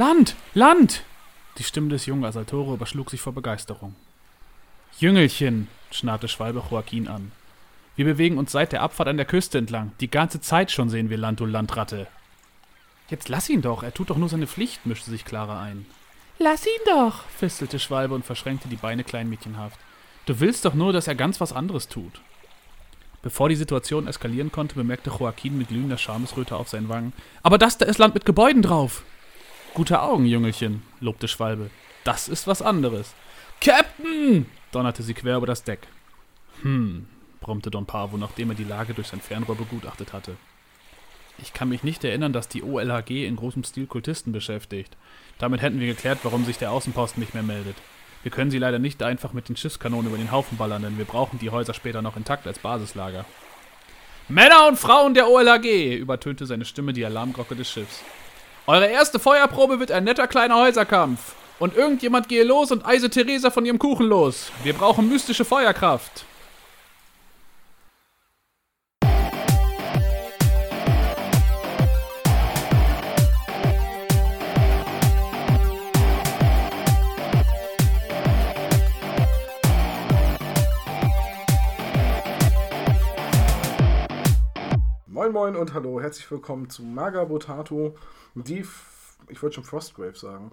Land! 0.00 0.34
Land! 0.54 1.02
Die 1.58 1.62
Stimme 1.62 1.90
des 1.90 2.06
jungen 2.06 2.24
Asaltore 2.24 2.72
überschlug 2.72 3.10
sich 3.10 3.20
vor 3.20 3.34
Begeisterung. 3.34 3.94
Jüngelchen, 4.98 5.68
schnarrte 5.90 6.26
Schwalbe 6.26 6.62
Joaquin 6.70 7.06
an. 7.06 7.32
Wir 7.96 8.06
bewegen 8.06 8.38
uns 8.38 8.50
seit 8.50 8.72
der 8.72 8.80
Abfahrt 8.80 9.10
an 9.10 9.18
der 9.18 9.26
Küste 9.26 9.58
entlang. 9.58 9.92
Die 10.00 10.10
ganze 10.10 10.40
Zeit 10.40 10.70
schon 10.70 10.88
sehen 10.88 11.10
wir 11.10 11.18
Land, 11.18 11.40
du 11.40 11.44
Landratte. 11.44 12.06
Jetzt 13.10 13.28
lass 13.28 13.50
ihn 13.50 13.60
doch, 13.60 13.82
er 13.82 13.92
tut 13.92 14.08
doch 14.08 14.16
nur 14.16 14.30
seine 14.30 14.46
Pflicht, 14.46 14.86
mischte 14.86 15.10
sich 15.10 15.26
Clara 15.26 15.60
ein. 15.60 15.84
Lass 16.38 16.64
ihn 16.64 16.82
doch, 16.86 17.24
fistelte 17.36 17.78
Schwalbe 17.78 18.14
und 18.14 18.24
verschränkte 18.24 18.68
die 18.68 18.76
Beine 18.76 19.04
kleinmädchenhaft. 19.04 19.78
Du 20.24 20.40
willst 20.40 20.64
doch 20.64 20.72
nur, 20.72 20.94
dass 20.94 21.08
er 21.08 21.14
ganz 21.14 21.42
was 21.42 21.52
anderes 21.52 21.88
tut. 21.88 22.22
Bevor 23.20 23.50
die 23.50 23.54
Situation 23.54 24.06
eskalieren 24.06 24.50
konnte, 24.50 24.76
bemerkte 24.76 25.10
Joaquin 25.10 25.58
mit 25.58 25.68
glühender 25.68 25.98
Schamesröte 25.98 26.56
auf 26.56 26.70
seinen 26.70 26.88
Wangen. 26.88 27.12
Aber 27.42 27.58
das 27.58 27.76
da 27.76 27.84
ist 27.84 27.98
Land 27.98 28.14
mit 28.14 28.24
Gebäuden 28.24 28.62
drauf. 28.62 29.02
Gute 29.72 30.02
Augen, 30.02 30.26
Jüngelchen, 30.26 30.82
lobte 31.00 31.28
Schwalbe. 31.28 31.70
Das 32.02 32.28
ist 32.28 32.48
was 32.48 32.60
anderes. 32.60 33.14
Captain! 33.60 34.46
donnerte 34.72 35.02
sie 35.04 35.14
quer 35.14 35.36
über 35.36 35.46
das 35.46 35.62
Deck. 35.62 35.86
Hm, 36.62 37.06
brummte 37.40 37.70
Don 37.70 37.86
Pavo, 37.86 38.16
nachdem 38.16 38.50
er 38.50 38.56
die 38.56 38.64
Lage 38.64 38.94
durch 38.94 39.08
sein 39.08 39.20
Fernrohr 39.20 39.56
begutachtet 39.56 40.12
hatte. 40.12 40.36
Ich 41.38 41.52
kann 41.52 41.68
mich 41.68 41.84
nicht 41.84 42.02
erinnern, 42.04 42.32
dass 42.32 42.48
die 42.48 42.64
OLHG 42.64 43.26
in 43.26 43.36
großem 43.36 43.62
Stil 43.62 43.86
Kultisten 43.86 44.32
beschäftigt. 44.32 44.96
Damit 45.38 45.62
hätten 45.62 45.78
wir 45.78 45.86
geklärt, 45.86 46.18
warum 46.24 46.44
sich 46.44 46.58
der 46.58 46.72
Außenposten 46.72 47.20
nicht 47.20 47.34
mehr 47.34 47.42
meldet. 47.42 47.76
Wir 48.22 48.32
können 48.32 48.50
sie 48.50 48.58
leider 48.58 48.78
nicht 48.78 49.02
einfach 49.02 49.32
mit 49.32 49.48
den 49.48 49.56
Schiffskanonen 49.56 50.08
über 50.08 50.18
den 50.18 50.32
Haufen 50.32 50.58
ballern, 50.58 50.82
denn 50.82 50.98
wir 50.98 51.06
brauchen 51.06 51.38
die 51.38 51.50
Häuser 51.50 51.74
später 51.74 52.02
noch 52.02 52.16
intakt 52.16 52.46
als 52.46 52.58
Basislager. 52.58 53.24
Männer 54.28 54.68
und 54.68 54.78
Frauen 54.78 55.14
der 55.14 55.28
OLHG, 55.28 55.96
übertönte 55.96 56.44
seine 56.44 56.64
Stimme 56.64 56.92
die 56.92 57.04
Alarmglocke 57.04 57.56
des 57.56 57.70
Schiffs. 57.70 58.02
Eure 58.70 58.86
erste 58.86 59.18
Feuerprobe 59.18 59.80
wird 59.80 59.90
ein 59.90 60.04
netter 60.04 60.28
kleiner 60.28 60.54
Häuserkampf. 60.54 61.34
Und 61.58 61.74
irgendjemand 61.76 62.28
gehe 62.28 62.44
los 62.44 62.70
und 62.70 62.86
eise 62.86 63.10
Theresa 63.10 63.50
von 63.50 63.66
ihrem 63.66 63.80
Kuchen 63.80 64.06
los. 64.06 64.52
Wir 64.62 64.74
brauchen 64.74 65.08
mystische 65.08 65.44
Feuerkraft. 65.44 66.24
Moin 85.08 85.32
Moin 85.32 85.56
und 85.56 85.74
hallo, 85.74 86.00
herzlich 86.00 86.30
willkommen 86.30 86.70
zu 86.70 86.84
Maga 86.84 87.24
Botato, 87.24 87.96
die, 88.34 88.64
ich 89.28 89.42
wollte 89.42 89.56
schon 89.56 89.64
Frostgrave 89.64 90.16
sagen, 90.16 90.52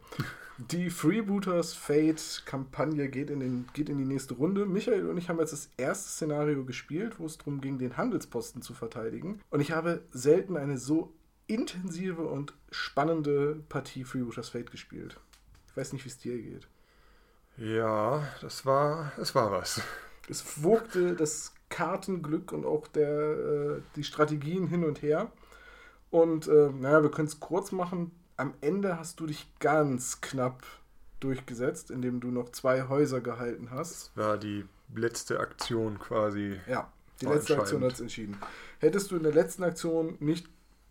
die 0.58 0.90
Freebooters 0.90 1.74
Fate 1.74 2.44
Kampagne 2.46 3.10
geht 3.10 3.30
in, 3.30 3.40
den, 3.40 3.68
geht 3.74 3.90
in 3.90 3.98
die 3.98 4.06
nächste 4.06 4.34
Runde. 4.34 4.66
Michael 4.66 5.10
und 5.10 5.18
ich 5.18 5.30
haben 5.30 5.40
jetzt 5.40 5.54
das 5.54 5.70
erste 5.78 6.10
Szenario 6.10 6.66
gespielt, 6.66 7.20
wo 7.20 7.26
es 7.26 7.38
darum 7.38 7.62
ging, 7.62 7.78
den 7.78 7.98
Handelsposten 7.98 8.62
zu 8.62 8.74
verteidigen. 8.74 9.42
Und 9.52 9.60
ich 9.60 9.72
habe 9.72 10.04
selten 10.12 10.58
eine 10.58 10.78
so 10.78 11.14
intensive 11.46 12.24
und 12.24 12.54
spannende 12.72 13.64
Partie 13.70 14.04
Freebooters 14.04 14.50
Fate 14.50 14.72
gespielt. 14.72 15.20
Ich 15.70 15.78
weiß 15.78 15.94
nicht, 15.94 16.06
wie 16.06 16.10
es 16.10 16.18
dir 16.18 16.38
geht. 16.42 16.68
Ja, 17.58 18.28
das 18.42 18.66
war, 18.66 19.12
es 19.20 19.34
war 19.34 19.52
was. 19.52 19.82
Es 20.30 20.64
wogte 20.64 21.16
das 21.16 21.54
Kartenglück 21.70 22.52
und 22.52 22.66
auch 22.66 22.88
der, 22.88 23.10
äh, 23.10 23.82
die 23.96 24.04
Strategien 24.04 24.68
hin 24.68 24.84
und 24.84 25.02
her. 25.02 25.32
Und 26.10 26.48
äh, 26.48 26.70
naja, 26.70 27.04
wir 27.04 27.12
können 27.12 27.28
es 27.28 27.40
kurz 27.40 27.72
machen. 27.72 28.12
Am 28.38 28.54
Ende 28.62 28.98
hast 28.98 29.20
du 29.20 29.26
dich 29.26 29.48
ganz 29.60 30.22
knapp 30.22 30.64
durchgesetzt, 31.20 31.92
indem 31.92 32.20
du 32.20 32.30
noch 32.30 32.52
zwei 32.52 32.88
Häuser 32.88 33.22
gehalten 33.22 33.72
hast. 33.72 34.12
Das 34.16 34.26
war 34.26 34.38
die 34.38 34.66
letzte 34.96 35.40
Aktion 35.40 36.00
quasi. 36.00 36.60
Ja, 36.68 36.92
die 37.22 37.26
letzte 37.26 37.58
Aktion 37.58 37.84
hat 37.84 37.94
es 37.94 38.02
entschieden. 38.02 38.38
Hättest 38.80 39.12
du 39.12 39.16
in 39.16 39.24
der 39.24 39.34
letzten 39.34 39.64
Aktion 39.64 40.16
nicht 40.20 40.48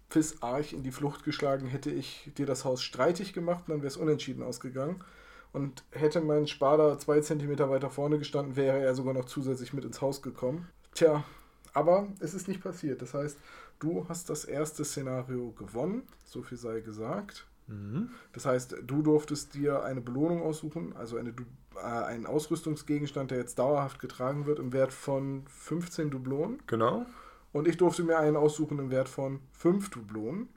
Piss 0.08 0.42
Arch 0.42 0.72
in 0.72 0.82
die 0.82 0.92
Flucht 0.92 1.24
geschlagen, 1.24 1.66
hätte 1.66 1.90
ich 1.90 2.30
dir 2.36 2.46
das 2.46 2.64
Haus 2.64 2.82
streitig 2.82 3.32
gemacht, 3.32 3.64
dann 3.68 3.78
wäre 3.78 3.88
es 3.88 3.96
unentschieden 3.96 4.42
ausgegangen. 4.42 5.04
Und 5.52 5.84
hätte 5.90 6.20
mein 6.20 6.46
Spada 6.46 6.98
zwei 6.98 7.20
Zentimeter 7.20 7.70
weiter 7.70 7.90
vorne 7.90 8.18
gestanden, 8.18 8.56
wäre 8.56 8.78
er 8.78 8.94
sogar 8.94 9.14
noch 9.14 9.24
zusätzlich 9.24 9.72
mit 9.72 9.84
ins 9.84 10.00
Haus 10.00 10.20
gekommen. 10.20 10.68
Tja, 10.94 11.24
aber 11.72 12.08
es 12.20 12.34
ist 12.34 12.46
nicht 12.46 12.62
passiert. 12.62 13.00
Das 13.02 13.14
heißt, 13.14 13.38
du 13.78 14.06
hast 14.08 14.30
das 14.30 14.44
erste 14.44 14.84
Szenario 14.84 15.52
gewonnen, 15.52 16.02
so 16.24 16.42
viel 16.42 16.58
sei 16.58 16.80
gesagt. 16.80 17.46
Mhm. 17.66 18.10
Das 18.32 18.46
heißt, 18.46 18.76
du 18.86 19.02
durftest 19.02 19.54
dir 19.54 19.82
eine 19.82 20.00
Belohnung 20.00 20.42
aussuchen, 20.42 20.94
also 20.96 21.16
eine, 21.16 21.34
äh, 21.76 21.80
einen 21.80 22.26
Ausrüstungsgegenstand, 22.26 23.30
der 23.30 23.38
jetzt 23.38 23.58
dauerhaft 23.58 23.98
getragen 23.98 24.46
wird, 24.46 24.58
im 24.58 24.72
Wert 24.72 24.92
von 24.92 25.44
15 25.48 26.10
Dublonen. 26.10 26.62
Genau. 26.66 27.06
Und 27.52 27.66
ich 27.66 27.76
durfte 27.76 28.04
mir 28.04 28.18
einen 28.18 28.36
aussuchen 28.36 28.78
im 28.78 28.90
Wert 28.90 29.08
von 29.08 29.40
5 29.52 29.90
Dublonen. 29.90 30.48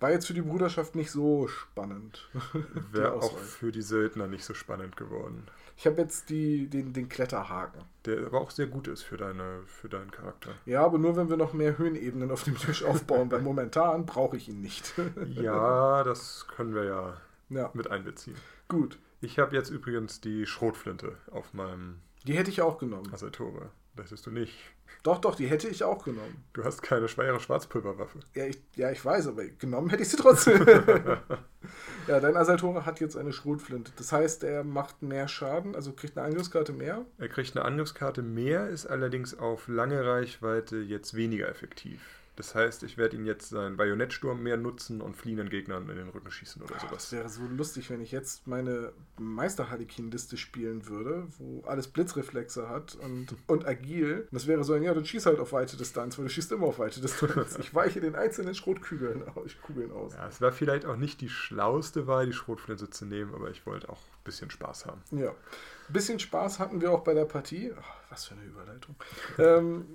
War 0.00 0.10
jetzt 0.10 0.26
für 0.26 0.34
die 0.34 0.42
Bruderschaft 0.42 0.94
nicht 0.94 1.10
so 1.10 1.48
spannend. 1.48 2.28
Wäre 2.92 3.14
auch 3.14 3.38
für 3.38 3.72
die 3.72 3.82
Söldner 3.82 4.26
nicht 4.26 4.44
so 4.44 4.52
spannend 4.52 4.96
geworden. 4.96 5.46
Ich 5.76 5.86
habe 5.86 6.00
jetzt 6.00 6.30
die, 6.30 6.68
den, 6.68 6.92
den 6.92 7.08
Kletterhaken. 7.08 7.82
Der 8.06 8.26
aber 8.26 8.40
auch 8.40 8.50
sehr 8.50 8.66
gut 8.66 8.88
ist 8.88 9.02
für, 9.02 9.16
deine, 9.16 9.60
für 9.66 9.88
deinen 9.88 10.10
Charakter. 10.10 10.54
Ja, 10.64 10.82
aber 10.82 10.98
nur 10.98 11.16
wenn 11.16 11.28
wir 11.28 11.36
noch 11.36 11.52
mehr 11.52 11.76
Höhenebenen 11.76 12.30
auf 12.30 12.44
dem 12.44 12.56
Tisch 12.56 12.82
aufbauen, 12.84 13.30
weil 13.30 13.42
momentan 13.42 14.06
brauche 14.06 14.36
ich 14.36 14.48
ihn 14.48 14.62
nicht. 14.62 14.94
ja, 15.34 16.02
das 16.02 16.46
können 16.48 16.74
wir 16.74 16.84
ja, 16.84 17.16
ja. 17.50 17.70
mit 17.74 17.90
einbeziehen. 17.90 18.36
Gut. 18.68 18.98
Ich 19.20 19.38
habe 19.38 19.54
jetzt 19.54 19.70
übrigens 19.70 20.20
die 20.20 20.46
Schrotflinte 20.46 21.16
auf 21.30 21.52
meinem. 21.52 22.00
Die 22.26 22.34
hätte 22.34 22.50
ich 22.50 22.62
auch 22.62 22.78
genommen. 22.78 23.12
Assetore. 23.12 23.70
Das 23.96 24.06
hättest 24.06 24.26
du 24.26 24.30
nicht. 24.30 24.54
Doch, 25.02 25.18
doch, 25.18 25.34
die 25.34 25.46
hätte 25.46 25.68
ich 25.68 25.84
auch 25.84 26.04
genommen. 26.04 26.44
Du 26.52 26.64
hast 26.64 26.82
keine 26.82 27.08
schwere 27.08 27.40
Schwarzpulverwaffe. 27.40 28.20
Ja, 28.34 28.46
ich, 28.46 28.60
ja, 28.74 28.90
ich 28.90 29.04
weiß, 29.04 29.28
aber 29.28 29.44
genommen 29.44 29.90
hätte 29.90 30.02
ich 30.02 30.08
sie 30.08 30.16
trotzdem. 30.16 30.66
ja, 32.08 32.20
dein 32.20 32.36
Asaltore 32.36 32.86
hat 32.86 33.00
jetzt 33.00 33.16
eine 33.16 33.32
Schrotflinte. 33.32 33.92
Das 33.96 34.12
heißt, 34.12 34.44
er 34.44 34.64
macht 34.64 35.02
mehr 35.02 35.28
Schaden, 35.28 35.74
also 35.74 35.92
kriegt 35.92 36.16
eine 36.16 36.26
Angriffskarte 36.26 36.72
mehr. 36.72 37.04
Er 37.18 37.28
kriegt 37.28 37.56
eine 37.56 37.64
Angriffskarte 37.64 38.22
mehr, 38.22 38.68
ist 38.68 38.86
allerdings 38.86 39.38
auf 39.38 39.68
lange 39.68 40.04
Reichweite 40.04 40.76
jetzt 40.78 41.14
weniger 41.14 41.48
effektiv. 41.48 42.00
Das 42.36 42.54
heißt, 42.54 42.82
ich 42.82 42.98
werde 42.98 43.16
ihn 43.16 43.24
jetzt 43.24 43.48
seinen 43.48 43.76
Bajonettsturm 43.76 44.42
mehr 44.42 44.56
nutzen 44.56 45.00
und 45.00 45.16
fliehenden 45.16 45.48
Gegnern 45.48 45.88
in 45.88 45.96
den 45.96 46.08
Rücken 46.08 46.30
schießen 46.30 46.62
oder 46.62 46.78
sowas. 46.78 46.90
Das 46.90 47.12
wäre 47.12 47.28
so 47.28 47.42
lustig, 47.46 47.90
wenn 47.90 48.00
ich 48.00 48.12
jetzt 48.12 48.46
meine 48.46 48.92
Meister-Harlequin-Liste 49.18 50.36
spielen 50.36 50.86
würde, 50.86 51.26
wo 51.38 51.62
alles 51.66 51.88
Blitzreflexe 51.88 52.68
hat 52.68 52.94
und, 52.96 53.34
und 53.46 53.66
agil. 53.66 54.28
Und 54.30 54.34
das 54.34 54.46
wäre 54.46 54.64
so 54.64 54.74
ein, 54.74 54.82
ja, 54.82 54.94
du 54.94 55.04
schießt 55.04 55.26
halt 55.26 55.40
auf 55.40 55.52
weite 55.52 55.76
Distanz, 55.76 56.18
weil 56.18 56.26
du 56.26 56.30
schießt 56.30 56.52
immer 56.52 56.66
auf 56.66 56.78
weite 56.78 57.00
Distanz. 57.00 57.58
Ich 57.58 57.74
weiche 57.74 58.00
den 58.00 58.14
einzelnen 58.14 58.54
Schrotkügeln 58.54 59.22
Kugeln 59.66 59.92
aus. 59.92 60.14
Ja, 60.14 60.28
es 60.28 60.40
war 60.40 60.52
vielleicht 60.52 60.86
auch 60.86 60.96
nicht 60.96 61.20
die 61.20 61.28
schlauste 61.28 62.06
Wahl, 62.06 62.26
die 62.26 62.32
Schrotflinte 62.32 62.90
zu 62.90 63.04
nehmen, 63.04 63.34
aber 63.34 63.50
ich 63.50 63.66
wollte 63.66 63.88
auch 63.88 63.98
ein 63.98 64.24
bisschen 64.24 64.50
Spaß 64.50 64.86
haben. 64.86 65.02
Ja. 65.10 65.30
Ein 65.30 65.92
bisschen 65.92 66.18
Spaß 66.18 66.58
hatten 66.58 66.80
wir 66.80 66.92
auch 66.92 67.04
bei 67.04 67.14
der 67.14 67.24
Partie. 67.24 67.72
Was 68.10 68.26
für 68.26 68.34
eine 68.34 68.44
Überleitung. 68.44 68.94
ähm, 69.38 69.86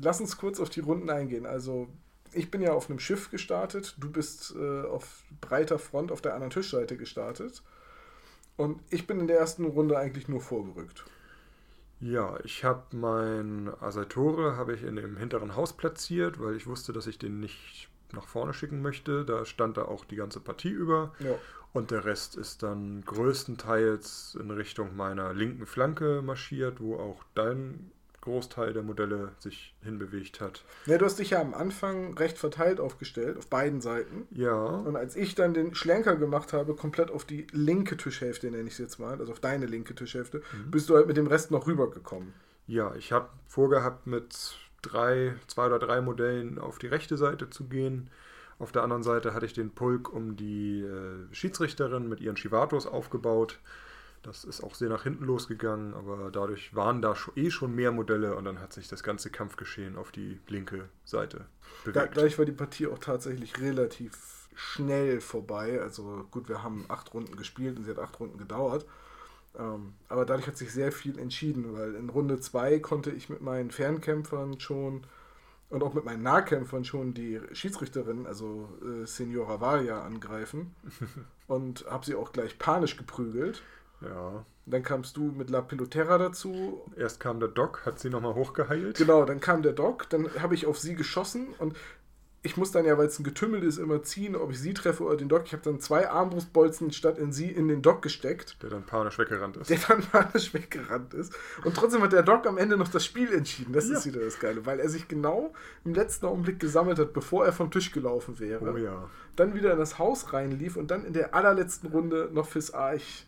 lass 0.00 0.20
uns 0.20 0.36
kurz 0.36 0.60
auf 0.60 0.70
die 0.70 0.80
Runden 0.80 1.10
eingehen. 1.10 1.46
Also, 1.46 1.88
ich 2.32 2.50
bin 2.50 2.60
ja 2.60 2.72
auf 2.72 2.88
einem 2.88 2.98
Schiff 2.98 3.30
gestartet. 3.30 3.96
Du 3.98 4.10
bist 4.10 4.54
äh, 4.56 4.82
auf 4.82 5.24
breiter 5.40 5.78
Front 5.78 6.12
auf 6.12 6.20
der 6.20 6.34
anderen 6.34 6.50
Tischseite 6.50 6.96
gestartet. 6.96 7.62
Und 8.56 8.80
ich 8.90 9.06
bin 9.06 9.20
in 9.20 9.28
der 9.28 9.38
ersten 9.38 9.64
Runde 9.64 9.96
eigentlich 9.96 10.28
nur 10.28 10.40
vorgerückt. 10.40 11.04
Ja, 12.00 12.38
ich 12.44 12.64
habe 12.64 12.96
mein 12.96 13.70
Asaltore 13.80 14.56
habe 14.56 14.74
ich 14.74 14.84
in 14.84 14.96
dem 14.96 15.16
hinteren 15.16 15.56
Haus 15.56 15.76
platziert, 15.76 16.40
weil 16.40 16.54
ich 16.54 16.66
wusste, 16.66 16.92
dass 16.92 17.06
ich 17.06 17.18
den 17.18 17.40
nicht 17.40 17.88
nach 18.12 18.26
vorne 18.26 18.54
schicken 18.54 18.82
möchte. 18.82 19.24
Da 19.24 19.44
stand 19.44 19.76
da 19.76 19.82
auch 19.82 20.04
die 20.04 20.16
ganze 20.16 20.40
Partie 20.40 20.70
über. 20.70 21.12
Ja. 21.18 21.34
Und 21.72 21.90
der 21.90 22.04
Rest 22.04 22.36
ist 22.36 22.62
dann 22.62 23.02
größtenteils 23.04 24.36
in 24.40 24.50
Richtung 24.50 24.96
meiner 24.96 25.34
linken 25.34 25.66
Flanke 25.66 26.22
marschiert, 26.22 26.80
wo 26.80 26.96
auch 26.96 27.22
dein 27.34 27.90
Großteil 28.20 28.72
der 28.72 28.82
Modelle 28.82 29.32
sich 29.38 29.74
hinbewegt 29.82 30.40
hat. 30.40 30.64
Ja, 30.86 30.98
du 30.98 31.04
hast 31.04 31.18
dich 31.18 31.30
ja 31.30 31.40
am 31.40 31.54
Anfang 31.54 32.14
recht 32.18 32.36
verteilt 32.36 32.80
aufgestellt, 32.80 33.38
auf 33.38 33.46
beiden 33.46 33.80
Seiten. 33.80 34.26
Ja. 34.30 34.54
Und 34.54 34.96
als 34.96 35.16
ich 35.16 35.34
dann 35.34 35.54
den 35.54 35.74
Schlenker 35.74 36.16
gemacht 36.16 36.52
habe, 36.52 36.74
komplett 36.74 37.10
auf 37.10 37.24
die 37.24 37.46
linke 37.52 37.96
Tischhälfte, 37.96 38.50
nenne 38.50 38.64
ich 38.64 38.74
es 38.74 38.78
jetzt 38.78 38.98
mal, 38.98 39.18
also 39.18 39.32
auf 39.32 39.40
deine 39.40 39.66
linke 39.66 39.94
Tischhälfte, 39.94 40.38
mhm. 40.38 40.70
bist 40.70 40.90
du 40.90 40.96
halt 40.96 41.06
mit 41.06 41.16
dem 41.16 41.26
Rest 41.26 41.50
noch 41.50 41.66
rübergekommen. 41.66 42.34
Ja, 42.66 42.94
ich 42.96 43.12
habe 43.12 43.28
vorgehabt, 43.46 44.06
mit 44.06 44.58
drei, 44.82 45.34
zwei 45.46 45.66
oder 45.66 45.78
drei 45.78 46.00
Modellen 46.00 46.58
auf 46.58 46.78
die 46.78 46.86
rechte 46.86 47.16
Seite 47.16 47.50
zu 47.50 47.64
gehen. 47.64 48.10
Auf 48.58 48.72
der 48.72 48.82
anderen 48.82 49.02
Seite 49.02 49.34
hatte 49.34 49.46
ich 49.46 49.52
den 49.52 49.70
Pulk 49.70 50.12
um 50.12 50.36
die 50.36 50.80
äh, 50.80 51.32
Schiedsrichterin 51.32 52.08
mit 52.08 52.20
ihren 52.20 52.36
Chivatos 52.36 52.86
aufgebaut. 52.86 53.58
Das 54.22 54.44
ist 54.44 54.62
auch 54.62 54.74
sehr 54.74 54.88
nach 54.88 55.04
hinten 55.04 55.24
losgegangen, 55.24 55.94
aber 55.94 56.30
dadurch 56.32 56.74
waren 56.74 57.00
da 57.00 57.14
eh 57.36 57.50
schon 57.50 57.74
mehr 57.74 57.92
Modelle 57.92 58.34
und 58.34 58.44
dann 58.44 58.60
hat 58.60 58.72
sich 58.72 58.88
das 58.88 59.04
ganze 59.04 59.30
Kampfgeschehen 59.30 59.96
auf 59.96 60.10
die 60.10 60.40
linke 60.48 60.88
Seite 61.04 61.46
bewegt. 61.84 62.16
Dadurch 62.16 62.36
war 62.36 62.44
die 62.44 62.52
Partie 62.52 62.88
auch 62.88 62.98
tatsächlich 62.98 63.60
relativ 63.60 64.48
schnell 64.56 65.20
vorbei. 65.20 65.80
Also 65.80 66.26
gut, 66.32 66.48
wir 66.48 66.64
haben 66.64 66.84
acht 66.88 67.14
Runden 67.14 67.36
gespielt 67.36 67.78
und 67.78 67.84
sie 67.84 67.90
hat 67.92 68.00
acht 68.00 68.18
Runden 68.18 68.38
gedauert. 68.38 68.86
Ähm, 69.56 69.94
aber 70.08 70.24
dadurch 70.24 70.48
hat 70.48 70.56
sich 70.56 70.72
sehr 70.72 70.90
viel 70.90 71.18
entschieden, 71.18 71.72
weil 71.72 71.94
in 71.94 72.10
Runde 72.10 72.40
2 72.40 72.80
konnte 72.80 73.10
ich 73.10 73.28
mit 73.28 73.40
meinen 73.40 73.70
Fernkämpfern 73.70 74.58
schon 74.60 75.04
und 75.70 75.82
auch 75.82 75.94
mit 75.94 76.04
meinen 76.04 76.22
Nahkämpfern 76.22 76.84
schon 76.84 77.14
die 77.14 77.40
Schiedsrichterin, 77.52 78.26
also 78.26 78.68
äh, 78.82 79.06
Senora 79.06 79.60
Varia, 79.60 80.02
angreifen 80.02 80.74
und 81.46 81.84
habe 81.90 82.06
sie 82.06 82.14
auch 82.14 82.32
gleich 82.32 82.58
panisch 82.58 82.96
geprügelt. 82.96 83.62
Ja. 84.00 84.44
Dann 84.66 84.82
kamst 84.82 85.16
du 85.16 85.32
mit 85.32 85.50
La 85.50 85.62
Pelotera 85.62 86.18
dazu. 86.18 86.82
Erst 86.96 87.20
kam 87.20 87.40
der 87.40 87.48
Doc, 87.48 87.86
hat 87.86 87.98
sie 87.98 88.10
nochmal 88.10 88.34
hochgeheilt. 88.34 88.98
Genau, 88.98 89.24
dann 89.24 89.40
kam 89.40 89.62
der 89.62 89.72
Doc, 89.72 90.08
dann 90.10 90.28
habe 90.40 90.54
ich 90.54 90.66
auf 90.66 90.78
sie 90.78 90.94
geschossen 90.94 91.48
und 91.58 91.74
ich 92.42 92.56
muss 92.56 92.70
dann 92.70 92.84
ja, 92.84 92.96
weil 92.96 93.08
es 93.08 93.18
ein 93.18 93.24
Getümmel 93.24 93.64
ist, 93.64 93.78
immer 93.78 94.02
ziehen, 94.02 94.36
ob 94.36 94.52
ich 94.52 94.60
sie 94.60 94.72
treffe 94.72 95.02
oder 95.02 95.16
den 95.16 95.28
Doc. 95.28 95.42
Ich 95.46 95.52
habe 95.52 95.62
dann 95.62 95.80
zwei 95.80 96.08
Armbrustbolzen 96.08 96.92
statt 96.92 97.18
in 97.18 97.32
sie 97.32 97.50
in 97.50 97.66
den 97.66 97.82
Doc 97.82 98.00
gesteckt. 98.00 98.56
Der 98.62 98.70
dann 98.70 98.84
panisch 98.84 99.18
weggerannt 99.18 99.56
ist. 99.56 99.70
Der 99.70 99.78
dann 99.88 100.02
panisch 100.02 100.54
weggerannt 100.54 101.14
ist. 101.14 101.34
Und 101.64 101.76
trotzdem 101.76 102.00
hat 102.02 102.12
der 102.12 102.22
Doc 102.22 102.46
am 102.46 102.56
Ende 102.56 102.76
noch 102.76 102.88
das 102.88 103.04
Spiel 103.04 103.32
entschieden. 103.32 103.72
Das 103.72 103.88
ja. 103.88 103.96
ist 103.96 104.06
wieder 104.06 104.20
das 104.20 104.38
Geile, 104.38 104.64
weil 104.66 104.78
er 104.78 104.88
sich 104.88 105.08
genau 105.08 105.52
im 105.84 105.94
letzten 105.94 106.26
Augenblick 106.26 106.60
gesammelt 106.60 106.98
hat, 107.00 107.12
bevor 107.12 107.44
er 107.44 107.52
vom 107.52 107.72
Tisch 107.72 107.90
gelaufen 107.90 108.38
wäre. 108.38 108.72
Oh 108.72 108.76
ja. 108.76 109.10
Dann 109.34 109.54
wieder 109.54 109.72
in 109.72 109.78
das 109.78 109.98
Haus 109.98 110.32
reinlief 110.32 110.76
und 110.76 110.92
dann 110.92 111.04
in 111.04 111.14
der 111.14 111.34
allerletzten 111.34 111.90
Runde 111.90 112.30
noch 112.32 112.46
fürs 112.46 112.72
Arch 112.72 113.26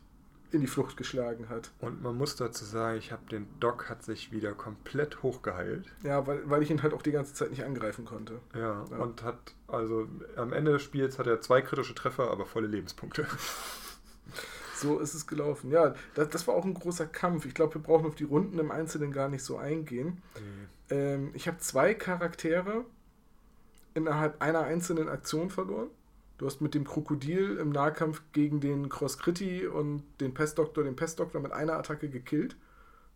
in 0.52 0.60
die 0.60 0.66
Flucht 0.66 0.96
geschlagen 0.96 1.48
hat. 1.48 1.70
Und 1.80 2.02
man 2.02 2.16
muss 2.16 2.36
dazu 2.36 2.64
sagen, 2.64 2.98
ich 2.98 3.12
habe 3.12 3.22
den 3.30 3.46
Doc 3.60 3.88
hat 3.88 4.02
sich 4.02 4.32
wieder 4.32 4.52
komplett 4.52 5.22
hochgeheilt. 5.22 5.86
Ja, 6.02 6.26
weil, 6.26 6.48
weil 6.48 6.62
ich 6.62 6.70
ihn 6.70 6.82
halt 6.82 6.92
auch 6.92 7.02
die 7.02 7.12
ganze 7.12 7.34
Zeit 7.34 7.50
nicht 7.50 7.64
angreifen 7.64 8.04
konnte. 8.04 8.40
Ja, 8.54 8.84
ja. 8.90 8.96
und 8.98 9.22
hat, 9.22 9.54
also 9.68 10.08
am 10.36 10.52
Ende 10.52 10.72
des 10.72 10.82
Spiels 10.82 11.18
hat 11.18 11.26
er 11.26 11.40
zwei 11.40 11.60
kritische 11.62 11.94
Treffer, 11.94 12.30
aber 12.30 12.46
volle 12.46 12.66
Lebenspunkte. 12.66 13.26
So 14.80 14.98
ist 14.98 15.12
es 15.12 15.26
gelaufen. 15.26 15.70
Ja, 15.70 15.94
das, 16.14 16.30
das 16.30 16.48
war 16.48 16.54
auch 16.54 16.64
ein 16.64 16.72
großer 16.72 17.06
Kampf. 17.06 17.44
Ich 17.44 17.52
glaube, 17.52 17.74
wir 17.74 17.82
brauchen 17.82 18.06
auf 18.06 18.14
die 18.14 18.24
Runden 18.24 18.58
im 18.58 18.70
Einzelnen 18.70 19.12
gar 19.12 19.28
nicht 19.28 19.44
so 19.44 19.58
eingehen. 19.58 20.22
Mhm. 20.38 20.68
Ähm, 20.88 21.30
ich 21.34 21.48
habe 21.48 21.58
zwei 21.58 21.92
Charaktere 21.92 22.86
innerhalb 23.92 24.40
einer 24.40 24.60
einzelnen 24.60 25.10
Aktion 25.10 25.50
verloren. 25.50 25.90
Du 26.40 26.46
hast 26.46 26.62
mit 26.62 26.72
dem 26.72 26.84
Krokodil 26.84 27.58
im 27.58 27.68
Nahkampf 27.68 28.22
gegen 28.32 28.60
den 28.60 28.88
Cross-Kriti 28.88 29.66
und 29.66 30.02
den 30.22 30.32
Pestdoktor 30.32 30.82
den 30.82 30.96
Pestdoktor 30.96 31.38
mit 31.38 31.52
einer 31.52 31.74
Attacke 31.74 32.08
gekillt. 32.08 32.56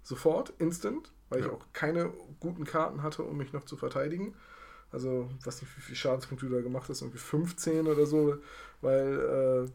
Sofort, 0.02 0.52
instant, 0.58 1.10
weil 1.30 1.40
ja. 1.40 1.46
ich 1.46 1.52
auch 1.52 1.64
keine 1.72 2.12
guten 2.38 2.66
Karten 2.66 3.02
hatte, 3.02 3.22
um 3.22 3.38
mich 3.38 3.54
noch 3.54 3.64
zu 3.64 3.78
verteidigen. 3.78 4.34
Also, 4.92 5.30
was 5.42 5.62
nicht, 5.62 5.74
wie 5.74 5.80
viele 5.80 5.96
Schadenspunkte 5.96 6.46
du 6.46 6.54
da 6.54 6.60
gemacht 6.60 6.90
hast, 6.90 7.00
irgendwie 7.00 7.16
15 7.16 7.86
oder 7.86 8.04
so, 8.04 8.36
weil 8.82 9.68
äh, 9.68 9.70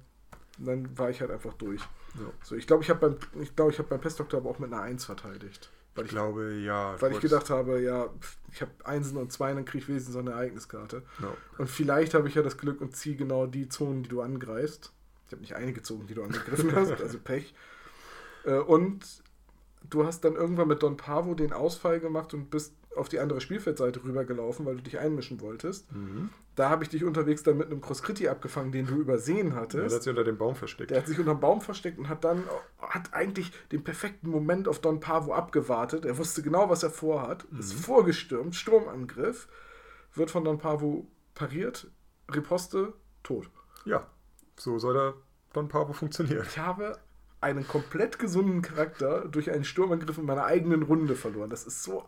dann 0.64 0.96
war 0.96 1.10
ich 1.10 1.20
halt 1.20 1.32
einfach 1.32 1.56
durch. 1.56 1.82
Ja. 2.20 2.32
So, 2.44 2.56
ich 2.56 2.68
glaube, 2.68 2.84
ich 2.84 2.92
habe 2.92 3.10
beim, 3.10 3.42
ich 3.42 3.56
glaub, 3.56 3.72
ich 3.72 3.80
hab 3.80 3.90
beim 3.90 4.00
Pestdoktor 4.00 4.42
aber 4.42 4.52
auch 4.52 4.60
mit 4.60 4.72
einer 4.72 4.84
1 4.84 5.06
verteidigt. 5.06 5.72
Weil 6.00 6.06
ich, 6.06 6.12
ich 6.12 6.16
glaube, 6.16 6.54
ja. 6.54 6.96
Weil 7.00 7.12
ich 7.14 7.20
gedacht 7.20 7.50
habe, 7.50 7.82
ja, 7.82 8.10
ich 8.52 8.62
habe 8.62 8.72
Einsen 8.84 9.18
und 9.18 9.32
Zweien, 9.32 9.56
dann 9.56 9.66
kriege 9.66 9.84
ich 9.84 9.90
wenigstens 9.90 10.14
so 10.14 10.20
eine 10.20 10.32
Ereigniskarte. 10.32 11.04
No. 11.20 11.36
Und 11.58 11.70
vielleicht 11.70 12.14
habe 12.14 12.28
ich 12.28 12.36
ja 12.36 12.42
das 12.42 12.58
Glück 12.58 12.82
und 12.82 12.96
ziehe 12.96 13.16
genau 13.16 13.46
die 13.46 13.70
Zonen, 13.70 14.04
die 14.04 14.10
du 14.10 14.22
angreifst. 14.22 14.92
Ich 15.28 15.32
habe 15.34 15.42
nicht 15.42 15.56
einige 15.56 15.82
Zonen, 15.84 16.08
die 16.08 16.16
du 16.16 16.24
angegriffen 16.24 16.76
hast, 16.76 16.92
also 17.02 17.20
Pech. 17.20 17.54
Äh, 18.46 18.54
und 18.60 19.06
du 19.90 20.06
hast 20.06 20.22
dann 20.24 20.36
irgendwann 20.36 20.68
mit 20.68 20.82
Don 20.84 20.98
Pavo 20.98 21.36
den 21.36 21.54
Ausfall 21.54 22.00
gemacht 22.00 22.34
und 22.34 22.50
bist 22.50 22.74
auf 23.00 23.10
die 23.10 23.20
andere 23.20 23.42
Spielfeldseite 23.42 24.04
rübergelaufen, 24.04 24.66
weil 24.66 24.76
du 24.76 24.82
dich 24.82 25.00
einmischen 25.00 25.42
wolltest. 25.42 25.92
Mhm. 25.92 26.30
Da 26.56 26.70
habe 26.70 26.84
ich 26.84 26.90
dich 26.90 27.04
unterwegs 27.04 27.44
dann 27.44 27.58
mit 27.58 27.68
einem 27.68 27.82
Cross-Kriti 27.82 28.28
abgefangen, 28.28 28.72
den 28.72 28.86
du 28.86 28.96
übersehen 28.96 29.56
hattest. 29.56 29.76
Ja, 29.76 29.88
der 29.88 29.96
hat 29.96 30.04
sich 30.04 30.10
unter 30.10 30.24
dem 30.24 30.38
Baum 30.38 30.56
versteckt. 30.56 30.92
Der 30.92 31.00
hat 31.00 31.08
sich 31.08 31.18
unter 31.20 31.34
dem 31.34 31.40
Baum 31.40 31.62
versteckt 31.62 31.98
und 31.98 32.10
hat 32.10 32.24
dann 32.24 32.44
hat 32.80 33.14
eigentlich 33.14 33.52
den 33.72 33.84
perfekten 33.84 34.30
Moment 34.30 34.68
auf 34.68 34.80
Don 34.80 35.00
Pavo 35.00 35.34
abgewartet. 35.34 36.06
Er 36.06 36.18
wusste 36.18 36.42
genau, 36.42 36.70
was 36.70 36.84
er 36.84 36.90
vorhat, 36.90 37.50
mhm. 37.52 37.60
ist 37.60 37.74
vorgestürmt, 37.74 38.56
Sturmangriff, 38.56 39.48
wird 40.14 40.32
von 40.32 40.44
Don 40.44 40.58
Pavo 40.58 41.08
pariert, 41.34 41.88
Riposte, 42.34 42.94
tot. 43.24 43.50
Ja, 43.86 44.08
so 44.58 44.80
soll 44.80 44.94
der 44.94 45.14
Don 45.54 45.68
Pavo 45.68 45.94
funktionieren. 45.94 46.46
Ich 46.48 46.58
habe 46.58 47.00
einen 47.42 47.68
komplett 47.68 48.20
gesunden 48.20 48.62
Charakter 48.62 49.26
durch 49.28 49.52
einen 49.52 49.64
Sturmangriff 49.64 50.18
in 50.18 50.26
meiner 50.26 50.46
eigenen 50.46 50.84
Runde 50.84 51.16
verloren. 51.16 51.50
Das 51.50 51.66
ist 51.66 51.84
so 51.84 52.06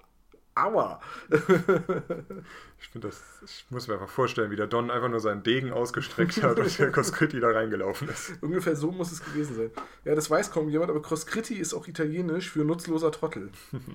Aua! 0.55 0.99
ich 1.29 2.87
finde 2.89 3.07
das, 3.07 3.21
ich 3.45 3.65
muss 3.69 3.87
mir 3.87 3.93
einfach 3.93 4.09
vorstellen, 4.09 4.51
wie 4.51 4.57
der 4.57 4.67
Don 4.67 4.91
einfach 4.91 5.07
nur 5.07 5.21
seinen 5.21 5.43
Degen 5.43 5.71
ausgestreckt 5.71 6.43
hat 6.43 6.59
und 6.59 6.79
der 6.79 6.91
Coscritti 6.91 7.39
da 7.39 7.49
reingelaufen 7.49 8.09
ist. 8.09 8.33
Ungefähr 8.41 8.75
so 8.75 8.91
muss 8.91 9.11
es 9.11 9.23
gewesen 9.23 9.55
sein. 9.55 9.71
Ja, 10.03 10.13
das 10.13 10.29
weiß 10.29 10.51
kaum 10.51 10.69
jemand, 10.69 10.91
aber 10.91 11.01
Coscritti 11.01 11.55
ist 11.55 11.73
auch 11.73 11.87
italienisch 11.87 12.49
für 12.49 12.65
nutzloser 12.65 13.11
Trottel. 13.11 13.49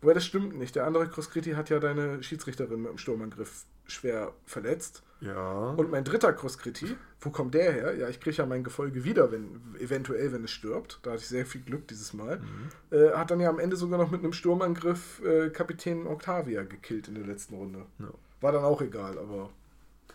Wobei 0.00 0.14
das 0.14 0.24
stimmt 0.24 0.56
nicht. 0.56 0.76
Der 0.76 0.86
andere 0.86 1.08
Coscritti 1.08 1.52
hat 1.52 1.68
ja 1.68 1.78
deine 1.78 2.22
Schiedsrichterin 2.22 2.80
mit 2.80 2.90
dem 2.90 2.98
Sturmangriff 2.98 3.66
schwer 3.86 4.32
verletzt. 4.46 5.02
Ja. 5.20 5.70
Und 5.70 5.90
mein 5.90 6.04
dritter 6.04 6.32
Crosskriti, 6.32 6.96
wo 7.20 7.30
kommt 7.30 7.54
der 7.54 7.72
her? 7.72 7.94
Ja, 7.96 8.08
ich 8.08 8.20
kriege 8.20 8.36
ja 8.36 8.46
mein 8.46 8.64
Gefolge 8.64 9.04
wieder, 9.04 9.30
wenn 9.30 9.60
eventuell, 9.78 10.32
wenn 10.32 10.44
es 10.44 10.50
stirbt. 10.50 11.00
Da 11.02 11.10
hatte 11.10 11.20
ich 11.20 11.28
sehr 11.28 11.44
viel 11.44 11.60
Glück 11.60 11.86
dieses 11.88 12.14
Mal. 12.14 12.38
Mhm. 12.38 12.96
Äh, 12.96 13.10
hat 13.12 13.30
dann 13.30 13.40
ja 13.40 13.50
am 13.50 13.58
Ende 13.58 13.76
sogar 13.76 13.98
noch 13.98 14.10
mit 14.10 14.22
einem 14.22 14.32
Sturmangriff 14.32 15.22
äh, 15.22 15.50
Kapitän 15.50 16.06
Octavia 16.06 16.62
gekillt 16.62 17.08
in 17.08 17.16
der 17.16 17.26
letzten 17.26 17.54
Runde. 17.56 17.84
Ja. 17.98 18.08
War 18.40 18.52
dann 18.52 18.64
auch 18.64 18.80
egal, 18.80 19.18
aber 19.18 19.50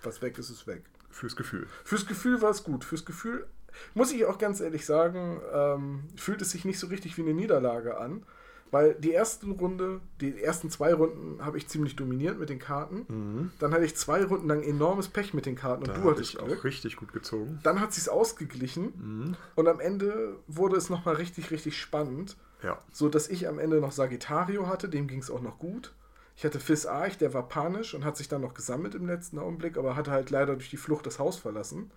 was 0.01 0.23
weg 0.23 0.39
ist, 0.39 0.49
ist 0.49 0.65
weg. 0.65 0.81
Fürs 1.11 1.35
Gefühl. 1.35 1.67
Fürs 1.83 2.07
Gefühl 2.07 2.41
war 2.41 2.49
es 2.49 2.63
gut. 2.63 2.83
Fürs 2.83 3.05
Gefühl, 3.05 3.45
muss 3.93 4.11
ich 4.11 4.25
auch 4.25 4.39
ganz 4.39 4.59
ehrlich 4.59 4.85
sagen, 4.85 5.39
ähm, 5.53 6.03
fühlt 6.15 6.41
es 6.41 6.51
sich 6.51 6.65
nicht 6.65 6.79
so 6.79 6.87
richtig 6.87 7.17
wie 7.17 7.21
eine 7.21 7.33
Niederlage 7.33 7.97
an. 7.97 8.23
Weil 8.71 8.95
die 8.95 9.13
ersten 9.13 9.51
Runde, 9.51 10.01
die 10.19 10.41
ersten 10.41 10.69
zwei 10.69 10.93
Runden 10.93 11.43
habe 11.43 11.57
ich 11.57 11.67
ziemlich 11.67 11.95
dominiert 11.95 12.39
mit 12.39 12.49
den 12.49 12.59
Karten. 12.59 13.05
Mhm. 13.07 13.51
Dann 13.59 13.73
hatte 13.73 13.85
ich 13.85 13.95
zwei 13.95 14.23
Runden 14.25 14.47
lang 14.47 14.63
enormes 14.63 15.07
Pech 15.07 15.33
mit 15.33 15.45
den 15.45 15.55
Karten 15.55 15.83
und 15.83 15.89
da 15.89 15.93
du 15.93 16.09
hattest 16.09 16.33
ich 16.33 16.39
Glück. 16.39 16.59
auch 16.59 16.63
richtig 16.63 16.97
gut 16.97 17.13
gezogen. 17.13 17.59
Dann 17.63 17.79
hat 17.79 17.91
es 17.91 18.09
ausgeglichen 18.09 18.93
mhm. 18.97 19.37
und 19.55 19.67
am 19.67 19.79
Ende 19.79 20.39
wurde 20.47 20.77
es 20.77 20.89
nochmal 20.89 21.15
richtig, 21.15 21.51
richtig 21.51 21.79
spannend. 21.79 22.37
Ja. 22.63 22.81
So 22.91 23.07
dass 23.07 23.27
ich 23.27 23.47
am 23.47 23.59
Ende 23.59 23.79
noch 23.79 23.91
Sagittario 23.91 24.67
hatte, 24.67 24.89
dem 24.89 25.07
ging 25.07 25.19
es 25.19 25.29
auch 25.29 25.41
noch 25.41 25.59
gut. 25.59 25.93
Ich 26.35 26.43
hatte 26.43 26.59
Fis 26.59 26.85
Arch, 26.85 27.17
der 27.17 27.33
war 27.33 27.47
panisch 27.47 27.93
und 27.93 28.03
hat 28.03 28.17
sich 28.17 28.27
dann 28.27 28.41
noch 28.41 28.53
gesammelt 28.53 28.95
im 28.95 29.05
letzten 29.05 29.39
Augenblick, 29.39 29.77
aber 29.77 29.95
hatte 29.95 30.11
halt 30.11 30.31
leider 30.31 30.53
durch 30.53 30.69
die 30.69 30.77
Flucht 30.77 31.05
das 31.05 31.19
Haus 31.19 31.37
verlassen. 31.37 31.91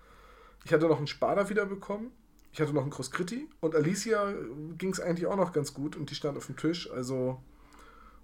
Ich 0.65 0.73
hatte 0.73 0.87
noch 0.87 0.99
einen 0.99 1.07
Spada 1.07 1.49
wiederbekommen 1.49 2.13
ich 2.59 2.63
hatte 2.63 2.75
noch 2.75 2.83
einen 2.83 2.91
Cross-Kriti 2.91 3.49
und 3.61 3.77
Alicia 3.77 4.35
ging 4.79 4.91
es 4.91 4.99
eigentlich 4.99 5.29
auch 5.29 5.37
noch 5.37 5.53
ganz 5.53 5.75
gut 5.75 5.95
und 5.95 6.11
die 6.11 6.17
stand 6.17 6.37
auf 6.37 6.47
dem 6.47 6.57
Tisch. 6.57 6.91
Also 6.91 7.41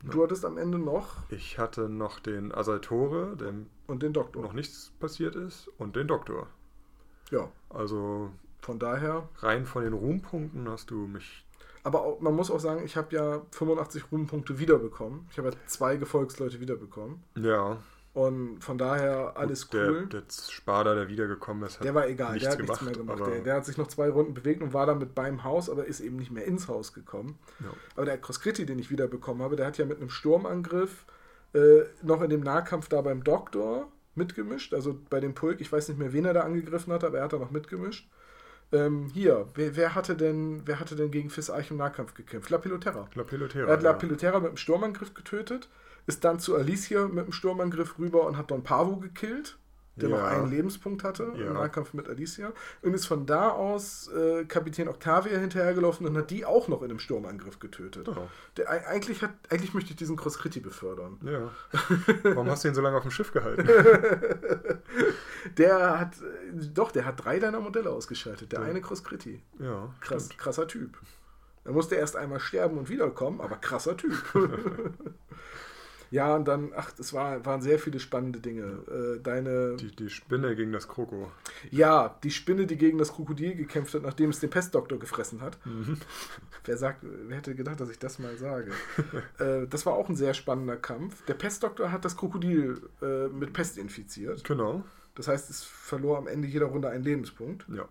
ja. 0.02 0.10
du 0.10 0.24
hattest 0.24 0.44
am 0.44 0.58
Ende 0.58 0.76
noch. 0.76 1.18
Ich 1.30 1.56
hatte 1.56 1.88
noch 1.88 2.18
den 2.18 2.52
Asaltore, 2.52 3.36
dem 3.36 3.66
und 3.86 4.02
den 4.02 4.12
Doktor. 4.12 4.42
noch 4.42 4.52
nichts 4.52 4.90
passiert 4.98 5.36
ist, 5.36 5.70
und 5.78 5.94
den 5.94 6.08
Doktor. 6.08 6.48
Ja. 7.30 7.48
Also 7.70 8.32
von 8.60 8.80
daher. 8.80 9.28
Rein 9.38 9.66
von 9.66 9.84
den 9.84 9.92
Ruhmpunkten 9.92 10.68
hast 10.68 10.90
du 10.90 11.06
mich. 11.06 11.46
Aber 11.84 12.02
auch, 12.02 12.18
man 12.18 12.34
muss 12.34 12.50
auch 12.50 12.58
sagen, 12.58 12.84
ich 12.84 12.96
habe 12.96 13.14
ja 13.14 13.42
85 13.52 14.10
Ruhmpunkte 14.10 14.58
wiederbekommen. 14.58 15.28
Ich 15.30 15.38
habe 15.38 15.50
ja 15.50 15.54
zwei 15.66 15.96
Gefolgsleute 15.96 16.58
wiederbekommen. 16.58 17.22
Ja. 17.36 17.78
Und 18.14 18.62
von 18.62 18.78
daher 18.78 19.36
alles 19.36 19.68
Gut, 19.68 19.80
cool. 19.80 20.06
Der, 20.06 20.20
der 20.20 20.30
Spada, 20.30 20.94
der 20.94 21.08
wiedergekommen 21.08 21.64
ist, 21.64 21.80
hat 21.80 21.84
der 21.84 21.96
war 21.96 22.06
egal, 22.06 22.38
der 22.38 22.52
hat 22.52 22.58
gemacht, 22.58 22.80
nichts 22.82 22.96
mehr 22.96 23.04
gemacht. 23.04 23.28
Der, 23.28 23.40
der, 23.40 23.54
hat 23.56 23.66
sich 23.66 23.76
noch 23.76 23.88
zwei 23.88 24.08
Runden 24.08 24.34
bewegt 24.34 24.62
und 24.62 24.72
war 24.72 24.86
damit 24.86 25.16
beim 25.16 25.42
Haus, 25.42 25.68
aber 25.68 25.86
ist 25.86 25.98
eben 25.98 26.14
nicht 26.14 26.30
mehr 26.30 26.44
ins 26.44 26.68
Haus 26.68 26.92
gekommen. 26.92 27.36
Ja. 27.58 27.70
Aber 27.96 28.04
der 28.04 28.18
Crosscritti, 28.18 28.66
den 28.66 28.78
ich 28.78 28.88
wiederbekommen 28.88 29.42
habe, 29.42 29.56
der 29.56 29.66
hat 29.66 29.78
ja 29.78 29.84
mit 29.84 29.98
einem 29.98 30.10
Sturmangriff 30.10 31.06
äh, 31.54 31.82
noch 32.02 32.22
in 32.22 32.30
dem 32.30 32.42
Nahkampf 32.42 32.88
da 32.88 33.00
beim 33.00 33.24
Doktor 33.24 33.90
mitgemischt. 34.14 34.74
Also 34.74 34.96
bei 35.10 35.18
dem 35.18 35.34
Pulk, 35.34 35.60
ich 35.60 35.72
weiß 35.72 35.88
nicht 35.88 35.98
mehr, 35.98 36.12
wen 36.12 36.24
er 36.24 36.34
da 36.34 36.42
angegriffen 36.42 36.92
hat, 36.92 37.02
aber 37.02 37.18
er 37.18 37.24
hat 37.24 37.32
da 37.32 37.38
noch 37.38 37.50
mitgemischt. 37.50 38.08
Ähm, 38.70 39.10
hier, 39.12 39.48
wer, 39.54 39.74
wer, 39.74 39.94
hatte 39.96 40.14
denn, 40.14 40.62
wer 40.66 40.78
hatte 40.78 40.94
denn 40.94 41.10
gegen 41.10 41.30
Fis 41.30 41.50
Arch 41.50 41.72
im 41.72 41.78
Nahkampf 41.78 42.14
gekämpft? 42.14 42.50
La 42.50 42.58
Piloterra. 42.58 43.08
La 43.14 43.24
Piloterra. 43.24 43.66
Er 43.66 43.72
hat 43.72 43.82
La 43.82 43.92
Piloterra 43.92 44.38
mit 44.38 44.48
einem 44.48 44.56
Sturmangriff 44.56 45.14
getötet 45.14 45.68
ist 46.06 46.24
dann 46.24 46.38
zu 46.38 46.56
Alicia 46.56 47.08
mit 47.08 47.26
dem 47.26 47.32
Sturmangriff 47.32 47.98
rüber 47.98 48.26
und 48.26 48.36
hat 48.36 48.50
Don 48.50 48.62
Pavo 48.62 48.96
gekillt, 48.96 49.58
der 49.96 50.08
ja. 50.08 50.16
noch 50.16 50.24
einen 50.24 50.50
Lebenspunkt 50.50 51.04
hatte 51.04 51.32
ja. 51.36 51.46
im 51.46 51.52
Nahkampf 51.54 51.94
mit 51.94 52.08
Alicia. 52.08 52.52
Und 52.82 52.94
ist 52.94 53.06
von 53.06 53.26
da 53.26 53.50
aus 53.50 54.08
äh, 54.08 54.44
Kapitän 54.44 54.88
Octavia 54.88 55.38
hinterhergelaufen 55.38 56.06
und 56.06 56.16
hat 56.16 56.30
die 56.30 56.44
auch 56.44 56.68
noch 56.68 56.82
in 56.82 56.90
einem 56.90 56.98
Sturmangriff 56.98 57.60
getötet. 57.60 58.08
Oh. 58.08 58.28
Der, 58.56 58.68
eigentlich, 58.88 59.22
hat, 59.22 59.30
eigentlich 59.50 59.72
möchte 59.72 59.90
ich 59.90 59.96
diesen 59.96 60.16
Cross-Kriti 60.16 60.60
befördern. 60.60 61.18
Ja. 61.22 61.50
Warum 62.24 62.50
hast 62.50 62.64
du 62.64 62.68
ihn 62.68 62.74
so 62.74 62.80
lange 62.80 62.96
auf 62.96 63.02
dem 63.02 63.12
Schiff 63.12 63.32
gehalten? 63.32 63.66
der 65.58 66.00
hat, 66.00 66.16
doch, 66.74 66.90
der 66.90 67.04
hat 67.04 67.24
drei 67.24 67.38
deiner 67.38 67.60
Modelle 67.60 67.90
ausgeschaltet. 67.90 68.52
Der 68.52 68.60
ja. 68.60 68.66
eine 68.66 68.80
Cross-Kriti. 68.80 69.42
Ja. 69.60 69.94
Krass, 70.00 70.28
krasser 70.36 70.66
Typ. 70.66 70.98
Er 71.64 71.72
musste 71.72 71.94
erst 71.94 72.16
einmal 72.16 72.40
sterben 72.40 72.78
und 72.78 72.88
wiederkommen, 72.88 73.40
aber 73.40 73.56
krasser 73.56 73.96
Typ. 73.96 74.12
Ja, 76.14 76.36
und 76.36 76.46
dann, 76.46 76.70
ach, 76.76 76.92
es 76.96 77.12
war, 77.12 77.44
waren 77.44 77.60
sehr 77.60 77.76
viele 77.80 77.98
spannende 77.98 78.38
Dinge. 78.38 79.16
Äh, 79.16 79.20
deine. 79.20 79.74
Die, 79.74 79.96
die 79.96 80.08
Spinne 80.08 80.54
gegen 80.54 80.70
das 80.70 80.86
Kroko. 80.86 81.32
Ja, 81.72 82.16
die 82.22 82.30
Spinne, 82.30 82.68
die 82.68 82.76
gegen 82.76 82.98
das 82.98 83.12
Krokodil 83.12 83.56
gekämpft 83.56 83.94
hat, 83.94 84.02
nachdem 84.02 84.30
es 84.30 84.38
den 84.38 84.48
Pestdoktor 84.48 85.00
gefressen 85.00 85.40
hat. 85.40 85.58
Mhm. 85.66 85.98
Wer 86.64 86.76
sagt, 86.76 87.00
wer 87.02 87.38
hätte 87.38 87.56
gedacht, 87.56 87.80
dass 87.80 87.90
ich 87.90 87.98
das 87.98 88.20
mal 88.20 88.36
sage? 88.36 88.70
äh, 89.40 89.66
das 89.66 89.86
war 89.86 89.94
auch 89.94 90.08
ein 90.08 90.14
sehr 90.14 90.34
spannender 90.34 90.76
Kampf. 90.76 91.24
Der 91.24 91.34
Pestdoktor 91.34 91.90
hat 91.90 92.04
das 92.04 92.16
Krokodil 92.16 92.80
äh, 93.02 93.26
mit 93.26 93.52
Pest 93.52 93.76
infiziert. 93.76 94.44
Genau. 94.44 94.84
Das 95.16 95.26
heißt, 95.26 95.50
es 95.50 95.64
verlor 95.64 96.16
am 96.18 96.28
Ende 96.28 96.46
jeder 96.46 96.66
Runde 96.66 96.90
einen 96.90 97.02
Lebenspunkt. 97.02 97.66
Ja. 97.68 97.88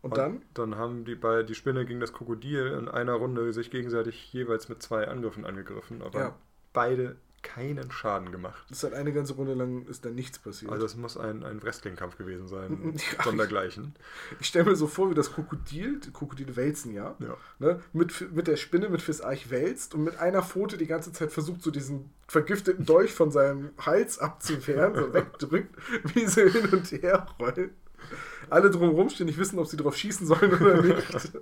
Und, 0.00 0.12
und 0.12 0.16
dann? 0.16 0.42
Dann 0.54 0.76
haben 0.76 1.04
die 1.04 1.16
bei 1.16 1.42
die 1.42 1.54
Spinne 1.54 1.84
gegen 1.84 2.00
das 2.00 2.14
Krokodil 2.14 2.78
in 2.78 2.88
einer 2.88 3.12
Runde 3.12 3.52
sich 3.52 3.70
gegenseitig 3.70 4.32
jeweils 4.32 4.70
mit 4.70 4.82
zwei 4.82 5.06
Angriffen 5.06 5.44
angegriffen, 5.44 6.00
aber 6.00 6.18
ja. 6.18 6.36
beide 6.72 7.16
keinen 7.42 7.90
Schaden 7.90 8.32
gemacht. 8.32 8.64
Das 8.68 8.82
hat 8.82 8.92
eine 8.92 9.12
ganze 9.12 9.34
Runde 9.34 9.54
lang 9.54 9.86
ist 9.86 10.04
dann 10.04 10.14
nichts 10.14 10.38
passiert. 10.38 10.72
Also 10.72 10.86
es 10.86 10.96
muss 10.96 11.16
ein, 11.16 11.44
ein 11.44 11.62
Wrestling-Kampf 11.62 12.16
gewesen 12.16 12.48
sein, 12.48 12.94
ja, 13.16 13.24
sondergleichen. 13.24 13.94
Ich, 14.32 14.40
ich 14.40 14.46
stelle 14.48 14.66
mir 14.66 14.76
so 14.76 14.86
vor, 14.86 15.10
wie 15.10 15.14
das 15.14 15.32
Krokodil, 15.32 16.00
die 16.00 16.10
Krokodile 16.10 16.56
wälzen 16.56 16.92
ja, 16.92 17.14
ja. 17.18 17.36
Ne, 17.58 17.80
mit, 17.92 18.34
mit 18.34 18.46
der 18.46 18.56
Spinne, 18.56 18.88
mit 18.88 19.02
Fisseich 19.02 19.50
wälzt 19.50 19.94
und 19.94 20.04
mit 20.04 20.18
einer 20.18 20.42
Pfote 20.42 20.76
die 20.76 20.86
ganze 20.86 21.12
Zeit 21.12 21.32
versucht, 21.32 21.62
so 21.62 21.70
diesen 21.70 22.10
vergifteten 22.26 22.84
Dolch 22.84 23.12
von 23.12 23.30
seinem 23.30 23.70
Hals 23.78 24.18
abzuwehren, 24.18 24.94
so 24.94 25.12
wegdrückt, 25.14 25.74
wie 26.14 26.26
sie 26.26 26.50
hin 26.50 26.68
und 26.70 26.90
her 26.90 27.26
rollen. 27.38 27.70
Alle 28.50 28.70
drumherum 28.70 29.10
stehen, 29.10 29.26
nicht 29.26 29.38
wissen, 29.38 29.58
ob 29.58 29.66
sie 29.66 29.76
drauf 29.76 29.96
schießen 29.96 30.26
sollen 30.26 30.54
oder 30.54 30.82
nicht. 30.82 31.32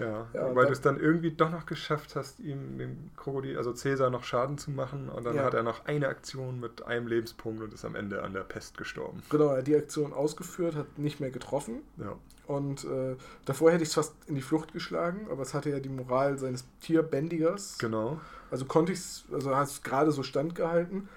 Ja, 0.00 0.26
ja 0.32 0.54
weil 0.54 0.66
du 0.66 0.72
es 0.72 0.80
dann 0.80 0.98
irgendwie 0.98 1.30
doch 1.30 1.50
noch 1.50 1.66
geschafft 1.66 2.16
hast, 2.16 2.40
ihm, 2.40 2.78
dem 2.78 3.10
Krokodil, 3.16 3.56
also 3.56 3.72
Cäsar, 3.72 4.10
noch 4.10 4.24
Schaden 4.24 4.58
zu 4.58 4.70
machen. 4.70 5.08
Und 5.08 5.24
dann 5.24 5.36
ja. 5.36 5.44
hat 5.44 5.54
er 5.54 5.62
noch 5.62 5.86
eine 5.86 6.08
Aktion 6.08 6.60
mit 6.60 6.84
einem 6.84 7.06
Lebenspunkt 7.06 7.62
und 7.62 7.72
ist 7.72 7.84
am 7.84 7.94
Ende 7.94 8.22
an 8.22 8.32
der 8.32 8.40
Pest 8.42 8.76
gestorben. 8.76 9.22
Genau, 9.30 9.48
er 9.48 9.58
hat 9.58 9.66
die 9.66 9.76
Aktion 9.76 10.12
ausgeführt, 10.12 10.74
hat 10.74 10.98
nicht 10.98 11.20
mehr 11.20 11.30
getroffen. 11.30 11.82
Ja. 11.96 12.16
Und 12.46 12.84
äh, 12.84 13.14
davor 13.44 13.70
hätte 13.70 13.82
ich 13.82 13.90
es 13.90 13.94
fast 13.94 14.14
in 14.26 14.34
die 14.34 14.40
Flucht 14.40 14.72
geschlagen, 14.72 15.26
aber 15.30 15.42
es 15.42 15.52
hatte 15.52 15.68
ja 15.68 15.80
die 15.80 15.90
Moral 15.90 16.38
seines 16.38 16.64
Tierbändigers. 16.80 17.76
Genau. 17.78 18.20
Also 18.50 18.64
konnte 18.64 18.92
ich 18.92 18.98
es, 18.98 19.24
also 19.30 19.54
hat 19.54 19.68
es 19.68 19.82
gerade 19.82 20.12
so 20.12 20.22
standgehalten. 20.22 21.08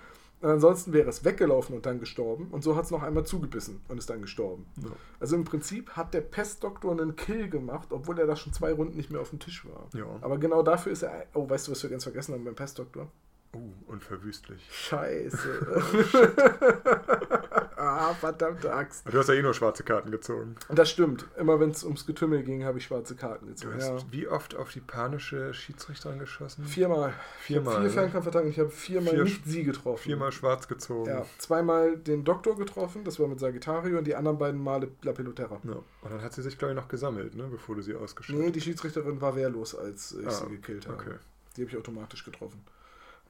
Und 0.42 0.50
ansonsten 0.50 0.92
wäre 0.92 1.08
es 1.08 1.24
weggelaufen 1.24 1.76
und 1.76 1.86
dann 1.86 2.00
gestorben. 2.00 2.48
Und 2.52 2.64
so 2.64 2.76
hat 2.76 2.86
es 2.86 2.92
noch 2.92 3.04
einmal 3.04 3.26
zugebissen 3.26 3.82
und 3.88 3.98
ist 3.98 4.10
dann 4.10 4.22
gestorben. 4.22 4.66
Ja. 4.84 4.90
Also 5.20 5.36
im 5.36 5.44
Prinzip 5.44 5.92
hat 5.92 6.14
der 6.14 6.22
Pestdoktor 6.22 6.92
einen 6.92 7.16
Kill 7.16 7.48
gemacht, 7.50 7.90
obwohl 7.92 8.18
er 8.20 8.26
da 8.26 8.36
schon 8.36 8.52
zwei 8.52 8.74
Runden 8.74 8.98
nicht 8.98 9.12
mehr 9.12 9.22
auf 9.22 9.30
dem 9.30 9.40
Tisch 9.40 9.66
war. 9.66 9.88
Ja. 9.94 10.08
Aber 10.22 10.40
genau 10.40 10.64
dafür 10.64 10.92
ist 10.92 11.04
er. 11.04 11.28
Oh, 11.34 11.48
weißt 11.48 11.68
du, 11.68 11.72
was 11.72 11.84
wir 11.84 11.92
ganz 11.92 12.04
vergessen 12.04 12.34
haben 12.34 12.44
beim 12.44 12.56
Pestdoktor? 12.56 13.12
Uh, 13.56 13.74
unverwüstlich. 13.86 14.68
Scheiße. 14.72 15.62
ah, 17.82 18.14
verdammte 18.14 18.74
Axt. 18.74 19.06
Du 19.12 19.18
hast 19.18 19.28
ja 19.28 19.34
eh 19.34 19.42
nur 19.42 19.54
schwarze 19.54 19.84
Karten 19.84 20.12
gezogen. 20.12 20.56
Das 20.70 20.90
stimmt. 20.90 21.26
Immer 21.38 21.60
wenn 21.60 21.72
es 21.72 21.84
ums 21.84 22.06
Getümmel 22.06 22.44
ging, 22.44 22.64
habe 22.64 22.78
ich 22.78 22.86
schwarze 22.86 23.16
Karten 23.16 23.48
gezogen. 23.48 23.78
Du 23.78 23.84
hast 23.84 24.04
ja. 24.04 24.12
wie 24.12 24.28
oft 24.28 24.56
auf 24.56 24.72
die 24.72 24.80
panische 24.80 25.54
Schiedsrichterin 25.54 26.20
geschossen? 26.20 26.66
Viermal. 26.66 27.14
Viermal. 27.42 27.76
Vier 27.76 27.84
ne? 27.84 27.90
Fernkampfattacken. 27.90 28.50
Ich 28.50 28.60
habe 28.60 28.70
viermal 28.70 29.14
vier, 29.14 29.24
nicht 29.24 29.46
sie 29.46 29.64
getroffen. 29.64 30.04
Viermal 30.04 30.32
schwarz 30.32 30.68
gezogen. 30.68 31.10
Ja, 31.10 31.26
zweimal 31.38 31.98
den 31.98 32.24
Doktor 32.24 32.56
getroffen, 32.56 33.04
das 33.04 33.20
war 33.20 33.28
mit 33.28 33.40
Sagittario, 33.40 33.98
und 33.98 34.06
die 34.06 34.16
anderen 34.16 34.38
beiden 34.38 34.62
Male 34.62 34.90
La 35.02 35.14
Peloterra. 35.14 35.60
Ja. 35.64 35.74
Und 35.74 36.12
dann 36.12 36.22
hat 36.22 36.34
sie 36.34 36.42
sich, 36.42 36.58
glaube 36.58 36.74
ich, 36.74 36.80
noch 36.80 36.88
gesammelt, 36.88 37.36
ne, 37.36 37.48
bevor 37.50 37.76
du 37.76 37.82
sie 37.82 37.96
ausgeschaltet 37.96 38.42
hast. 38.42 38.46
Nee, 38.48 38.52
die 38.52 38.62
Schiedsrichterin 38.62 39.22
war 39.22 39.36
wehrlos, 39.36 39.76
als 39.76 40.14
ich 40.14 40.28
ah, 40.28 40.32
sie 40.32 40.50
gekillt 40.50 40.88
habe. 40.88 40.98
Okay. 40.98 41.16
Die 41.56 41.62
habe 41.62 41.72
ich 41.72 41.78
automatisch 41.78 42.24
getroffen. 42.24 42.64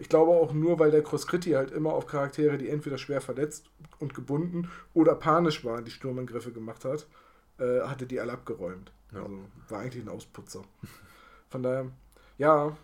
Ich 0.02 0.10
glaube 0.10 0.32
auch 0.32 0.52
nur, 0.52 0.80
weil 0.80 0.90
der 0.90 1.04
Crosscritti 1.04 1.52
halt 1.52 1.70
immer 1.70 1.94
auf 1.94 2.08
Charaktere, 2.08 2.58
die 2.58 2.70
entweder 2.70 2.98
schwer 2.98 3.22
verletzt 3.22 3.70
und 4.00 4.16
gebunden 4.16 4.68
oder 4.96 5.14
panisch 5.14 5.64
waren, 5.64 5.86
die 5.86 5.92
Sturmangriffe 5.92 6.52
gemacht 6.52 6.86
hat, 6.86 7.06
äh, 7.60 7.82
hatte 7.82 8.08
die 8.08 8.20
alle 8.20 8.32
abgeräumt. 8.32 8.92
Ja. 9.14 9.22
Also 9.22 9.38
war 9.70 9.82
eigentlich 9.82 10.04
ein 10.04 10.10
Ausputzer. 10.10 10.64
Von 11.50 11.62
daher, 11.62 11.92
ja. 12.40 12.76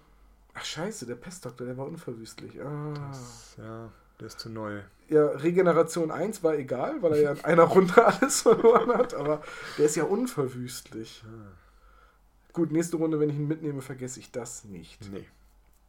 Ach 0.54 0.64
scheiße, 0.64 1.08
der 1.08 1.16
Pestdoktor, 1.16 1.66
der 1.66 1.76
war 1.76 1.88
unverwüstlich. 1.88 2.62
Ah. 2.62 2.94
Das, 2.94 3.56
ja, 3.58 3.92
der 4.20 4.28
ist 4.28 4.40
zu 4.40 4.52
neu. 4.52 4.82
Ja, 5.10 5.26
Regeneration 5.26 6.12
1 6.12 6.44
war 6.44 6.54
egal, 6.54 7.02
weil 7.02 7.14
er 7.14 7.22
ja 7.22 7.32
in 7.32 7.46
einer 7.46 7.64
Runde 7.64 8.06
alles 8.06 8.44
verloren 8.44 8.96
hat, 8.96 9.16
aber 9.16 9.42
der 9.80 9.86
ist 9.86 9.96
ja 9.96 10.04
unverwüstlich. 10.04 11.24
Ah. 11.26 11.52
Gut, 12.54 12.72
nächste 12.72 12.98
Runde, 12.98 13.20
wenn 13.20 13.32
ich 13.32 13.38
ihn 13.38 13.48
mitnehme, 13.48 13.82
vergesse 13.82 14.20
ich 14.20 14.32
das 14.32 14.66
nicht. 14.66 15.12
Nee, 15.12 15.26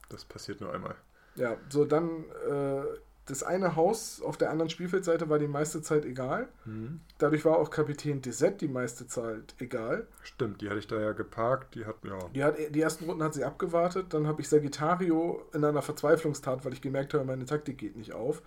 das 0.09 0.25
passiert 0.25 0.63
nur 0.63 0.73
einmal. 0.73 0.97
Ja, 1.39 1.57
so 1.69 1.85
dann 1.85 2.25
äh, 2.49 2.83
das 3.29 3.43
eine 3.43 3.77
Haus 3.77 4.23
auf 4.23 4.37
der 4.37 4.51
anderen 4.51 4.71
Spielfeldseite 4.71 5.29
war 5.29 5.39
die 5.39 5.49
meiste 5.49 5.83
Zeit 5.83 6.05
egal. 6.05 6.49
Mhm. 6.65 7.01
Dadurch 7.19 7.45
war 7.45 7.59
auch 7.59 7.71
Kapitän 7.71 8.23
Desette 8.23 8.59
die 8.59 8.69
meiste 8.69 9.07
Zeit 9.07 9.55
egal. 9.59 10.07
Stimmt, 10.23 10.63
die 10.63 10.69
hatte 10.69 10.79
ich 10.79 10.87
da 10.87 10.99
ja 10.99 11.13
geparkt. 11.13 11.75
Die 11.75 11.85
hat, 11.85 11.97
ja. 12.05 12.19
Die, 12.35 12.45
hat, 12.45 12.57
die 12.71 12.81
ersten 12.81 13.05
Runden 13.05 13.23
hat 13.23 13.35
sie 13.35 13.45
abgewartet. 13.45 14.15
Dann 14.15 14.27
habe 14.27 14.41
ich 14.41 14.49
Sagittario 14.49 15.43
in 15.53 15.65
einer 15.65 15.83
Verzweiflungstat, 15.83 16.65
weil 16.65 16.73
ich 16.73 16.81
gemerkt 16.81 17.15
habe, 17.15 17.25
meine 17.25 17.45
Taktik 17.45 17.79
geht 17.79 17.97
nicht 17.97 18.13
auf, 18.15 18.43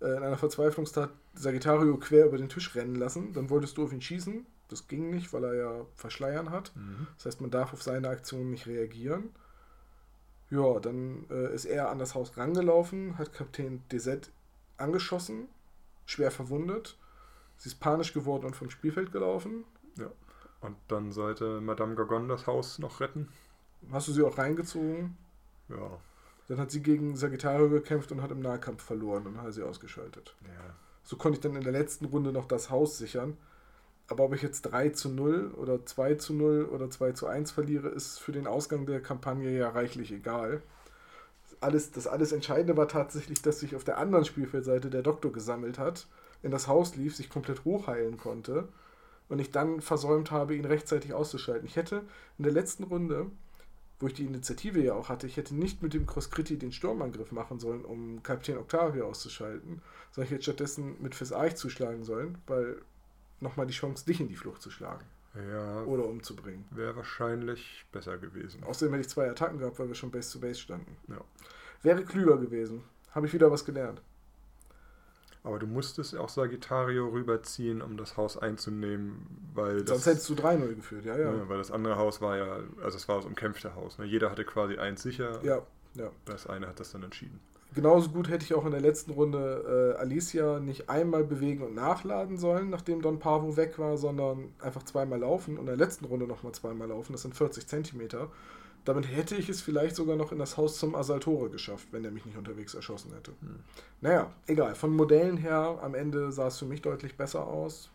äh, 0.00 0.16
in 0.16 0.22
einer 0.22 0.38
Verzweiflungstat 0.38 1.10
Sagittario 1.34 1.96
quer 1.98 2.26
über 2.26 2.38
den 2.38 2.48
Tisch 2.48 2.74
rennen 2.74 2.94
lassen. 2.94 3.32
Dann 3.34 3.50
wolltest 3.50 3.76
du 3.76 3.84
auf 3.84 3.92
ihn 3.92 4.02
schießen. 4.02 4.46
Das 4.68 4.88
ging 4.88 5.10
nicht, 5.10 5.34
weil 5.34 5.44
er 5.44 5.54
ja 5.54 5.86
Verschleiern 5.94 6.50
hat. 6.50 6.72
Mhm. 6.74 7.06
Das 7.16 7.26
heißt, 7.26 7.40
man 7.42 7.50
darf 7.50 7.74
auf 7.74 7.82
seine 7.82 8.08
Aktion 8.08 8.50
nicht 8.50 8.66
reagieren. 8.66 9.30
Ja, 10.52 10.80
dann 10.80 11.24
äh, 11.30 11.54
ist 11.54 11.64
er 11.64 11.88
an 11.88 11.98
das 11.98 12.14
Haus 12.14 12.36
rangelaufen, 12.36 13.16
hat 13.16 13.32
Kapitän 13.32 13.82
DZ 13.90 14.30
angeschossen, 14.76 15.48
schwer 16.04 16.30
verwundet. 16.30 16.98
Sie 17.56 17.70
ist 17.70 17.80
panisch 17.80 18.12
geworden 18.12 18.44
und 18.44 18.54
vom 18.54 18.68
Spielfeld 18.68 19.12
gelaufen. 19.12 19.64
Ja. 19.96 20.10
Und 20.60 20.76
dann 20.88 21.10
sollte 21.10 21.62
Madame 21.62 21.94
Gorgon 21.94 22.28
das 22.28 22.46
Haus 22.46 22.78
noch 22.78 23.00
retten. 23.00 23.30
Hast 23.90 24.08
du 24.08 24.12
sie 24.12 24.22
auch 24.22 24.36
reingezogen? 24.36 25.16
Ja. 25.70 25.98
Dann 26.48 26.58
hat 26.58 26.70
sie 26.70 26.82
gegen 26.82 27.16
Sagittario 27.16 27.70
gekämpft 27.70 28.12
und 28.12 28.20
hat 28.20 28.30
im 28.30 28.40
Nahkampf 28.40 28.82
verloren 28.82 29.26
und 29.26 29.40
hat 29.40 29.54
sie 29.54 29.62
ausgeschaltet. 29.62 30.36
Ja. 30.42 30.74
So 31.02 31.16
konnte 31.16 31.36
ich 31.36 31.40
dann 31.40 31.56
in 31.56 31.62
der 31.62 31.72
letzten 31.72 32.04
Runde 32.04 32.30
noch 32.30 32.44
das 32.44 32.68
Haus 32.68 32.98
sichern. 32.98 33.38
Aber 34.12 34.24
ob 34.24 34.34
ich 34.34 34.42
jetzt 34.42 34.60
3 34.62 34.90
zu 34.90 35.08
0 35.08 35.52
oder 35.56 35.86
2 35.86 36.16
zu 36.16 36.34
0 36.34 36.66
oder 36.66 36.90
2 36.90 37.12
zu 37.12 37.26
1 37.28 37.50
verliere, 37.50 37.88
ist 37.88 38.18
für 38.18 38.30
den 38.30 38.46
Ausgang 38.46 38.84
der 38.84 39.00
Kampagne 39.00 39.56
ja 39.56 39.70
reichlich 39.70 40.12
egal. 40.12 40.60
Alles, 41.62 41.92
das 41.92 42.06
alles 42.06 42.32
Entscheidende 42.32 42.76
war 42.76 42.88
tatsächlich, 42.88 43.40
dass 43.40 43.60
sich 43.60 43.74
auf 43.74 43.84
der 43.84 43.96
anderen 43.96 44.26
Spielfeldseite 44.26 44.90
der 44.90 45.00
Doktor 45.00 45.32
gesammelt 45.32 45.78
hat, 45.78 46.08
in 46.42 46.50
das 46.50 46.68
Haus 46.68 46.94
lief, 46.94 47.16
sich 47.16 47.30
komplett 47.30 47.64
hochheilen 47.64 48.18
konnte 48.18 48.68
und 49.30 49.38
ich 49.38 49.50
dann 49.50 49.80
versäumt 49.80 50.30
habe, 50.30 50.56
ihn 50.56 50.66
rechtzeitig 50.66 51.14
auszuschalten. 51.14 51.66
Ich 51.66 51.76
hätte 51.76 52.02
in 52.36 52.44
der 52.44 52.52
letzten 52.52 52.84
Runde, 52.84 53.30
wo 53.98 54.08
ich 54.08 54.14
die 54.14 54.26
Initiative 54.26 54.82
ja 54.82 54.92
auch 54.92 55.08
hatte, 55.08 55.26
ich 55.26 55.38
hätte 55.38 55.54
nicht 55.54 55.82
mit 55.82 55.94
dem 55.94 56.04
Crosscritti 56.04 56.58
den 56.58 56.72
Sturmangriff 56.72 57.32
machen 57.32 57.58
sollen, 57.58 57.82
um 57.82 58.22
Kapitän 58.22 58.58
Octavio 58.58 59.06
auszuschalten, 59.06 59.80
sondern 60.10 60.26
ich 60.26 60.32
hätte 60.32 60.42
stattdessen 60.42 60.96
mit 61.00 61.14
Fis 61.14 61.32
Arch 61.32 61.56
zuschlagen 61.56 62.04
sollen, 62.04 62.36
weil 62.46 62.76
nochmal 63.42 63.66
die 63.66 63.74
Chance, 63.74 64.04
dich 64.04 64.20
in 64.20 64.28
die 64.28 64.36
Flucht 64.36 64.62
zu 64.62 64.70
schlagen. 64.70 65.04
Ja. 65.34 65.82
Oder 65.84 66.04
umzubringen. 66.04 66.64
Wäre 66.70 66.96
wahrscheinlich 66.96 67.86
besser 67.90 68.18
gewesen. 68.18 68.62
Außerdem 68.64 68.92
hätte 68.94 69.06
ich 69.06 69.08
zwei 69.08 69.30
Attacken 69.30 69.58
gehabt, 69.58 69.78
weil 69.78 69.88
wir 69.88 69.94
schon 69.94 70.10
Base 70.10 70.32
to 70.32 70.38
Base 70.38 70.60
standen. 70.60 70.96
Ja. 71.08 71.20
Wäre 71.82 72.04
klüger 72.04 72.36
gewesen. 72.36 72.82
Habe 73.12 73.26
ich 73.26 73.32
wieder 73.32 73.50
was 73.50 73.64
gelernt. 73.64 74.02
Aber 75.44 75.58
du 75.58 75.66
musstest 75.66 76.16
auch 76.16 76.28
Sagittario 76.28 77.08
rüberziehen, 77.08 77.82
um 77.82 77.96
das 77.96 78.16
Haus 78.16 78.36
einzunehmen, 78.36 79.26
weil 79.54 79.78
Sonst 79.86 80.06
das, 80.06 80.06
hättest 80.06 80.30
du 80.30 80.34
3-0 80.34 80.74
geführt, 80.76 81.04
ja, 81.04 81.18
ja, 81.18 81.34
ja. 81.34 81.48
Weil 81.48 81.58
das 81.58 81.72
andere 81.72 81.96
Haus 81.96 82.20
war 82.20 82.36
ja, 82.36 82.60
also 82.80 82.96
es 82.96 83.08
war 83.08 83.16
das 83.16 83.24
umkämpfte 83.24 83.74
Haus. 83.74 83.98
Ne? 83.98 84.04
Jeder 84.04 84.30
hatte 84.30 84.44
quasi 84.44 84.76
eins 84.76 85.02
sicher. 85.02 85.44
Ja, 85.44 85.62
ja. 85.94 86.10
Das 86.26 86.46
eine 86.46 86.68
hat 86.68 86.78
das 86.78 86.92
dann 86.92 87.02
entschieden. 87.02 87.40
Genauso 87.74 88.10
gut 88.10 88.28
hätte 88.28 88.44
ich 88.44 88.54
auch 88.54 88.66
in 88.66 88.72
der 88.72 88.80
letzten 88.80 89.12
Runde 89.12 89.94
äh, 89.96 90.00
Alicia 90.00 90.60
nicht 90.60 90.90
einmal 90.90 91.24
bewegen 91.24 91.62
und 91.62 91.74
nachladen 91.74 92.36
sollen, 92.36 92.68
nachdem 92.68 93.00
Don 93.00 93.18
Pavo 93.18 93.56
weg 93.56 93.78
war, 93.78 93.96
sondern 93.96 94.52
einfach 94.60 94.82
zweimal 94.82 95.20
laufen 95.20 95.54
und 95.54 95.62
in 95.62 95.66
der 95.66 95.76
letzten 95.76 96.04
Runde 96.04 96.26
nochmal 96.26 96.52
zweimal 96.52 96.88
laufen. 96.88 97.12
Das 97.12 97.22
sind 97.22 97.34
40 97.34 97.66
Zentimeter. 97.66 98.28
Damit 98.84 99.08
hätte 99.08 99.36
ich 99.36 99.48
es 99.48 99.62
vielleicht 99.62 99.94
sogar 99.96 100.16
noch 100.16 100.32
in 100.32 100.38
das 100.38 100.56
Haus 100.56 100.78
zum 100.78 100.94
Asaltore 100.94 101.48
geschafft, 101.50 101.88
wenn 101.92 102.04
er 102.04 102.10
mich 102.10 102.26
nicht 102.26 102.36
unterwegs 102.36 102.74
erschossen 102.74 103.12
hätte. 103.14 103.30
Hm. 103.40 103.60
Naja, 104.00 104.32
egal. 104.46 104.74
Von 104.74 104.94
Modellen 104.94 105.36
her, 105.36 105.78
am 105.82 105.94
Ende 105.94 106.32
sah 106.32 106.48
es 106.48 106.58
für 106.58 106.66
mich 106.66 106.82
deutlich 106.82 107.16
besser 107.16 107.46
aus. 107.46 107.90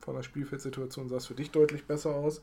Von 0.00 0.16
der 0.16 0.22
Spielfeldsituation 0.22 1.08
sah 1.08 1.16
es 1.16 1.26
für 1.26 1.34
dich 1.34 1.50
deutlich 1.50 1.84
besser 1.84 2.14
aus. 2.14 2.38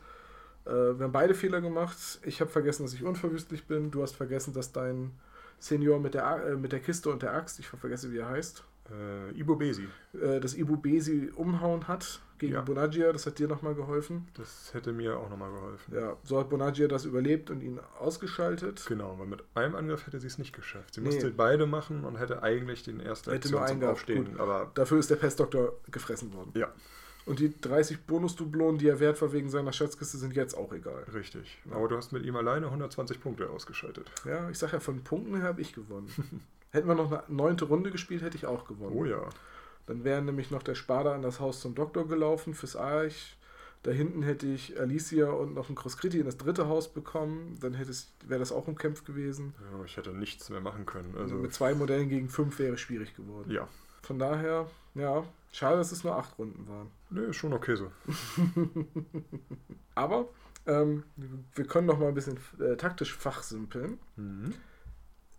Äh, 0.65 0.69
wir 0.69 1.05
haben 1.05 1.11
beide 1.11 1.33
Fehler 1.33 1.59
gemacht. 1.59 1.97
Ich 2.23 2.39
habe 2.39 2.51
vergessen, 2.51 2.83
dass 2.83 2.93
ich 2.93 3.03
unverwüstlich 3.03 3.65
bin. 3.65 3.89
Du 3.89 4.03
hast 4.03 4.15
vergessen, 4.15 4.53
dass 4.53 4.71
dein 4.71 5.11
Senior 5.59 5.99
mit 5.99 6.13
der, 6.13 6.45
äh, 6.45 6.55
mit 6.55 6.71
der 6.71 6.79
Kiste 6.79 7.09
und 7.09 7.21
der 7.21 7.33
Axt, 7.33 7.59
ich 7.59 7.67
vergesse, 7.67 8.11
wie 8.11 8.17
er 8.17 8.29
heißt. 8.29 8.63
Äh, 8.91 9.39
Ibo 9.39 9.55
Besi. 9.55 9.87
Äh, 10.13 10.39
das 10.39 10.55
Ibo 10.55 10.77
Besi 10.77 11.31
umhauen 11.35 11.87
hat. 11.87 12.21
gegen 12.37 12.53
ja. 12.53 12.61
Bonaggia, 12.61 13.11
das 13.11 13.25
hat 13.25 13.39
dir 13.39 13.47
nochmal 13.47 13.73
geholfen. 13.75 14.27
Das 14.35 14.73
hätte 14.73 14.93
mir 14.93 15.17
auch 15.17 15.29
nochmal 15.29 15.51
geholfen. 15.51 15.93
Ja, 15.93 16.15
so 16.23 16.39
hat 16.39 16.49
Bonaggia 16.49 16.87
das 16.87 17.05
überlebt 17.05 17.49
und 17.49 17.61
ihn 17.61 17.79
ausgeschaltet. 17.99 18.85
Genau, 18.87 19.17
weil 19.17 19.27
mit 19.27 19.43
einem 19.55 19.75
Angriff 19.75 20.05
hätte 20.05 20.19
sie 20.19 20.27
es 20.27 20.37
nicht 20.37 20.53
geschafft. 20.53 20.93
Sie 20.93 21.01
nee. 21.01 21.07
musste 21.07 21.31
beide 21.31 21.65
machen 21.65 22.05
und 22.05 22.17
hätte 22.17 22.43
eigentlich 22.43 22.83
den 22.83 22.99
ersten 22.99 23.31
hätte 23.31 23.47
Aktion 23.49 23.59
nur 23.59 23.67
zum 23.67 23.83
Aufstehen. 23.83 24.25
Gut. 24.31 24.39
Aber 24.39 24.71
Dafür 24.75 24.99
ist 24.99 25.09
der 25.09 25.15
Pestdoktor 25.15 25.73
gefressen 25.91 26.33
worden. 26.33 26.51
Ja. 26.55 26.71
Und 27.27 27.39
die 27.39 27.53
30 27.59 28.05
Bonusdublonen, 28.05 28.77
die 28.79 28.87
er 28.87 29.01
wert 29.01 29.21
war 29.21 29.33
wegen 29.33 29.49
seiner 29.49 29.73
Schatzkiste, 29.73 30.17
sind 30.17 30.33
jetzt 30.33 30.57
auch 30.57 30.71
egal. 30.71 31.03
Richtig. 31.13 31.59
Ja. 31.69 31.75
Aber 31.75 31.89
du 31.89 31.97
hast 31.97 32.13
mit 32.13 32.25
ihm 32.25 32.37
alleine 32.37 32.67
120 32.67 33.21
Punkte 33.21 33.49
ausgeschaltet. 33.49 34.09
Ja, 34.23 34.49
ich 34.49 34.57
sag 34.57 34.71
ja, 34.71 34.79
von 34.79 35.03
Punkten 35.03 35.35
her 35.35 35.43
habe 35.43 35.59
ich 35.59 35.73
gewonnen. 35.73 36.09
Hätten 36.71 36.87
wir 36.87 36.95
noch 36.95 37.11
eine 37.11 37.23
neunte 37.27 37.65
Runde 37.65 37.91
gespielt, 37.91 38.21
hätte 38.21 38.37
ich 38.37 38.45
auch 38.45 38.67
gewonnen. 38.67 38.95
Oh 38.95 39.05
ja. 39.05 39.21
Dann 39.87 40.03
wäre 40.03 40.21
nämlich 40.21 40.51
noch 40.51 40.63
der 40.63 40.75
Spada 40.75 41.15
an 41.15 41.21
das 41.21 41.39
Haus 41.39 41.61
zum 41.61 41.75
Doktor 41.75 42.07
gelaufen 42.07 42.53
fürs 42.53 42.75
Arch. 42.75 43.37
Da 43.83 43.91
hinten 43.91 44.21
hätte 44.21 44.47
ich 44.47 44.79
Alicia 44.79 45.29
und 45.29 45.53
noch 45.53 45.67
einen 45.67 45.75
Crosscritti 45.75 46.19
in 46.19 46.25
das 46.25 46.37
dritte 46.37 46.67
Haus 46.67 46.89
bekommen. 46.89 47.57
Dann 47.61 47.73
wäre 47.73 48.39
das 48.39 48.51
auch 48.51 48.67
umkämpft 48.67 49.05
gewesen. 49.05 49.53
Ja, 49.71 49.85
ich 49.85 49.95
hätte 49.95 50.11
nichts 50.11 50.49
mehr 50.49 50.59
machen 50.59 50.85
können. 50.85 51.15
Also 51.17 51.35
mit 51.35 51.53
zwei 51.53 51.73
Modellen 51.73 52.09
gegen 52.09 52.29
fünf 52.29 52.59
wäre 52.59 52.77
schwierig 52.77 53.15
geworden. 53.15 53.49
Ja. 53.49 53.67
Von 54.01 54.19
daher, 54.19 54.69
ja, 54.95 55.23
schade, 55.57 55.77
dass 55.77 55.91
es 55.91 56.03
nur 56.03 56.15
acht 56.15 56.37
Runden 56.37 56.67
waren. 56.67 56.91
Nö, 57.09 57.29
ist 57.29 57.37
schon 57.37 57.53
okay 57.53 57.75
so. 57.75 57.91
Aber 59.95 60.29
ähm, 60.65 61.03
wir 61.55 61.65
können 61.65 61.87
noch 61.87 61.97
mal 61.97 62.09
ein 62.09 62.13
bisschen 62.13 62.39
äh, 62.59 62.75
taktisch 62.75 63.15
fachsimpeln. 63.15 63.99
Mhm. 64.15 64.53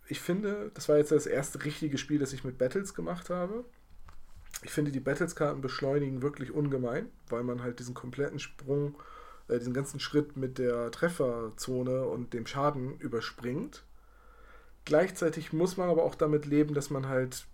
Ich 0.08 0.20
finde, 0.20 0.70
das 0.74 0.88
war 0.88 0.96
jetzt 0.96 1.12
das 1.12 1.26
erste 1.26 1.64
richtige 1.64 1.98
Spiel, 1.98 2.18
das 2.18 2.32
ich 2.32 2.42
mit 2.42 2.58
Battles 2.58 2.94
gemacht 2.94 3.28
habe. 3.28 3.64
Ich 4.62 4.72
finde, 4.72 4.90
die 4.90 5.00
Battles-Karten 5.00 5.60
beschleunigen 5.60 6.22
wirklich 6.22 6.50
ungemein, 6.50 7.10
weil 7.28 7.44
man 7.44 7.62
halt 7.62 7.78
diesen 7.78 7.94
kompletten 7.94 8.38
Sprung, 8.38 8.96
äh, 9.48 9.58
diesen 9.58 9.74
ganzen 9.74 10.00
Schritt 10.00 10.36
mit 10.36 10.58
der 10.58 10.90
Trefferzone 10.90 12.06
und 12.06 12.32
dem 12.32 12.46
Schaden 12.46 12.98
überspringt. 12.98 13.84
Gleichzeitig 14.84 15.52
muss 15.52 15.76
man 15.76 15.90
aber 15.90 16.02
auch 16.02 16.14
damit 16.14 16.46
leben, 16.46 16.74
dass 16.74 16.88
man 16.88 17.08
halt, 17.08 17.46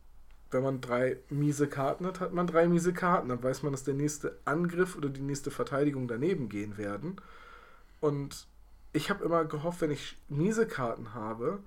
wenn 0.54 0.62
man 0.62 0.80
drei 0.80 1.18
miese 1.28 1.68
Karten 1.68 2.06
hat, 2.06 2.20
hat 2.20 2.32
man 2.32 2.46
drei 2.46 2.66
miese 2.66 2.94
Karten. 2.94 3.28
Dann 3.28 3.42
weiß 3.42 3.62
man, 3.62 3.72
dass 3.72 3.84
der 3.84 3.94
nächste 3.94 4.38
Angriff 4.46 4.96
oder 4.96 5.10
die 5.10 5.20
nächste 5.20 5.50
Verteidigung 5.50 6.08
daneben 6.08 6.48
gehen 6.48 6.78
werden. 6.78 7.16
Und 8.00 8.46
ich 8.92 9.10
habe 9.10 9.24
immer 9.24 9.44
gehofft, 9.44 9.82
wenn 9.82 9.90
ich 9.90 10.16
miese 10.28 10.66
Karten 10.66 11.12
habe, 11.12 11.58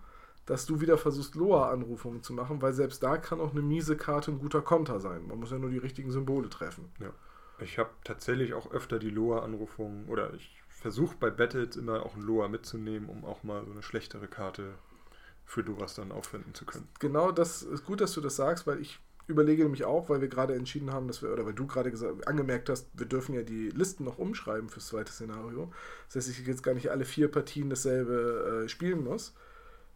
dass 0.45 0.65
du 0.65 0.79
wieder 0.79 0.97
versuchst, 0.97 1.35
Loa-Anrufungen 1.35 2.23
zu 2.23 2.33
machen, 2.33 2.61
weil 2.61 2.73
selbst 2.73 3.03
da 3.03 3.17
kann 3.17 3.41
auch 3.41 3.51
eine 3.51 3.61
miese 3.61 3.97
Karte 3.97 4.31
ein 4.31 4.39
guter 4.39 4.61
Konter 4.61 4.99
sein. 5.01 5.27
Man 5.27 5.39
muss 5.39 5.51
ja 5.51 5.59
nur 5.59 5.69
die 5.69 5.77
richtigen 5.77 6.11
Symbole 6.11 6.49
treffen. 6.49 6.89
Ja. 6.99 7.11
Ich 7.59 7.77
habe 7.77 7.89
tatsächlich 8.03 8.53
auch 8.53 8.71
öfter 8.71 8.97
die 8.97 9.09
Loa-Anrufungen 9.09 10.07
oder 10.07 10.33
ich 10.35 10.63
versuche 10.69 11.17
bei 11.19 11.29
Battles 11.29 11.75
immer 11.75 12.05
auch 12.05 12.15
ein 12.15 12.21
Loa 12.21 12.47
mitzunehmen, 12.47 13.09
um 13.09 13.25
auch 13.25 13.43
mal 13.43 13.65
so 13.65 13.71
eine 13.71 13.83
schlechtere 13.83 14.27
Karte 14.27 14.75
für 15.47 15.63
Doras 15.63 15.95
dann 15.95 16.11
aufwenden 16.11 16.53
zu 16.53 16.65
können. 16.65 16.87
Genau, 16.99 17.31
das 17.31 17.63
ist 17.63 17.85
gut, 17.85 18.01
dass 18.01 18.11
du 18.11 18.21
das 18.21 18.35
sagst, 18.35 18.67
weil 18.67 18.79
ich 18.81 18.99
überlege 19.27 19.63
nämlich 19.63 19.85
auch, 19.85 20.09
weil 20.09 20.19
wir 20.21 20.27
gerade 20.27 20.53
entschieden 20.55 20.91
haben, 20.91 21.07
dass 21.07 21.21
wir, 21.21 21.31
oder 21.31 21.45
weil 21.45 21.53
du 21.53 21.65
gerade 21.65 21.89
gesagt, 21.89 22.27
angemerkt 22.27 22.69
hast, 22.69 22.87
wir 22.93 23.05
dürfen 23.05 23.33
ja 23.33 23.43
die 23.43 23.69
Listen 23.69 24.03
noch 24.03 24.17
umschreiben 24.17 24.69
fürs 24.69 24.87
zweite 24.87 25.11
Szenario. 25.11 25.71
Das 26.07 26.17
heißt, 26.17 26.29
ich 26.29 26.45
jetzt 26.45 26.63
gar 26.63 26.73
nicht 26.73 26.91
alle 26.91 27.05
vier 27.05 27.31
Partien 27.31 27.69
dasselbe 27.69 28.63
äh, 28.65 28.69
spielen 28.69 29.03
muss. 29.03 29.33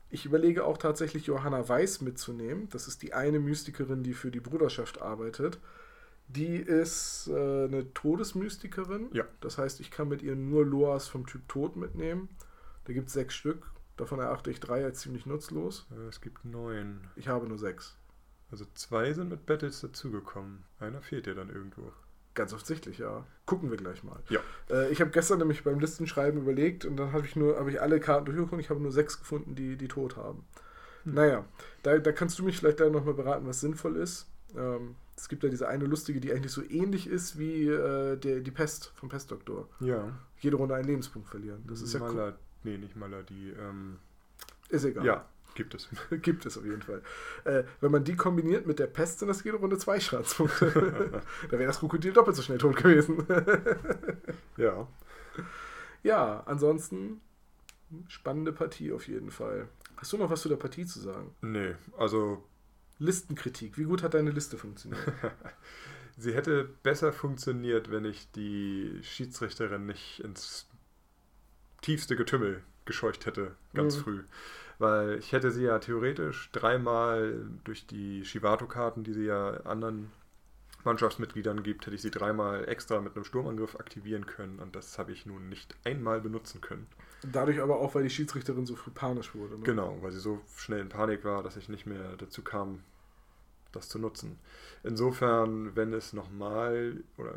Ich 0.10 0.26
überlege 0.26 0.66
auch 0.66 0.78
tatsächlich 0.78 1.28
Johanna 1.28 1.68
Weiß 1.68 2.02
mitzunehmen. 2.02 2.70
Das 2.70 2.88
ist 2.88 3.02
die 3.02 3.14
eine 3.14 3.40
Mystikerin, 3.40 4.04
die 4.04 4.14
für 4.14 4.32
die 4.32 4.42
Bruderschaft 4.42 5.02
arbeitet. 5.02 5.60
Die 6.28 6.56
ist 6.56 7.30
äh, 7.30 7.66
eine 7.66 7.94
Todesmystikerin. 7.94 9.10
Ja. 9.12 9.26
Das 9.42 9.58
heißt, 9.58 9.82
ich 9.82 9.92
kann 9.92 10.08
mit 10.08 10.22
ihr 10.22 10.36
nur 10.36 10.66
Loas 10.66 11.10
vom 11.10 11.26
Typ 11.26 11.48
Tod 11.50 11.76
mitnehmen. 11.76 12.30
Da 12.86 12.94
gibt 12.94 13.08
es 13.08 13.14
sechs 13.14 13.36
Stück. 13.36 13.72
Davon 14.02 14.18
erachte 14.18 14.50
ich 14.50 14.60
drei 14.60 14.84
als 14.84 15.02
ziemlich 15.02 15.28
nutzlos. 15.28 15.86
Äh, 15.92 16.08
es 16.08 16.22
gibt 16.22 16.44
neun. 16.44 17.02
Ich 17.16 17.28
habe 17.28 17.48
nur 17.48 17.60
sechs. 17.60 18.00
Also 18.50 18.66
zwei 18.74 19.14
sind 19.14 19.30
mit 19.30 19.46
Battles 19.46 19.80
dazugekommen. 19.80 20.64
Einer 20.80 21.04
fehlt 21.04 21.28
dir 21.28 21.36
dann 21.36 21.52
irgendwo. 21.52 21.94
Ganz 22.34 22.52
offensichtlich, 22.52 22.98
ja. 22.98 23.28
Gucken 23.46 23.70
wir 23.70 23.78
gleich 23.78 24.04
mal. 24.04 24.20
Ja. 24.30 24.40
Äh, 24.72 24.92
ich 24.92 25.02
habe 25.02 25.12
gestern 25.12 25.38
nämlich 25.38 25.64
beim 25.64 25.80
Listenschreiben 25.80 26.42
überlegt 26.42 26.84
und 26.84 26.98
dann 26.98 27.14
habe 27.14 27.28
ich 27.28 27.36
nur, 27.36 27.60
habe 27.60 27.70
ich 27.70 27.80
alle 27.80 28.00
Karten 28.00 28.26
durchgeguckt. 28.26 28.60
Ich 28.60 28.72
habe 28.72 28.80
nur 28.80 28.92
sechs 28.92 29.20
gefunden, 29.20 29.54
die, 29.54 29.78
die 29.78 29.88
tot 29.88 30.18
haben. 30.18 30.46
Hm. 31.04 31.14
Naja, 31.14 31.46
da, 31.84 32.00
da 32.00 32.12
kannst 32.12 32.40
du 32.40 32.44
mich 32.44 32.58
vielleicht 32.58 32.80
dann 32.80 32.94
nochmal 32.94 33.14
beraten, 33.14 33.46
was 33.46 33.62
sinnvoll 33.62 33.98
ist. 33.98 34.28
Ähm, 34.58 34.96
es 35.16 35.30
gibt 35.30 35.44
ja 35.44 35.50
diese 35.50 35.68
eine 35.68 35.86
lustige, 35.86 36.20
die 36.20 36.34
eigentlich 36.34 36.54
so 36.54 36.64
ähnlich 36.64 37.06
ist 37.06 37.38
wie 37.38 37.68
äh, 37.68 38.18
der, 38.18 38.40
die 38.40 38.52
Pest 38.52 38.94
vom 38.96 39.10
Pestdoktor. 39.10 39.70
Ja. 39.80 40.12
Jede 40.40 40.56
Runde 40.56 40.74
einen 40.74 40.88
Lebenspunkt 40.88 41.30
verlieren. 41.30 41.64
Das 41.68 41.84
ist 41.84 42.00
Maler, 42.00 42.30
ja. 42.30 42.36
Nee, 42.64 42.78
nicht 42.78 42.96
Maler, 42.96 43.24
die. 43.24 43.52
Ähm, 43.52 43.98
ist 44.70 44.86
egal. 44.86 45.06
Ja, 45.06 45.26
Gibt 45.56 45.76
es. 45.76 45.90
Gibt 46.22 46.46
es 46.46 46.58
auf 46.58 46.66
jeden 46.66 46.82
Fall. 46.82 47.02
Äh, 47.44 47.64
wenn 47.82 47.92
man 47.92 48.04
die 48.04 48.16
kombiniert 48.16 48.66
mit 48.66 48.80
der 48.80 48.88
Pest, 48.88 49.20
sind 49.20 49.28
das 49.28 49.44
jede 49.44 49.58
Runde 49.58 49.78
zwei 49.78 50.00
Schadenspunkte. 50.00 51.22
da 51.50 51.52
wäre 51.52 51.68
das 51.68 51.80
Krokodil 51.80 52.14
doppelt 52.14 52.36
so 52.36 52.42
schnell 52.42 52.58
tot 52.58 52.76
gewesen. 52.78 53.26
ja. 54.58 54.88
Ja, 56.04 56.42
ansonsten 56.48 57.22
spannende 58.08 58.52
Partie 58.52 58.92
auf 58.92 59.08
jeden 59.08 59.30
Fall. 59.30 59.68
Hast 59.98 60.12
du 60.12 60.18
noch 60.18 60.32
was 60.32 60.42
zu 60.42 60.50
der 60.50 60.56
Partie 60.56 60.88
zu 60.88 61.00
sagen? 61.00 61.36
Nee, 61.42 61.76
also. 61.96 62.44
Listenkritik. 62.98 63.78
Wie 63.78 63.84
gut 63.84 64.02
hat 64.02 64.16
deine 64.16 64.32
Liste 64.32 64.58
funktioniert? 64.58 65.00
Sie 66.18 66.34
hätte 66.34 66.64
besser 66.82 67.14
funktioniert, 67.14 67.92
wenn 67.92 68.06
ich 68.06 68.32
die 68.32 69.00
Schiedsrichterin 69.04 69.86
nicht 69.86 70.24
ins 70.24 70.71
tiefste 71.82 72.16
Getümmel 72.16 72.64
gescheucht 72.86 73.26
hätte, 73.26 73.56
ganz 73.74 73.98
mhm. 73.98 74.02
früh 74.02 74.24
weil 74.82 75.20
ich 75.20 75.32
hätte 75.32 75.52
sie 75.52 75.64
ja 75.64 75.78
theoretisch 75.78 76.50
dreimal 76.52 77.46
durch 77.64 77.86
die 77.86 78.26
Shivato-Karten, 78.26 79.04
die 79.04 79.14
sie 79.14 79.26
ja 79.26 79.52
anderen 79.64 80.12
Mannschaftsmitgliedern 80.84 81.62
gibt, 81.62 81.86
hätte 81.86 81.96
ich 81.96 82.02
sie 82.02 82.10
dreimal 82.10 82.68
extra 82.68 83.00
mit 83.00 83.16
einem 83.16 83.24
Sturmangriff 83.24 83.76
aktivieren 83.76 84.26
können 84.26 84.58
und 84.58 84.76
das 84.76 84.98
habe 84.98 85.12
ich 85.12 85.28
nun 85.28 85.50
nicht 85.50 85.76
einmal 85.86 86.20
benutzen 86.20 86.60
können. 86.62 86.88
Dadurch 87.22 87.62
aber 87.62 87.80
auch, 87.80 87.94
weil 87.94 88.04
die 88.04 88.10
Schiedsrichterin 88.10 88.66
so 88.66 88.76
früh 88.76 88.90
panisch 88.90 89.36
wurde. 89.36 89.58
Ne? 89.60 89.64
Genau, 89.64 90.00
weil 90.02 90.12
sie 90.12 90.20
so 90.20 90.42
schnell 90.58 90.80
in 90.80 90.90
Panik 90.90 91.24
war, 91.24 91.44
dass 91.44 91.56
ich 91.56 91.70
nicht 91.70 91.86
mehr 91.86 92.16
dazu 92.18 92.42
kam, 92.42 92.80
das 93.72 93.88
zu 93.88 94.00
nutzen. 94.00 94.40
Insofern, 94.84 95.76
wenn 95.76 95.94
es 95.94 96.14
nochmal 96.14 97.04
oder 97.18 97.36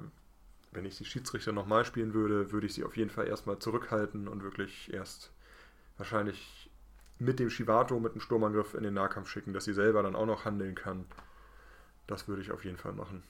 wenn 0.74 0.84
ich 0.84 0.98
die 0.98 1.04
Schiedsrichter 1.04 1.52
nochmal 1.52 1.84
spielen 1.84 2.14
würde, 2.14 2.52
würde 2.52 2.66
ich 2.66 2.74
sie 2.74 2.84
auf 2.84 2.96
jeden 2.96 3.10
Fall 3.10 3.28
erstmal 3.28 3.58
zurückhalten 3.58 4.28
und 4.28 4.42
wirklich 4.42 4.92
erst 4.92 5.32
wahrscheinlich 5.96 6.70
mit 7.18 7.38
dem 7.38 7.50
Shivato 7.50 7.98
mit 8.00 8.12
einem 8.12 8.20
Sturmangriff 8.20 8.74
in 8.74 8.82
den 8.82 8.94
Nahkampf 8.94 9.28
schicken, 9.28 9.52
dass 9.52 9.64
sie 9.64 9.72
selber 9.72 10.02
dann 10.02 10.16
auch 10.16 10.26
noch 10.26 10.44
handeln 10.44 10.74
kann. 10.74 11.06
Das 12.06 12.28
würde 12.28 12.42
ich 12.42 12.50
auf 12.50 12.64
jeden 12.64 12.76
Fall 12.76 12.92
machen. 12.92 13.22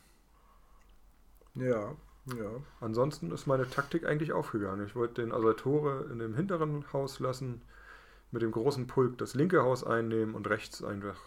Ja, 1.54 1.94
ja. 2.26 2.50
Ansonsten 2.80 3.30
ist 3.30 3.46
meine 3.46 3.68
Taktik 3.68 4.06
eigentlich 4.06 4.32
aufgegangen. 4.32 4.86
Ich 4.86 4.96
wollte 4.96 5.22
den 5.22 5.32
Asaltore 5.32 6.08
in 6.10 6.18
dem 6.18 6.34
hinteren 6.34 6.90
Haus 6.92 7.20
lassen, 7.20 7.62
mit 8.30 8.42
dem 8.42 8.50
großen 8.50 8.86
Pulk 8.86 9.18
das 9.18 9.34
linke 9.34 9.62
Haus 9.62 9.84
einnehmen 9.84 10.34
und 10.34 10.48
rechts 10.48 10.82
einfach. 10.82 11.20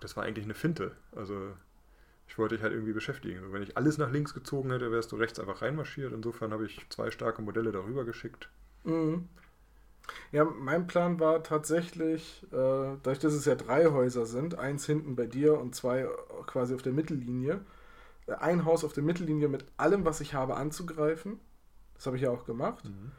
Das 0.00 0.16
war 0.16 0.24
eigentlich 0.24 0.44
eine 0.44 0.54
Finte. 0.54 0.94
Also 1.16 1.54
ich 2.26 2.38
wollte 2.38 2.54
dich 2.54 2.62
halt 2.62 2.72
irgendwie 2.72 2.92
beschäftigen. 2.92 3.40
Also 3.40 3.52
wenn 3.52 3.62
ich 3.62 3.76
alles 3.76 3.98
nach 3.98 4.10
links 4.10 4.34
gezogen 4.34 4.70
hätte, 4.70 4.90
wärst 4.90 5.12
du 5.12 5.16
rechts 5.16 5.38
einfach 5.38 5.62
reinmarschiert. 5.62 6.12
Insofern 6.12 6.52
habe 6.52 6.64
ich 6.64 6.80
zwei 6.88 7.10
starke 7.10 7.42
Modelle 7.42 7.72
darüber 7.72 8.04
geschickt. 8.04 8.48
Mhm. 8.84 9.28
Ja, 10.32 10.44
mein 10.44 10.86
Plan 10.86 11.20
war 11.20 11.42
tatsächlich, 11.42 12.42
äh, 12.50 12.96
dadurch, 13.02 13.18
dass 13.18 13.34
es 13.34 13.44
ja 13.44 13.54
drei 13.54 13.86
Häuser 13.86 14.26
sind, 14.26 14.58
eins 14.58 14.86
hinten 14.86 15.14
bei 15.14 15.26
dir 15.26 15.58
und 15.58 15.74
zwei 15.74 16.08
quasi 16.46 16.74
auf 16.74 16.82
der 16.82 16.92
Mittellinie, 16.92 17.60
äh, 18.26 18.34
ein 18.34 18.64
Haus 18.64 18.84
auf 18.84 18.92
der 18.92 19.04
Mittellinie 19.04 19.48
mit 19.48 19.64
allem, 19.76 20.04
was 20.04 20.20
ich 20.20 20.34
habe, 20.34 20.56
anzugreifen. 20.56 21.38
Das 21.94 22.06
habe 22.06 22.16
ich 22.16 22.22
ja 22.22 22.30
auch 22.30 22.44
gemacht. 22.46 22.84
Mhm. 22.84 23.12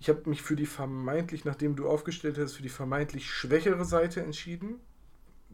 Ich 0.00 0.08
habe 0.08 0.28
mich 0.28 0.42
für 0.42 0.56
die 0.56 0.66
vermeintlich, 0.66 1.44
nachdem 1.44 1.76
du 1.76 1.88
aufgestellt 1.88 2.38
hast, 2.38 2.54
für 2.54 2.62
die 2.62 2.70
vermeintlich 2.70 3.30
schwächere 3.30 3.84
Seite 3.84 4.22
entschieden 4.22 4.80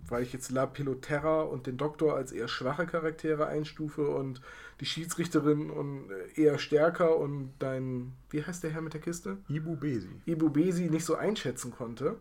weil 0.08 0.22
ich 0.22 0.32
jetzt 0.32 0.50
La 0.50 0.66
Piloterra 0.66 1.42
und 1.42 1.66
den 1.66 1.76
Doktor 1.76 2.14
als 2.14 2.32
eher 2.32 2.48
schwache 2.48 2.86
Charaktere 2.86 3.46
einstufe 3.46 4.08
und 4.08 4.40
die 4.80 4.86
Schiedsrichterin 4.86 5.70
und 5.70 6.10
äh, 6.10 6.42
eher 6.42 6.58
stärker 6.58 7.16
und 7.16 7.54
dein, 7.58 8.12
wie 8.30 8.44
heißt 8.44 8.62
der 8.62 8.70
Herr 8.70 8.82
mit 8.82 8.94
der 8.94 9.00
Kiste? 9.00 9.38
Ibu 9.48 9.76
Besi. 9.76 10.08
Ibu 10.26 10.50
Besi 10.50 10.90
nicht 10.90 11.04
so 11.04 11.14
einschätzen 11.14 11.72
konnte. 11.72 12.16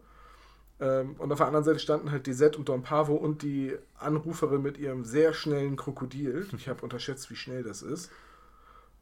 Ähm, 0.80 1.16
und 1.18 1.32
auf 1.32 1.38
der 1.38 1.48
anderen 1.48 1.64
Seite 1.64 1.80
standen 1.80 2.12
halt 2.12 2.28
die 2.28 2.34
Zed 2.34 2.58
und 2.58 2.68
Don 2.70 2.84
Pavo 2.84 3.16
und 3.16 3.44
die 3.44 3.76
Anruferin 3.98 4.62
mit 4.62 4.78
ihrem 4.78 5.06
sehr 5.06 5.34
schnellen 5.34 5.76
Krokodil. 5.76 6.48
Ich 6.58 6.68
habe 6.68 6.82
unterschätzt, 6.82 7.30
wie 7.30 7.36
schnell 7.36 7.64
das 7.64 7.82
ist. 7.82 8.12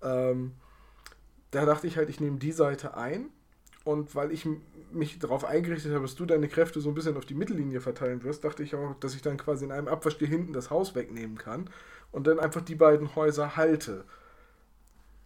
Ähm, 0.02 0.54
da 1.52 1.66
dachte 1.66 1.88
ich 1.88 1.98
halt, 1.98 2.10
ich 2.10 2.20
nehme 2.20 2.38
die 2.38 2.52
Seite 2.52 2.96
ein 2.98 3.30
und 3.84 4.16
weil 4.16 4.32
ich 4.32 4.48
mich 4.92 5.20
darauf 5.20 5.44
eingerichtet 5.44 5.92
habe, 5.94 6.04
dass 6.04 6.16
du 6.16 6.26
deine 6.26 6.48
Kräfte 6.48 6.80
so 6.80 6.90
ein 6.90 6.96
bisschen 6.96 7.18
auf 7.18 7.26
die 7.26 7.34
Mittellinie 7.34 7.82
verteilen 7.82 8.24
wirst, 8.24 8.44
dachte 8.44 8.64
ich 8.64 8.76
auch, 8.76 8.96
dass 9.00 9.16
ich 9.16 9.22
dann 9.22 9.38
quasi 9.38 9.66
in 9.66 9.72
einem 9.72 9.88
Abwasch 9.88 10.18
dir 10.18 10.28
hinten 10.28 10.54
das 10.54 10.70
Haus 10.70 10.96
wegnehmen 10.96 11.38
kann 11.38 11.70
und 12.12 12.28
dann 12.28 12.40
einfach 12.40 12.62
die 12.62 12.76
beiden 12.76 13.16
Häuser 13.16 13.56
halte. 13.56 14.06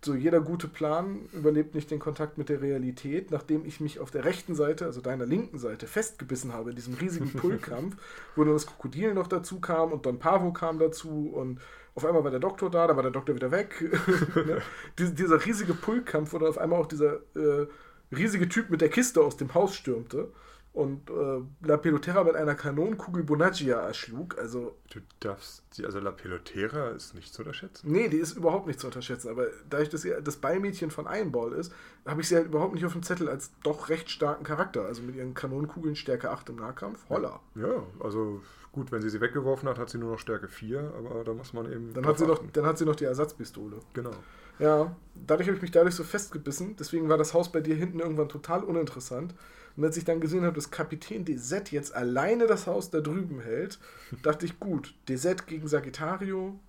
So, 0.06 0.14
jeder 0.14 0.42
gute 0.42 0.68
Plan 0.68 1.28
überlebt 1.34 1.76
nicht 1.76 1.90
den 1.90 2.00
Kontakt 2.00 2.38
mit 2.38 2.50
der 2.50 2.62
Realität, 2.62 3.32
nachdem 3.32 3.66
ich 3.66 3.82
mich 3.82 4.00
auf 4.00 4.12
der 4.12 4.26
rechten 4.26 4.56
Seite, 4.56 4.86
also 4.86 5.02
deiner 5.02 5.26
linken 5.26 5.58
Seite, 5.58 5.88
festgebissen 5.88 6.54
habe 6.54 6.70
in 6.70 6.76
diesem 6.76 6.94
riesigen 6.94 7.32
Pullkampf, 7.40 7.98
wo 8.36 8.44
dann 8.44 8.54
das 8.54 8.68
Krokodil 8.68 9.14
noch 9.14 9.28
dazu 9.28 9.60
kam 9.60 9.92
und 9.92 10.06
Don 10.06 10.20
Pavo 10.20 10.54
kam 10.54 10.80
dazu 10.80 11.32
und 11.34 11.60
auf 11.96 12.06
einmal 12.06 12.24
war 12.24 12.32
der 12.32 12.40
Doktor 12.40 12.70
da, 12.70 12.86
dann 12.86 12.96
war 12.96 13.04
der 13.04 13.12
Doktor 13.12 13.34
wieder 13.34 13.50
weg. 13.50 13.82
ne? 14.36 14.62
Dies, 15.00 15.16
dieser 15.16 15.44
riesige 15.44 15.74
Pullkampf, 15.74 16.32
dann 16.32 16.46
auf 16.46 16.60
einmal 16.60 16.80
auch 16.80 16.86
dieser 16.86 17.16
äh, 17.36 17.66
riesige 18.12 18.48
Typ 18.50 18.70
mit 18.70 18.82
der 18.82 18.90
Kiste 18.90 19.22
aus 19.22 19.38
dem 19.38 19.54
Haus 19.54 19.76
stürmte 19.76 20.32
und 20.78 21.10
äh, 21.10 21.42
La 21.66 21.78
Pelotera 21.78 22.24
mit 22.24 22.36
einer 22.36 22.54
Kanonenkugel 22.54 23.24
Bonaggia 23.24 23.80
erschlug. 23.80 24.38
Also, 24.38 24.78
du 24.94 25.00
darfst, 25.20 25.64
also 25.84 26.00
La 26.00 26.12
Pelotera 26.12 26.90
ist 26.90 27.16
nicht 27.16 27.34
zu 27.34 27.42
unterschätzen? 27.42 27.92
Nee, 27.92 28.10
die 28.10 28.18
ist 28.18 28.38
überhaupt 28.38 28.68
nicht 28.68 28.80
zu 28.80 28.86
unterschätzen. 28.86 29.30
Aber 29.30 29.48
dadurch, 29.68 29.90
dass 29.90 30.04
sie 30.04 30.14
das 30.24 30.38
Beimädchen 30.38 30.92
von 30.92 31.08
Einball 31.08 31.54
ist, 31.54 31.74
habe 32.06 32.22
ich 32.22 32.28
sie 32.28 32.36
halt 32.36 32.46
überhaupt 32.46 32.76
nicht 32.76 32.86
auf 32.86 32.94
dem 32.94 33.02
Zettel 33.02 33.28
als 33.28 33.50
doch 33.64 33.90
recht 33.90 34.12
starken 34.12 34.44
Charakter. 34.44 34.86
Also 34.86 35.02
mit 35.02 35.16
ihren 35.16 35.34
Kanonenkugeln 35.34 35.96
Stärke 35.96 36.30
8 36.30 36.50
im 36.50 36.58
Nahkampf. 36.58 37.10
Holla. 37.10 37.40
Ja, 37.56 37.82
also 38.00 38.44
gut, 38.72 38.92
wenn 38.92 39.02
sie 39.02 39.10
sie 39.10 39.20
weggeworfen 39.20 39.68
hat, 39.68 39.80
hat 39.80 39.90
sie 39.90 39.98
nur 39.98 40.12
noch 40.12 40.20
Stärke 40.20 40.48
4, 40.48 40.94
aber 40.96 41.24
da 41.24 41.34
muss 41.34 41.54
man 41.54 41.72
eben. 41.72 41.92
Dann 41.96 42.06
hat, 42.06 42.20
sie 42.20 42.28
noch, 42.28 42.44
dann 42.54 42.68
hat 42.68 42.78
sie 42.78 42.86
noch 42.86 42.96
die 42.96 43.06
Ersatzpistole. 43.06 43.78
Genau. 43.94 44.14
Ja, 44.60 44.96
dadurch 45.28 45.48
habe 45.48 45.56
ich 45.56 45.62
mich 45.62 45.72
dadurch 45.72 45.96
so 45.96 46.04
festgebissen. 46.04 46.76
Deswegen 46.78 47.10
war 47.10 47.18
das 47.18 47.34
Haus 47.34 47.52
bei 47.52 47.62
dir 47.62 47.76
hinten 47.76 48.00
irgendwann 48.00 48.30
total 48.30 48.64
uninteressant. 48.64 49.34
Und 49.76 49.86
als 49.86 49.96
ich 49.96 50.06
dann 50.06 50.20
gesehen 50.20 50.44
habe, 50.44 50.56
dass 50.56 50.72
Kapitän 50.72 51.24
DZ 51.24 51.72
jetzt 51.72 51.94
alleine 51.94 52.48
das 52.48 52.66
Haus 52.66 52.90
da 52.90 53.00
drüben 53.00 53.40
hält, 53.42 53.78
dachte 54.24 54.46
ich, 54.46 54.60
gut, 54.60 54.96
DZ 55.08 55.46
gegen 55.46 55.68
Sagittario, 55.68 56.60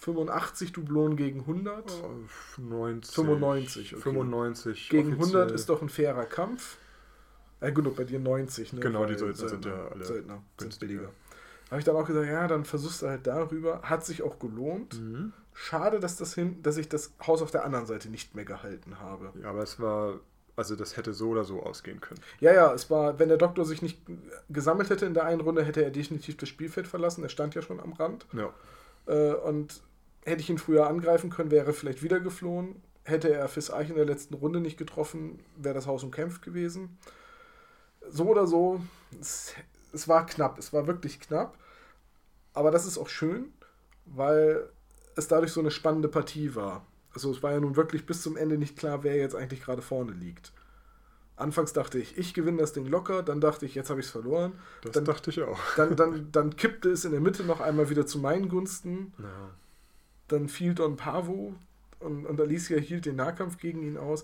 85 0.00 0.72
Dublonen 0.72 1.16
gegen 1.16 1.40
100. 1.40 1.92
Oh, 2.02 2.60
90, 2.60 3.14
95. 3.14 3.92
Okay. 3.92 4.02
95. 4.02 4.88
Gegen 4.88 5.08
offiziell. 5.14 5.42
100 5.42 5.52
ist 5.52 5.68
doch 5.68 5.82
ein 5.82 5.90
fairer 5.90 6.24
Kampf. 6.24 6.78
Ja, 7.60 7.70
gut, 7.70 7.94
bei 7.96 8.04
dir 8.04 8.18
90. 8.18 8.74
Ne? 8.74 8.80
Genau, 8.80 9.04
die 9.06 9.16
Söldner, 9.16 9.48
sind 9.48 9.64
ja 9.64 9.88
alle 9.88 10.04
Söldner 10.04 10.42
sind 10.58 10.78
billiger. 10.80 11.10
Habe 11.74 11.80
ich 11.80 11.84
dann 11.84 11.96
auch 11.96 12.06
gesagt, 12.06 12.28
ja, 12.28 12.46
dann 12.46 12.64
versuchst 12.64 13.02
du 13.02 13.08
halt 13.08 13.26
darüber. 13.26 13.82
Hat 13.82 14.04
sich 14.04 14.22
auch 14.22 14.38
gelohnt. 14.38 15.00
Mhm. 15.00 15.32
Schade, 15.52 15.98
dass, 15.98 16.16
das 16.16 16.34
hin, 16.34 16.62
dass 16.62 16.76
ich 16.76 16.88
das 16.88 17.14
Haus 17.26 17.42
auf 17.42 17.50
der 17.50 17.64
anderen 17.64 17.86
Seite 17.86 18.08
nicht 18.10 18.34
mehr 18.34 18.44
gehalten 18.44 19.00
habe. 19.00 19.32
Ja, 19.40 19.50
aber 19.50 19.62
es 19.62 19.80
war 19.80 20.20
also 20.56 20.76
das 20.76 20.96
hätte 20.96 21.12
so 21.12 21.30
oder 21.30 21.42
so 21.42 21.64
ausgehen 21.64 22.00
können. 22.00 22.20
Ja, 22.38 22.52
ja, 22.52 22.72
es 22.72 22.88
war, 22.88 23.18
wenn 23.18 23.28
der 23.28 23.38
Doktor 23.38 23.64
sich 23.64 23.82
nicht 23.82 23.98
gesammelt 24.48 24.88
hätte 24.88 25.04
in 25.04 25.14
der 25.14 25.24
einen 25.24 25.40
Runde, 25.40 25.64
hätte 25.64 25.82
er 25.82 25.90
definitiv 25.90 26.36
das 26.36 26.48
Spielfeld 26.48 26.86
verlassen. 26.86 27.24
Er 27.24 27.28
stand 27.28 27.56
ja 27.56 27.62
schon 27.62 27.80
am 27.80 27.92
Rand. 27.94 28.26
Ja. 28.32 28.54
Äh, 29.06 29.34
und 29.34 29.82
hätte 30.24 30.42
ich 30.42 30.50
ihn 30.50 30.58
früher 30.58 30.86
angreifen 30.86 31.30
können, 31.30 31.50
wäre 31.50 31.66
er 31.66 31.74
vielleicht 31.74 32.04
wieder 32.04 32.20
geflohen. 32.20 32.82
Hätte 33.02 33.32
er 33.32 33.48
Fis 33.48 33.72
Eich 33.72 33.90
in 33.90 33.96
der 33.96 34.06
letzten 34.06 34.34
Runde 34.34 34.60
nicht 34.60 34.78
getroffen, 34.78 35.40
wäre 35.56 35.74
das 35.74 35.88
Haus 35.88 36.04
umkämpft 36.04 36.42
gewesen. 36.42 36.98
So 38.08 38.28
oder 38.28 38.46
so, 38.46 38.80
es, 39.20 39.54
es 39.92 40.08
war 40.08 40.24
knapp, 40.24 40.58
es 40.58 40.72
war 40.72 40.86
wirklich 40.86 41.20
knapp. 41.20 41.58
Aber 42.54 42.70
das 42.70 42.86
ist 42.86 42.98
auch 42.98 43.08
schön, 43.08 43.52
weil 44.06 44.68
es 45.16 45.28
dadurch 45.28 45.52
so 45.52 45.60
eine 45.60 45.70
spannende 45.70 46.08
Partie 46.08 46.54
war. 46.54 46.86
Also 47.12 47.30
es 47.30 47.42
war 47.42 47.52
ja 47.52 47.60
nun 47.60 47.76
wirklich 47.76 48.06
bis 48.06 48.22
zum 48.22 48.36
Ende 48.36 48.58
nicht 48.58 48.76
klar, 48.76 49.04
wer 49.04 49.16
jetzt 49.16 49.36
eigentlich 49.36 49.62
gerade 49.62 49.82
vorne 49.82 50.12
liegt. 50.12 50.52
Anfangs 51.36 51.72
dachte 51.72 51.98
ich, 51.98 52.16
ich 52.16 52.32
gewinne 52.32 52.58
das 52.58 52.72
Ding 52.72 52.86
locker, 52.86 53.22
dann 53.22 53.40
dachte 53.40 53.66
ich, 53.66 53.74
jetzt 53.74 53.90
habe 53.90 54.00
ich 54.00 54.06
es 54.06 54.12
verloren. 54.12 54.52
Das 54.82 54.92
dann, 54.92 55.04
dachte 55.04 55.30
ich 55.30 55.42
auch. 55.42 55.58
Dann, 55.76 55.96
dann, 55.96 56.30
dann 56.30 56.56
kippte 56.56 56.90
es 56.90 57.04
in 57.04 57.10
der 57.10 57.20
Mitte 57.20 57.42
noch 57.42 57.60
einmal 57.60 57.90
wieder 57.90 58.06
zu 58.06 58.18
meinen 58.18 58.48
Gunsten. 58.48 59.12
Ja. 59.18 59.50
Dann 60.28 60.48
fiel 60.48 60.74
Don 60.74 60.96
Pavo 60.96 61.54
und, 61.98 62.26
und 62.26 62.40
Alicia 62.40 62.78
hielt 62.78 63.06
den 63.06 63.16
Nahkampf 63.16 63.58
gegen 63.58 63.82
ihn 63.82 63.96
aus. 63.96 64.22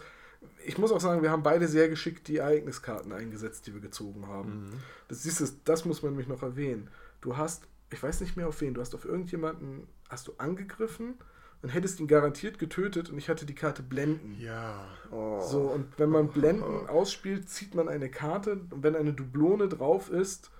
Ich 0.64 0.78
muss 0.78 0.92
auch 0.92 1.00
sagen, 1.00 1.22
wir 1.22 1.30
haben 1.30 1.42
beide 1.42 1.66
sehr 1.66 1.88
geschickt 1.88 2.28
die 2.28 2.38
Ereigniskarten 2.38 3.12
eingesetzt, 3.12 3.66
die 3.66 3.74
wir 3.74 3.80
gezogen 3.80 4.28
haben. 4.28 4.66
Mhm. 4.66 4.72
Das, 5.08 5.24
siehst 5.24 5.40
du, 5.40 5.46
das 5.64 5.84
muss 5.84 6.02
man 6.02 6.12
nämlich 6.12 6.28
noch 6.28 6.42
erwähnen. 6.42 6.88
Du 7.20 7.36
hast, 7.36 7.64
ich 7.92 8.03
weiß 8.03 8.20
nicht 8.20 8.37
mehr 8.37 8.48
auf 8.48 8.61
wen, 8.61 8.74
du 8.74 8.81
hast 8.81 8.94
auf 8.94 9.05
irgendjemanden, 9.05 9.87
hast 10.09 10.29
du 10.29 10.33
angegriffen 10.38 11.14
dann 11.62 11.70
hättest 11.70 12.00
ihn 12.00 12.07
garantiert 12.07 12.59
getötet 12.59 13.11
und 13.11 13.18
ich 13.18 13.29
hatte 13.29 13.44
die 13.44 13.55
Karte 13.55 13.83
Blenden. 13.83 14.37
Ja. 14.40 14.87
Oh. 15.11 15.40
So, 15.40 15.61
und 15.62 15.87
wenn 15.98 16.09
man 16.09 16.29
Blenden 16.29 16.88
ausspielt, 16.88 17.50
zieht 17.50 17.74
man 17.74 17.88
eine 17.88 18.11
Karte 18.11 18.61
und 18.70 18.83
wenn 18.83 18.96
eine 18.96 19.12
Dublone 19.12 19.68
drauf 19.68 20.11
ist, 20.11 20.50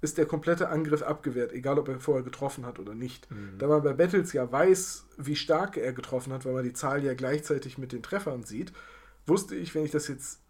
ist 0.00 0.18
der 0.18 0.26
komplette 0.26 0.68
Angriff 0.68 1.02
abgewehrt, 1.02 1.52
egal 1.52 1.78
ob 1.78 1.88
er 1.88 1.98
vorher 1.98 2.22
getroffen 2.22 2.66
hat 2.66 2.78
oder 2.78 2.94
nicht. 2.94 3.28
Mhm. 3.30 3.58
Da 3.58 3.66
man 3.66 3.82
bei 3.82 3.94
Battles 3.94 4.32
ja 4.32 4.50
weiß, 4.50 5.06
wie 5.16 5.34
stark 5.34 5.76
er 5.76 5.92
getroffen 5.92 6.32
hat, 6.32 6.44
weil 6.44 6.52
man 6.52 6.64
die 6.64 6.74
Zahl 6.74 7.02
ja 7.02 7.14
gleichzeitig 7.14 7.78
mit 7.78 7.90
den 7.90 8.02
Treffern 8.02 8.44
sieht, 8.44 8.72
wusste 9.26 9.56
ich, 9.56 9.74
wenn 9.74 9.84
ich 9.84 9.90
das 9.90 10.06
jetzt 10.06 10.40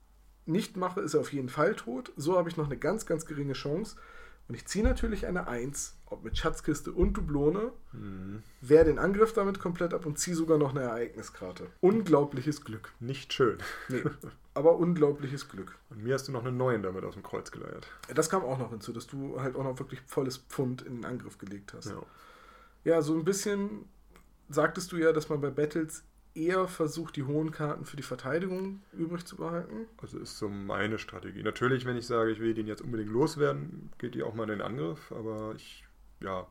nicht 0.44 0.76
mache, 0.76 1.00
ist 1.00 1.14
er 1.14 1.20
auf 1.20 1.32
jeden 1.32 1.48
Fall 1.48 1.76
tot. 1.76 2.12
So 2.16 2.36
habe 2.36 2.50
ich 2.50 2.56
noch 2.56 2.66
eine 2.66 2.76
ganz, 2.76 3.06
ganz 3.06 3.24
geringe 3.24 3.54
Chance. 3.54 3.96
Und 4.46 4.54
ich 4.54 4.66
ziehe 4.66 4.84
natürlich 4.84 5.26
eine 5.26 5.48
1, 5.48 5.96
ob 6.06 6.22
mit 6.22 6.36
Schatzkiste 6.36 6.92
und 6.92 7.14
Dublone, 7.14 7.72
mhm. 7.92 8.42
wehre 8.60 8.84
den 8.84 8.98
Angriff 8.98 9.32
damit 9.32 9.58
komplett 9.58 9.94
ab 9.94 10.04
und 10.04 10.18
ziehe 10.18 10.36
sogar 10.36 10.58
noch 10.58 10.70
eine 10.70 10.82
Ereigniskarte. 10.82 11.68
Unglaubliches 11.80 12.62
Glück. 12.62 12.92
Nicht 13.00 13.32
schön. 13.32 13.58
Nee, 13.88 14.02
aber 14.54 14.76
unglaubliches 14.76 15.48
Glück. 15.48 15.78
Und 15.88 16.02
mir 16.02 16.14
hast 16.14 16.28
du 16.28 16.32
noch 16.32 16.44
eine 16.44 16.52
9 16.52 16.82
damit 16.82 17.04
aus 17.04 17.14
dem 17.14 17.22
Kreuz 17.22 17.50
geleiert. 17.50 17.88
Das 18.14 18.28
kam 18.28 18.42
auch 18.42 18.58
noch 18.58 18.70
hinzu, 18.70 18.92
dass 18.92 19.06
du 19.06 19.40
halt 19.40 19.56
auch 19.56 19.64
noch 19.64 19.78
wirklich 19.78 20.00
volles 20.06 20.36
Pfund 20.36 20.82
in 20.82 20.96
den 20.96 21.04
Angriff 21.06 21.38
gelegt 21.38 21.72
hast. 21.72 21.86
Ja, 21.86 22.02
ja 22.84 23.02
so 23.02 23.14
ein 23.14 23.24
bisschen 23.24 23.86
sagtest 24.50 24.92
du 24.92 24.98
ja, 24.98 25.12
dass 25.12 25.30
man 25.30 25.40
bei 25.40 25.50
Battles 25.50 26.04
eher 26.34 26.66
versucht, 26.66 27.16
die 27.16 27.22
hohen 27.22 27.50
Karten 27.52 27.84
für 27.84 27.96
die 27.96 28.02
Verteidigung 28.02 28.82
übrig 28.92 29.24
zu 29.24 29.36
behalten. 29.36 29.86
Also 29.98 30.18
ist 30.18 30.38
so 30.38 30.48
meine 30.48 30.98
Strategie. 30.98 31.42
Natürlich, 31.42 31.84
wenn 31.84 31.96
ich 31.96 32.06
sage, 32.06 32.32
ich 32.32 32.40
will 32.40 32.54
den 32.54 32.66
jetzt 32.66 32.82
unbedingt 32.82 33.10
loswerden, 33.10 33.90
geht 33.98 34.14
die 34.14 34.22
auch 34.22 34.34
mal 34.34 34.44
in 34.44 34.58
den 34.58 34.60
Angriff, 34.60 35.12
aber 35.12 35.54
ich, 35.54 35.84
ja, 36.20 36.46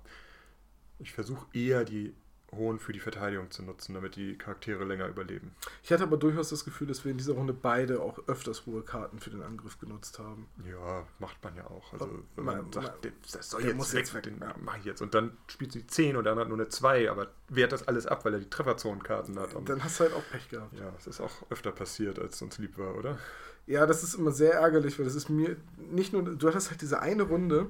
ich 0.99 1.11
versuche 1.11 1.45
eher 1.53 1.83
die 1.83 2.13
Hohen 2.55 2.79
für 2.79 2.93
die 2.93 2.99
Verteidigung 2.99 3.51
zu 3.51 3.63
nutzen, 3.63 3.93
damit 3.93 4.15
die 4.15 4.37
Charaktere 4.37 4.83
länger 4.83 5.07
überleben. 5.07 5.55
Ich 5.83 5.91
hatte 5.91 6.03
aber 6.03 6.17
durchaus 6.17 6.49
das 6.49 6.65
Gefühl, 6.65 6.87
dass 6.87 7.03
wir 7.05 7.11
in 7.11 7.17
dieser 7.17 7.33
Runde 7.33 7.53
beide 7.53 8.01
auch 8.01 8.19
öfters 8.27 8.65
hohe 8.65 8.81
Karten 8.81 9.19
für 9.19 9.29
den 9.29 9.41
Angriff 9.41 9.79
genutzt 9.79 10.19
haben. 10.19 10.47
Ja, 10.69 11.05
macht 11.19 11.43
man 11.43 11.55
ja 11.55 11.65
auch. 11.67 11.93
Also 11.93 12.09
wenn 12.35 12.45
man, 12.45 12.57
man 12.57 12.71
sagt, 12.71 13.03
man, 13.03 13.13
das 13.31 13.49
soll 13.49 13.63
jetzt 13.63 13.75
muss 13.75 13.93
weg, 13.93 13.99
jetzt 13.99 14.13
weg, 14.13 14.23
den 14.23 14.39
ja. 14.39 14.55
mach 14.61 14.77
ich 14.77 14.85
jetzt. 14.85 15.01
Und 15.01 15.13
dann 15.13 15.37
spielt 15.47 15.71
sie 15.71 15.85
10 15.85 16.15
und 16.15 16.23
der 16.23 16.33
andere 16.33 16.45
hat 16.45 16.49
nur 16.49 16.59
eine 16.59 16.69
2, 16.69 17.09
aber 17.09 17.27
wehrt 17.49 17.71
das 17.71 17.87
alles 17.87 18.07
ab, 18.07 18.25
weil 18.25 18.33
er 18.33 18.39
die 18.39 18.49
Trefferzonenkarten 18.49 19.37
hat. 19.39 19.53
Und 19.55 19.69
dann 19.69 19.83
hast 19.83 19.99
du 19.99 20.05
halt 20.05 20.13
auch 20.13 20.23
Pech 20.31 20.49
gehabt. 20.49 20.77
Ja, 20.77 20.91
das 20.91 21.07
ist 21.07 21.21
auch 21.21 21.31
öfter 21.49 21.71
passiert, 21.71 22.19
als 22.19 22.41
uns 22.41 22.57
lieb 22.57 22.77
war, 22.77 22.95
oder? 22.95 23.17
Ja, 23.65 23.85
das 23.85 24.03
ist 24.03 24.15
immer 24.15 24.31
sehr 24.31 24.53
ärgerlich, 24.55 24.97
weil 24.99 25.05
das 25.05 25.15
ist 25.15 25.29
mir 25.29 25.55
nicht 25.77 26.11
nur, 26.11 26.23
du 26.23 26.47
hattest 26.47 26.69
halt 26.69 26.81
diese 26.81 26.99
eine 26.99 27.23
Runde, 27.23 27.67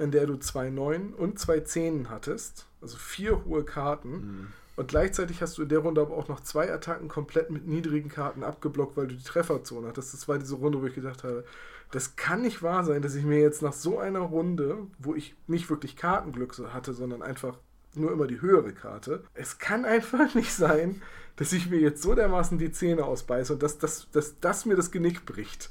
in 0.00 0.10
der 0.10 0.26
du 0.26 0.36
zwei 0.36 0.70
Neun 0.70 1.14
und 1.14 1.38
zwei 1.38 1.60
Zehnen 1.60 2.10
hattest, 2.10 2.66
also 2.80 2.96
vier 2.96 3.44
hohe 3.44 3.64
Karten. 3.64 4.10
Mhm. 4.10 4.46
Und 4.76 4.88
gleichzeitig 4.88 5.42
hast 5.42 5.58
du 5.58 5.62
in 5.62 5.68
der 5.68 5.80
Runde 5.80 6.00
aber 6.00 6.16
auch 6.16 6.28
noch 6.28 6.40
zwei 6.40 6.72
Attacken 6.72 7.08
komplett 7.08 7.50
mit 7.50 7.66
niedrigen 7.66 8.08
Karten 8.08 8.42
abgeblockt, 8.42 8.96
weil 8.96 9.08
du 9.08 9.14
die 9.14 9.22
Trefferzone 9.22 9.88
hattest. 9.88 10.14
Das 10.14 10.26
war 10.26 10.38
diese 10.38 10.54
Runde, 10.54 10.80
wo 10.80 10.86
ich 10.86 10.94
gedacht 10.94 11.22
habe, 11.22 11.44
das 11.90 12.16
kann 12.16 12.42
nicht 12.42 12.62
wahr 12.62 12.84
sein, 12.84 13.02
dass 13.02 13.14
ich 13.14 13.24
mir 13.24 13.40
jetzt 13.40 13.62
nach 13.62 13.72
so 13.72 13.98
einer 13.98 14.20
Runde, 14.20 14.78
wo 14.98 15.14
ich 15.14 15.34
nicht 15.48 15.68
wirklich 15.68 15.96
Kartenglück 15.96 16.56
hatte, 16.72 16.94
sondern 16.94 17.22
einfach 17.22 17.58
nur 17.94 18.12
immer 18.12 18.26
die 18.26 18.40
höhere 18.40 18.72
Karte, 18.72 19.24
es 19.34 19.58
kann 19.58 19.84
einfach 19.84 20.34
nicht 20.34 20.52
sein, 20.52 21.02
dass 21.36 21.52
ich 21.52 21.70
mir 21.70 21.80
jetzt 21.80 22.02
so 22.02 22.14
dermaßen 22.14 22.58
die 22.58 22.72
Zähne 22.72 23.04
ausbeiße 23.04 23.54
und 23.54 23.62
dass, 23.62 23.78
dass, 23.78 24.10
dass 24.12 24.38
das 24.40 24.66
mir 24.66 24.76
das 24.76 24.90
Genick 24.90 25.26
bricht. 25.26 25.70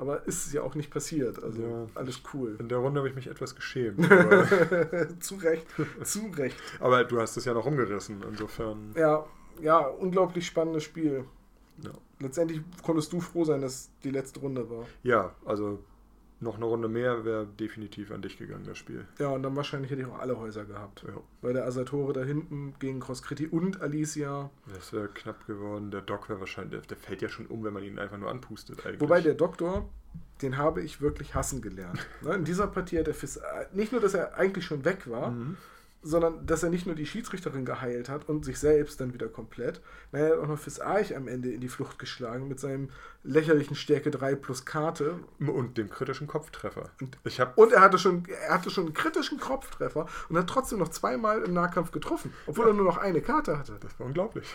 Aber 0.00 0.26
ist 0.26 0.50
ja 0.54 0.62
auch 0.62 0.74
nicht 0.74 0.90
passiert. 0.90 1.42
Also 1.42 1.62
ja, 1.62 1.86
alles 1.94 2.22
cool. 2.32 2.56
In 2.58 2.70
der 2.70 2.78
Runde 2.78 3.00
habe 3.00 3.10
ich 3.10 3.14
mich 3.14 3.26
etwas 3.26 3.54
geschämt. 3.54 4.02
zu 5.20 5.34
Recht, 5.34 5.66
zu 6.04 6.30
Recht. 6.34 6.56
Aber 6.80 7.04
du 7.04 7.20
hast 7.20 7.36
es 7.36 7.44
ja 7.44 7.52
noch 7.52 7.66
umgerissen, 7.66 8.24
insofern. 8.26 8.94
Ja, 8.96 9.26
ja, 9.60 9.80
unglaublich 9.80 10.46
spannendes 10.46 10.84
Spiel. 10.84 11.24
Ja. 11.82 11.90
Letztendlich 12.18 12.62
konntest 12.82 13.12
du 13.12 13.20
froh 13.20 13.44
sein, 13.44 13.60
dass 13.60 13.90
die 14.02 14.10
letzte 14.10 14.40
Runde 14.40 14.70
war. 14.70 14.86
Ja, 15.02 15.34
also 15.44 15.78
noch 16.40 16.56
eine 16.56 16.64
Runde 16.64 16.88
mehr 16.88 17.24
wäre 17.24 17.46
definitiv 17.46 18.10
an 18.10 18.22
dich 18.22 18.38
gegangen, 18.38 18.64
das 18.64 18.78
Spiel. 18.78 19.06
Ja, 19.18 19.28
und 19.28 19.42
dann 19.42 19.54
wahrscheinlich 19.56 19.90
hätte 19.90 20.02
ich 20.02 20.08
auch 20.08 20.18
alle 20.18 20.38
Häuser 20.38 20.64
gehabt. 20.64 21.04
Ja. 21.06 21.14
Weil 21.42 21.52
der 21.52 21.66
Asatore 21.66 22.12
da 22.12 22.22
hinten 22.22 22.74
gegen 22.78 23.00
Crosscritti 23.00 23.46
und 23.46 23.82
Alicia. 23.82 24.50
Das 24.72 24.92
wäre 24.92 25.08
knapp 25.08 25.46
geworden. 25.46 25.90
Der 25.90 26.00
Doc 26.00 26.28
wäre 26.28 26.40
wahrscheinlich, 26.40 26.80
der, 26.80 26.88
der, 26.88 26.96
fällt 26.96 27.20
ja 27.22 27.28
schon 27.28 27.46
um, 27.46 27.62
wenn 27.62 27.74
man 27.74 27.82
ihn 27.82 27.98
einfach 27.98 28.16
nur 28.16 28.30
anpustet 28.30 28.84
eigentlich. 28.86 29.00
Wobei 29.00 29.20
der 29.20 29.34
Doktor, 29.34 29.88
den 30.40 30.56
habe 30.56 30.82
ich 30.82 31.02
wirklich 31.02 31.34
hassen 31.34 31.60
gelernt. 31.60 32.06
ne? 32.22 32.34
In 32.34 32.44
dieser 32.44 32.66
Partie 32.66 32.98
hat 32.98 33.08
er 33.08 33.14
Fis, 33.14 33.38
nicht 33.72 33.92
nur, 33.92 34.00
dass 34.00 34.14
er 34.14 34.34
eigentlich 34.36 34.64
schon 34.64 34.84
weg 34.84 35.10
war, 35.10 35.32
mhm. 35.32 35.56
Sondern 36.02 36.46
dass 36.46 36.62
er 36.62 36.70
nicht 36.70 36.86
nur 36.86 36.94
die 36.94 37.06
Schiedsrichterin 37.06 37.64
geheilt 37.64 38.08
hat 38.08 38.28
und 38.28 38.44
sich 38.44 38.58
selbst 38.58 39.00
dann 39.00 39.12
wieder 39.12 39.28
komplett, 39.28 39.80
naja, 40.12 40.26
er 40.26 40.32
hat 40.32 40.44
auch 40.44 40.48
noch 40.48 40.58
fürs 40.58 40.80
Arch 40.80 41.14
am 41.14 41.28
Ende 41.28 41.52
in 41.52 41.60
die 41.60 41.68
Flucht 41.68 41.98
geschlagen 41.98 42.48
mit 42.48 42.58
seinem 42.58 42.88
lächerlichen 43.22 43.76
Stärke 43.76 44.10
3 44.10 44.34
plus 44.36 44.64
Karte. 44.64 45.20
Und 45.38 45.76
dem 45.76 45.90
kritischen 45.90 46.26
Kopftreffer. 46.26 46.90
Und, 47.00 47.18
ich 47.24 47.38
hab 47.38 47.58
und 47.58 47.72
er 47.72 47.82
hatte 47.82 47.98
schon, 47.98 48.24
er 48.46 48.54
hatte 48.54 48.70
schon 48.70 48.86
einen 48.86 48.94
kritischen 48.94 49.38
Kopftreffer 49.38 50.06
und 50.28 50.38
hat 50.38 50.46
trotzdem 50.48 50.78
noch 50.78 50.88
zweimal 50.88 51.42
im 51.42 51.52
Nahkampf 51.52 51.90
getroffen, 51.90 52.32
obwohl 52.46 52.64
ja. 52.66 52.70
er 52.70 52.74
nur 52.74 52.86
noch 52.86 52.98
eine 52.98 53.20
Karte 53.20 53.58
hatte. 53.58 53.76
Das 53.80 53.98
war 53.98 54.06
unglaublich. 54.06 54.46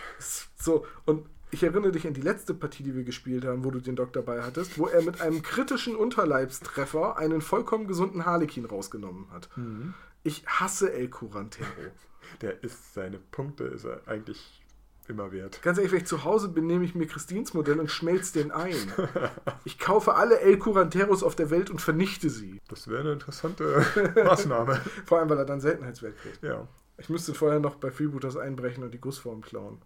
So, 0.57 0.85
und 1.05 1.27
ich 1.51 1.63
erinnere 1.63 1.91
dich 1.91 2.07
an 2.07 2.13
die 2.13 2.21
letzte 2.21 2.53
Partie, 2.53 2.83
die 2.83 2.95
wir 2.95 3.03
gespielt 3.03 3.45
haben, 3.45 3.63
wo 3.63 3.71
du 3.71 3.79
den 3.79 3.95
Doc 3.95 4.13
dabei 4.13 4.41
hattest, 4.41 4.77
wo 4.79 4.87
er 4.87 5.01
mit 5.03 5.21
einem 5.21 5.41
kritischen 5.41 5.95
Unterleibstreffer 5.95 7.17
einen 7.17 7.41
vollkommen 7.41 7.87
gesunden 7.87 8.25
Harlekin 8.25 8.65
rausgenommen 8.65 9.27
hat. 9.31 9.49
Mhm. 9.55 9.93
Ich 10.25 10.43
hasse 10.47 10.91
El 10.91 11.07
Curantero. 11.09 11.69
Der 12.41 12.63
ist 12.63 12.95
seine 12.95 13.19
Punkte, 13.19 13.65
ist 13.65 13.85
er 13.85 14.07
eigentlich 14.07 14.63
immer 15.07 15.31
wert. 15.31 15.61
Ganz 15.61 15.77
ehrlich, 15.77 15.91
wenn 15.91 15.99
ich 15.99 16.07
zu 16.07 16.23
Hause 16.23 16.49
bin, 16.49 16.65
nehme 16.65 16.83
ich 16.83 16.95
mir 16.95 17.05
Christins 17.05 17.53
Modell 17.53 17.79
und 17.79 17.91
schmelze 17.91 18.41
den 18.41 18.51
ein. 18.51 18.75
Ich 19.65 19.77
kaufe 19.77 20.15
alle 20.15 20.39
El 20.39 20.57
Curanteros 20.57 21.21
auf 21.21 21.35
der 21.35 21.51
Welt 21.51 21.69
und 21.69 21.79
vernichte 21.79 22.31
sie. 22.31 22.59
Das 22.67 22.87
wäre 22.87 23.01
eine 23.01 23.13
interessante 23.13 23.85
Maßnahme. 24.15 24.81
Vor 25.05 25.19
allem, 25.19 25.29
weil 25.29 25.37
er 25.37 25.45
dann 25.45 25.61
Seltenheitswert 25.61 26.17
kriegt. 26.17 26.41
Ja. 26.43 26.67
Ich 26.97 27.09
müsste 27.09 27.35
vorher 27.35 27.59
noch 27.59 27.75
bei 27.75 27.91
Freebooters 27.91 28.35
einbrechen 28.35 28.83
und 28.83 28.93
die 28.93 28.99
Gussform 28.99 29.41
klauen. 29.41 29.79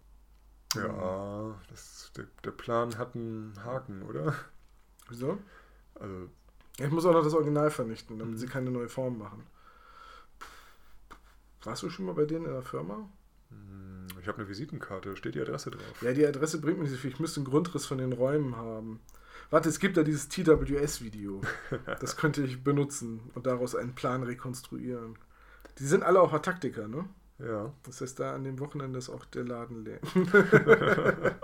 Ja, 0.74 1.54
das, 1.68 2.12
der, 2.16 2.26
der 2.44 2.52
Plan 2.52 2.96
hat 2.96 3.14
einen 3.14 3.54
Haken, 3.62 4.02
oder? 4.02 4.34
Wieso? 5.10 5.38
Also. 5.94 6.28
Ich 6.78 6.90
muss 6.90 7.04
auch 7.04 7.12
noch 7.12 7.24
das 7.24 7.34
Original 7.34 7.70
vernichten, 7.70 8.18
damit 8.18 8.36
mhm. 8.36 8.38
sie 8.38 8.46
keine 8.46 8.70
neue 8.70 8.88
Form 8.88 9.18
machen. 9.18 9.44
Warst 11.64 11.82
du 11.82 11.90
schon 11.90 12.06
mal 12.06 12.14
bei 12.14 12.24
denen 12.24 12.46
in 12.46 12.52
der 12.52 12.62
Firma? 12.62 13.08
Hm, 13.50 14.06
ich 14.20 14.28
habe 14.28 14.38
eine 14.38 14.48
Visitenkarte, 14.48 15.16
steht 15.16 15.34
die 15.34 15.40
Adresse 15.40 15.70
drauf. 15.70 16.02
Ja, 16.02 16.12
die 16.12 16.26
Adresse 16.26 16.60
bringt 16.60 16.78
mir 16.78 16.84
nicht 16.84 16.92
so 16.92 16.98
viel. 16.98 17.10
Ich 17.10 17.20
müsste 17.20 17.40
einen 17.40 17.46
Grundriss 17.46 17.86
von 17.86 17.98
den 17.98 18.12
Räumen 18.12 18.56
haben. 18.56 19.00
Warte, 19.50 19.68
es 19.68 19.80
gibt 19.80 19.96
da 19.96 20.02
dieses 20.02 20.28
TWS-Video. 20.28 21.40
Das 22.00 22.16
könnte 22.16 22.42
ich 22.42 22.62
benutzen 22.62 23.30
und 23.34 23.46
daraus 23.46 23.74
einen 23.74 23.94
Plan 23.94 24.22
rekonstruieren. 24.22 25.18
Die 25.78 25.86
sind 25.86 26.02
alle 26.02 26.20
auch 26.20 26.36
Taktiker, 26.40 26.88
ne? 26.88 27.08
Ja. 27.38 27.72
Das 27.84 28.00
heißt, 28.00 28.20
da 28.20 28.34
an 28.34 28.44
dem 28.44 28.58
Wochenende 28.60 28.98
ist 28.98 29.08
auch 29.08 29.24
der 29.26 29.44
Laden 29.44 29.84
leer. 29.84 30.00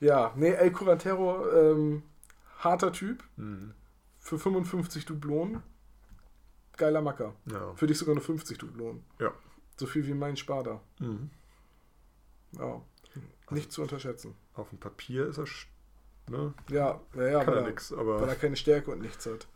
ja, 0.00 0.32
nee, 0.36 0.52
El 0.52 0.70
Curantero, 0.72 1.50
ähm, 1.50 2.02
harter 2.58 2.92
Typ. 2.92 3.22
Mhm. 3.36 3.74
Für 4.18 4.38
55 4.38 5.04
Dublonen. 5.04 5.62
Geiler 6.76 7.02
Macker. 7.02 7.34
Ja. 7.46 7.74
Für 7.74 7.86
dich 7.86 7.98
sogar 7.98 8.14
nur 8.14 8.24
50 8.24 8.58
Dublonen. 8.58 9.04
Ja. 9.18 9.32
So 9.76 9.86
viel 9.86 10.06
wie 10.06 10.14
mein 10.14 10.36
Sparda. 10.36 10.80
Mhm. 11.00 11.30
Ja. 12.58 12.82
Nicht 13.50 13.66
also, 13.66 13.68
zu 13.68 13.82
unterschätzen. 13.82 14.34
Auf 14.54 14.70
dem 14.70 14.78
Papier 14.78 15.26
ist 15.26 15.38
er. 15.38 15.46
Ne? 16.30 16.54
Ja, 16.70 17.00
ja, 17.14 17.22
ja 17.22 17.44
Kann 17.44 17.54
weil, 17.54 17.62
er 17.62 17.68
nix, 17.68 17.92
aber 17.92 18.20
weil 18.20 18.28
er 18.28 18.36
keine 18.36 18.56
Stärke 18.56 18.90
und 18.90 19.00
nichts 19.00 19.26
hat. 19.26 19.48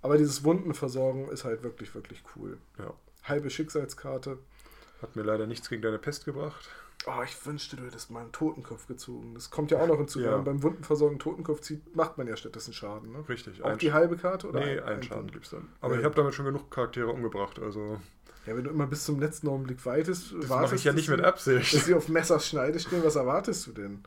Aber 0.00 0.16
dieses 0.16 0.44
Wundenversorgen 0.44 1.28
ist 1.28 1.44
halt 1.44 1.62
wirklich, 1.62 1.94
wirklich 1.94 2.22
cool. 2.36 2.58
Ja. 2.78 2.94
Halbe 3.24 3.50
Schicksalskarte. 3.50 4.38
Hat 5.02 5.16
mir 5.16 5.22
leider 5.22 5.46
nichts 5.46 5.68
gegen 5.68 5.82
deine 5.82 5.98
Pest 5.98 6.24
gebracht. 6.24 6.68
Oh, 7.06 7.22
ich 7.22 7.44
wünschte, 7.44 7.76
du 7.76 7.84
hättest 7.84 8.10
mal 8.10 8.20
einen 8.20 8.32
Totenkopf 8.32 8.86
gezogen. 8.86 9.34
Das 9.34 9.50
kommt 9.50 9.70
ja 9.70 9.78
auch 9.78 9.86
noch 9.86 9.98
hinzu. 9.98 10.20
Ja. 10.20 10.26
Wenn 10.26 10.32
man 10.36 10.44
beim 10.44 10.62
Wundenversorgen 10.62 11.18
Totenkopf 11.18 11.60
zieht, 11.60 11.94
macht 11.94 12.16
man 12.16 12.26
ja 12.26 12.36
stattdessen 12.36 12.72
Schaden. 12.72 13.12
Ne? 13.12 13.28
Richtig. 13.28 13.62
Auch 13.62 13.76
die 13.76 13.92
halbe 13.92 14.16
Karte? 14.16 14.48
Oder 14.48 14.60
nee, 14.60 14.80
einen, 14.80 15.02
Schaden 15.02 15.30
gibt 15.30 15.44
es 15.44 15.50
dann. 15.50 15.68
Aber 15.82 15.94
ja. 15.94 16.00
ich 16.00 16.04
habe 16.06 16.14
damit 16.14 16.34
schon 16.34 16.46
genug 16.46 16.70
Charaktere 16.70 17.08
umgebracht. 17.08 17.58
Also 17.58 18.00
ja, 18.46 18.56
wenn 18.56 18.64
du 18.64 18.70
immer 18.70 18.86
bis 18.86 19.04
zum 19.04 19.20
letzten 19.20 19.48
Augenblick 19.48 19.84
weitest, 19.84 20.34
das 20.38 20.48
mache 20.48 20.74
ich 20.74 20.84
ja 20.84 20.92
nicht 20.92 21.08
mit 21.08 21.20
Absicht. 21.22 21.74
Dass 21.74 21.84
sie 21.84 21.94
auf 21.94 22.08
Messers 22.08 22.48
Schneide 22.48 22.78
stehen, 22.78 23.04
was 23.04 23.16
erwartest 23.16 23.66
du 23.66 23.72
denn? 23.72 24.02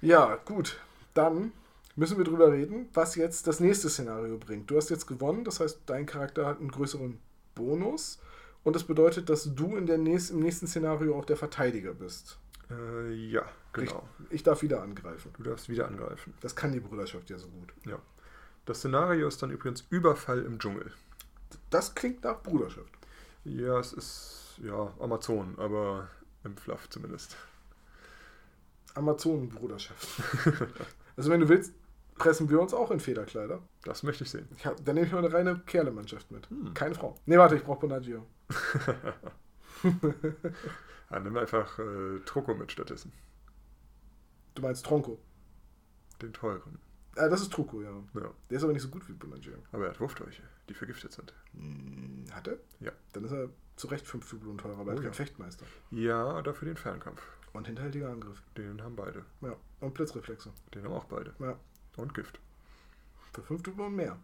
Ja, 0.00 0.36
gut. 0.44 0.78
Dann 1.14 1.52
müssen 1.96 2.16
wir 2.16 2.24
drüber 2.24 2.52
reden, 2.52 2.88
was 2.94 3.16
jetzt 3.16 3.46
das 3.46 3.60
nächste 3.60 3.88
Szenario 3.88 4.38
bringt. 4.38 4.70
Du 4.70 4.76
hast 4.76 4.90
jetzt 4.90 5.06
gewonnen, 5.06 5.44
das 5.44 5.60
heißt, 5.60 5.80
dein 5.86 6.06
Charakter 6.06 6.46
hat 6.46 6.60
einen 6.60 6.70
größeren 6.70 7.18
Bonus. 7.54 8.20
Und 8.62 8.76
das 8.76 8.84
bedeutet, 8.84 9.28
dass 9.28 9.54
du 9.54 9.76
in 9.76 9.86
der 9.86 9.98
nächsten, 9.98 10.36
im 10.36 10.42
nächsten 10.42 10.66
Szenario 10.66 11.18
auch 11.18 11.24
der 11.24 11.36
Verteidiger 11.36 11.94
bist. 11.94 12.38
Äh, 12.70 13.12
ja, 13.12 13.44
genau. 13.72 14.08
Ich, 14.28 14.36
ich, 14.36 14.42
darf 14.42 14.62
wieder 14.62 14.82
angreifen. 14.82 15.32
Du 15.36 15.44
darfst 15.44 15.68
wieder 15.68 15.86
angreifen. 15.86 16.34
Das 16.40 16.54
kann 16.54 16.72
die 16.72 16.80
Bruderschaft 16.80 17.30
ja 17.30 17.38
so 17.38 17.48
gut. 17.48 17.72
Ja. 17.86 17.98
Das 18.66 18.78
Szenario 18.78 19.26
ist 19.26 19.42
dann 19.42 19.50
übrigens 19.50 19.86
Überfall 19.90 20.44
im 20.44 20.58
Dschungel. 20.58 20.92
Das 21.70 21.94
klingt 21.94 22.22
nach 22.22 22.42
Bruderschaft. 22.42 22.92
Ja, 23.44 23.78
es 23.78 23.92
ist 23.92 24.60
ja 24.62 24.92
Amazon, 25.00 25.58
aber 25.58 26.08
im 26.44 26.56
Fluff 26.56 26.88
zumindest. 26.90 27.36
Amazonenbruderschaft. 28.94 30.08
also 31.16 31.30
wenn 31.30 31.40
du 31.40 31.48
willst, 31.48 31.72
pressen 32.16 32.50
wir 32.50 32.60
uns 32.60 32.74
auch 32.74 32.90
in 32.90 33.00
Federkleider. 33.00 33.62
Das 33.82 34.02
möchte 34.02 34.24
ich 34.24 34.30
sehen. 34.30 34.48
Ja, 34.62 34.74
dann 34.84 34.94
nehme 34.94 35.06
ich 35.06 35.12
mal 35.12 35.24
eine 35.24 35.32
reine 35.32 35.60
Kerlemannschaft 35.66 36.30
mit. 36.30 36.48
Hm. 36.50 36.74
Keine 36.74 36.94
Frau. 36.94 37.16
Nee, 37.26 37.38
warte, 37.38 37.56
ich 37.56 37.64
brauche 37.64 37.80
Bonaggio. 37.80 38.26
Ja, 41.10 41.20
nimm 41.20 41.36
einfach 41.36 41.78
äh, 41.78 42.20
Troko 42.24 42.54
mit 42.54 42.72
stattdessen. 42.72 43.12
Du 44.54 44.62
meinst 44.62 44.84
Tronco? 44.84 45.18
Den 46.20 46.32
teuren. 46.32 46.78
Ah, 47.16 47.28
das 47.28 47.42
ist 47.42 47.52
Truco, 47.52 47.82
ja. 47.82 47.90
ja. 48.14 48.30
Der 48.48 48.56
ist 48.56 48.62
aber 48.62 48.72
nicht 48.72 48.82
so 48.82 48.88
gut 48.88 49.08
wie 49.08 49.12
Bonaggio. 49.12 49.54
Aber 49.72 49.84
er 49.84 49.90
hat 49.90 50.00
Wurfdolche, 50.00 50.42
die 50.68 50.74
vergiftet 50.74 51.12
sind. 51.12 51.34
Hm, 51.54 52.26
hat 52.32 52.46
er? 52.48 52.58
Ja. 52.78 52.92
Dann 53.12 53.24
ist 53.24 53.32
er 53.32 53.50
zu 53.76 53.88
Recht 53.88 54.06
5 54.06 54.28
Dublonen 54.30 54.58
teurer, 54.58 54.78
aber 54.78 54.84
oh, 54.84 54.88
er 54.88 54.92
hat 54.92 54.98
ja. 54.98 55.02
keinen 55.04 55.14
Fechtmeister. 55.14 55.66
Ja, 55.90 56.40
dafür 56.42 56.66
den 56.66 56.76
Fernkampf. 56.76 57.22
Und 57.52 57.66
hinterhältiger 57.66 58.10
Angriff. 58.10 58.42
Den 58.56 58.82
haben 58.82 58.94
beide. 58.94 59.24
Ja. 59.40 59.56
Und 59.80 59.94
Blitzreflexe. 59.94 60.52
Den 60.74 60.84
haben 60.84 60.92
auch 60.92 61.04
beide. 61.04 61.34
Ja. 61.40 61.58
Und 61.96 62.14
Gift. 62.14 62.38
Für 63.32 63.42
5 63.42 63.62
Dublonen 63.62 63.96
mehr. 63.96 64.18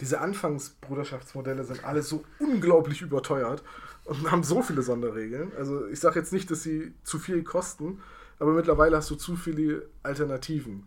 Diese 0.00 0.20
Anfangsbruderschaftsmodelle 0.20 1.64
sind 1.64 1.84
alle 1.84 2.02
so 2.02 2.24
unglaublich 2.38 3.02
überteuert 3.02 3.62
und 4.04 4.30
haben 4.30 4.42
so 4.42 4.62
viele 4.62 4.82
Sonderregeln. 4.82 5.52
Also 5.56 5.86
ich 5.86 6.00
sage 6.00 6.18
jetzt 6.18 6.32
nicht, 6.32 6.50
dass 6.50 6.62
sie 6.62 6.92
zu 7.04 7.18
viel 7.18 7.42
kosten, 7.44 8.00
aber 8.38 8.52
mittlerweile 8.52 8.96
hast 8.96 9.10
du 9.10 9.16
zu 9.16 9.36
viele 9.36 9.88
Alternativen. 10.02 10.84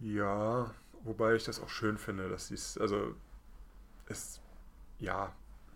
Ja, 0.00 0.72
wobei 1.02 1.34
ich 1.34 1.44
das 1.44 1.60
auch 1.60 1.70
schön 1.70 1.98
finde, 1.98 2.28
dass 2.28 2.48
sie 2.48 2.54
es, 2.54 2.78
also 2.78 3.14
es, 4.06 4.40
ja, 4.98 5.32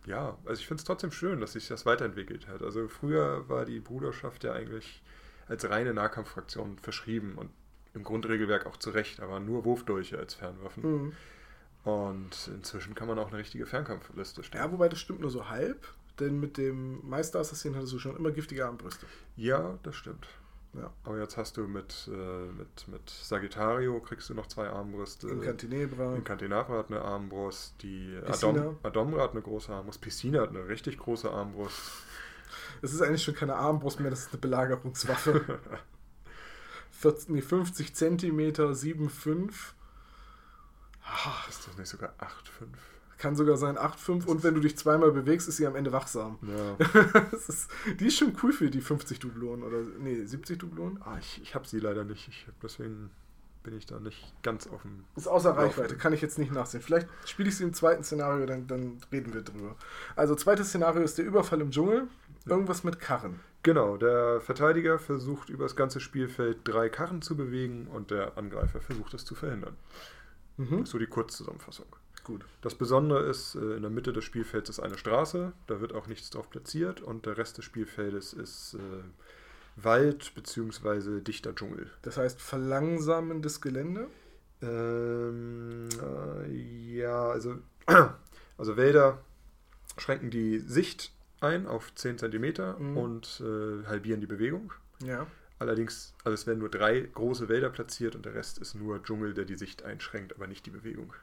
ja, 0.07 0.37
also 0.45 0.61
ich 0.61 0.67
finde 0.67 0.81
es 0.81 0.85
trotzdem 0.85 1.13
schön, 1.13 1.41
dass 1.41 1.53
sich 1.53 1.69
das 1.69 1.87
weiterentwickelt 1.87 2.49
hat. 2.49 2.63
Also 2.63 2.89
früher 2.89 3.49
war 3.49 3.65
die 3.65 3.81
Bruderschaft 3.81 4.45
ja 4.45 4.53
eigentlich 4.53 5.03
als 5.49 5.69
reine 5.69 5.95
Nahkampffraktion 5.95 6.79
verschrieben 6.79 7.35
und 7.37 7.51
im 7.95 8.05
Grundregelwerk 8.05 8.67
auch 8.67 8.77
zu 8.77 8.91
Recht, 8.91 9.21
aber 9.21 9.39
nur 9.39 9.65
Wurfdolche 9.65 10.19
als 10.19 10.35
Fernwaffen. 10.35 10.83
Mhm. 10.83 11.13
Und 11.85 12.51
inzwischen 12.55 12.95
kann 12.95 13.09
man 13.09 13.19
auch 13.19 13.29
eine 13.29 13.39
richtige 13.39 13.67
Fernkampfliste 13.67 14.45
stellen. 14.45 14.65
Ja, 14.65 14.73
wobei 14.73 14.89
das 14.89 15.01
stimmt 15.01 15.21
nur 15.21 15.31
so 15.31 15.49
halb, 15.49 15.89
denn 16.21 16.39
mit 16.39 16.57
dem 16.57 17.01
Meisterassassinen 17.09 17.77
hattest 17.77 17.93
du 17.93 17.99
schon 17.99 18.17
immer 18.17 18.31
giftige 18.31 18.67
Armbrüste. 18.67 19.07
Ja, 19.37 19.79
das 19.83 19.97
stimmt. 19.97 20.27
Ja. 20.75 20.91
Aber 21.05 21.19
jetzt 21.19 21.37
hast 21.37 21.59
du 21.59 21.67
mit, 21.67 22.09
äh, 22.11 22.47
mit, 22.53 22.89
mit 22.89 23.11
Sagittario 23.11 24.01
kriegst 24.01 24.31
du 24.31 24.35
noch 24.35 24.47
zwei 24.47 24.69
Armbrüste. 24.71 25.29
Incantinebra. 25.29 26.17
Incantinebra 26.17 26.79
hat 26.79 26.91
eine 26.91 27.03
Armbrust. 27.03 27.75
Die 27.83 28.19
Adom, 28.27 28.79
Adomra 28.83 29.23
hat 29.23 29.33
eine 29.33 29.43
große 29.43 29.71
Armbrust. 29.71 30.01
Piscina 30.01 30.41
hat 30.41 30.51
eine 30.51 30.67
richtig 30.69 30.99
große 30.99 31.31
Armbrust. 31.31 31.79
Das 32.81 32.95
ist 32.95 33.03
eigentlich 33.03 33.23
schon 33.23 33.35
keine 33.35 33.57
Armbrust 33.57 34.01
mehr, 34.01 34.11
das 34.11 34.21
ist 34.21 34.33
eine 34.33 34.41
Belagerungswaffe. 34.41 35.59
40, 36.91 37.29
nee, 37.31 37.43
50 37.43 37.95
Zentimeter, 37.95 38.71
7,5. 38.71 39.53
Ah, 41.05 41.49
ist 41.49 41.67
das 41.67 41.77
nicht 41.77 41.89
sogar 41.89 42.11
8,5? 42.19 42.67
Kann 43.19 43.37
sogar 43.37 43.57
sein 43.57 43.77
8,5 43.77 44.27
und 44.27 44.43
wenn 44.43 44.55
du 44.55 44.61
dich 44.61 44.77
zweimal 44.77 45.13
bewegst, 45.13 45.49
ist 45.49 45.57
sie 45.57 45.67
am 45.67 45.77
Ende 45.77 45.93
wachsam. 45.93 46.39
Ja. 46.43 47.23
ist, 47.33 47.69
die 48.01 48.07
ist 48.07 48.19
schon 48.19 48.37
cool 48.43 48.53
für 48.53 48.71
die 48.71 48.81
50 48.81 49.21
Dublonen 49.21 49.65
oder 49.65 49.79
nee, 50.01 50.25
70 50.25 50.59
Dublonen. 50.59 51.01
Ah, 51.03 51.19
ich, 51.21 51.41
ich 51.43 51.55
habe 51.55 51.67
sie 51.67 51.79
leider 51.79 52.05
nicht. 52.05 52.29
Ich, 52.29 52.47
deswegen 52.63 53.11
bin 53.63 53.77
ich 53.77 53.87
da 53.87 54.01
nicht 54.01 54.35
ganz 54.43 54.67
offen. 54.67 55.05
Ist 55.17 55.29
außer 55.29 55.57
Reichweite, 55.57 55.97
kann 55.97 56.13
ich 56.13 56.21
jetzt 56.21 56.39
nicht 56.39 56.53
nachsehen. 56.53 56.83
Vielleicht 56.83 57.07
spiele 57.25 57.49
ich 57.49 57.57
sie 57.57 57.65
im 57.65 57.75
zweiten 57.75 58.03
Szenario, 58.03 58.47
dann, 58.47 58.67
dann 58.67 58.99
reden 59.13 59.33
wir 59.35 59.43
drüber. 59.43 59.77
Also, 60.17 60.35
zweites 60.35 60.69
Szenario 60.69 61.03
ist 61.03 61.19
der 61.19 61.25
Überfall 61.25 61.61
im 61.61 61.71
Dschungel. 61.71 62.09
Irgendwas 62.45 62.83
mit 62.83 62.99
Karren. 62.99 63.39
Genau, 63.63 63.97
der 63.97 64.41
Verteidiger 64.41 64.99
versucht 64.99 65.49
über 65.49 65.65
das 65.65 65.77
ganze 65.77 66.01
Spielfeld 66.01 66.59
drei 66.65 66.89
Karren 66.89 67.23
zu 67.23 67.37
bewegen 67.37 67.87
und 67.87 68.11
der 68.11 68.37
Angreifer 68.37 68.81
versucht 68.81 69.15
es 69.15 69.25
zu 69.25 69.37
verhindern. 69.37 69.77
Mhm. 70.57 70.87
So 70.87 70.99
die 70.99 71.07
Kurzzusammenfassung. 71.07 71.87
Gut. 72.25 72.45
Das 72.61 72.75
Besondere 72.77 73.25
ist, 73.29 73.57
äh, 73.57 73.77
in 73.77 73.83
der 73.83 73.91
Mitte 73.91 74.13
des 74.13 74.25
Spielfelds 74.25 74.71
ist 74.71 74.81
eine 74.81 74.97
Straße, 74.97 75.53
da 75.67 75.81
wird 75.81 75.93
auch 75.93 76.07
nichts 76.07 76.31
drauf 76.31 76.49
platziert 76.51 77.01
und 77.01 77.27
der 77.27 77.37
Rest 77.37 77.59
des 77.59 77.65
Spielfeldes 77.65 78.33
ist 78.33 78.75
äh, 78.75 79.83
Wald 79.83 80.33
bzw. 80.35 81.21
dichter 81.21 81.55
Dschungel. 81.55 81.91
Das 82.03 82.17
heißt 82.17 82.41
verlangsamendes 82.41 83.61
Gelände? 83.61 84.07
Ähm, 84.61 85.89
äh, 86.01 86.97
ja, 86.97 87.29
also, 87.31 87.57
also 88.59 88.77
Wälder 88.77 89.19
schränken 89.99 90.31
die 90.31 90.61
Sicht 90.61 91.13
ein 91.41 91.67
auf 91.67 91.93
10 91.95 92.19
cm 92.19 92.77
mhm. 92.79 92.97
und 92.97 93.43
äh, 93.45 93.87
halbieren 93.87 94.21
die 94.21 94.27
Bewegung. 94.27 94.73
Ja. 95.03 95.27
Allerdings, 95.63 96.13
also 96.25 96.35
es 96.35 96.45
werden 96.49 96.59
nur 96.59 96.71
drei 96.71 97.01
große 97.01 97.49
Wälder 97.49 97.71
platziert 97.71 98.17
und 98.17 98.27
der 98.27 98.35
Rest 98.35 98.59
ist 98.59 98.75
nur 98.75 99.01
Dschungel, 99.01 99.33
der 99.33 99.45
die 99.45 99.55
Sicht 99.55 99.85
einschränkt, 99.85 100.35
aber 100.35 100.49
nicht 100.49 100.67
die 100.67 100.71
Bewegung. 100.71 101.15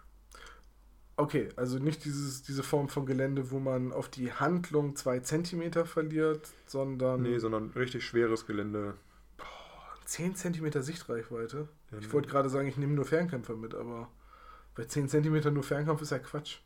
Okay, 1.17 1.49
also 1.57 1.77
nicht 1.77 2.05
dieses, 2.05 2.41
diese 2.43 2.63
Form 2.63 2.87
von 2.87 3.05
Gelände, 3.05 3.51
wo 3.51 3.59
man 3.59 3.91
auf 3.91 4.07
die 4.07 4.31
Handlung 4.31 4.95
zwei 4.95 5.19
Zentimeter 5.19 5.85
verliert, 5.85 6.47
sondern. 6.65 7.21
Nee, 7.21 7.37
sondern 7.39 7.71
richtig 7.71 8.05
schweres 8.05 8.47
Gelände. 8.47 8.93
Boah, 9.35 9.45
10 10.05 10.35
Zentimeter 10.35 10.81
Sichtreichweite. 10.83 11.67
Ja, 11.91 11.97
ich 11.97 12.13
wollte 12.13 12.29
gerade 12.29 12.49
sagen, 12.49 12.69
ich 12.69 12.77
nehme 12.77 12.93
nur 12.93 13.03
Fernkämpfer 13.03 13.57
mit, 13.57 13.75
aber 13.75 14.07
bei 14.73 14.85
10 14.85 15.09
Zentimeter 15.09 15.51
nur 15.51 15.63
Fernkampf 15.63 16.01
ist 16.01 16.11
ja 16.11 16.19
Quatsch. 16.19 16.59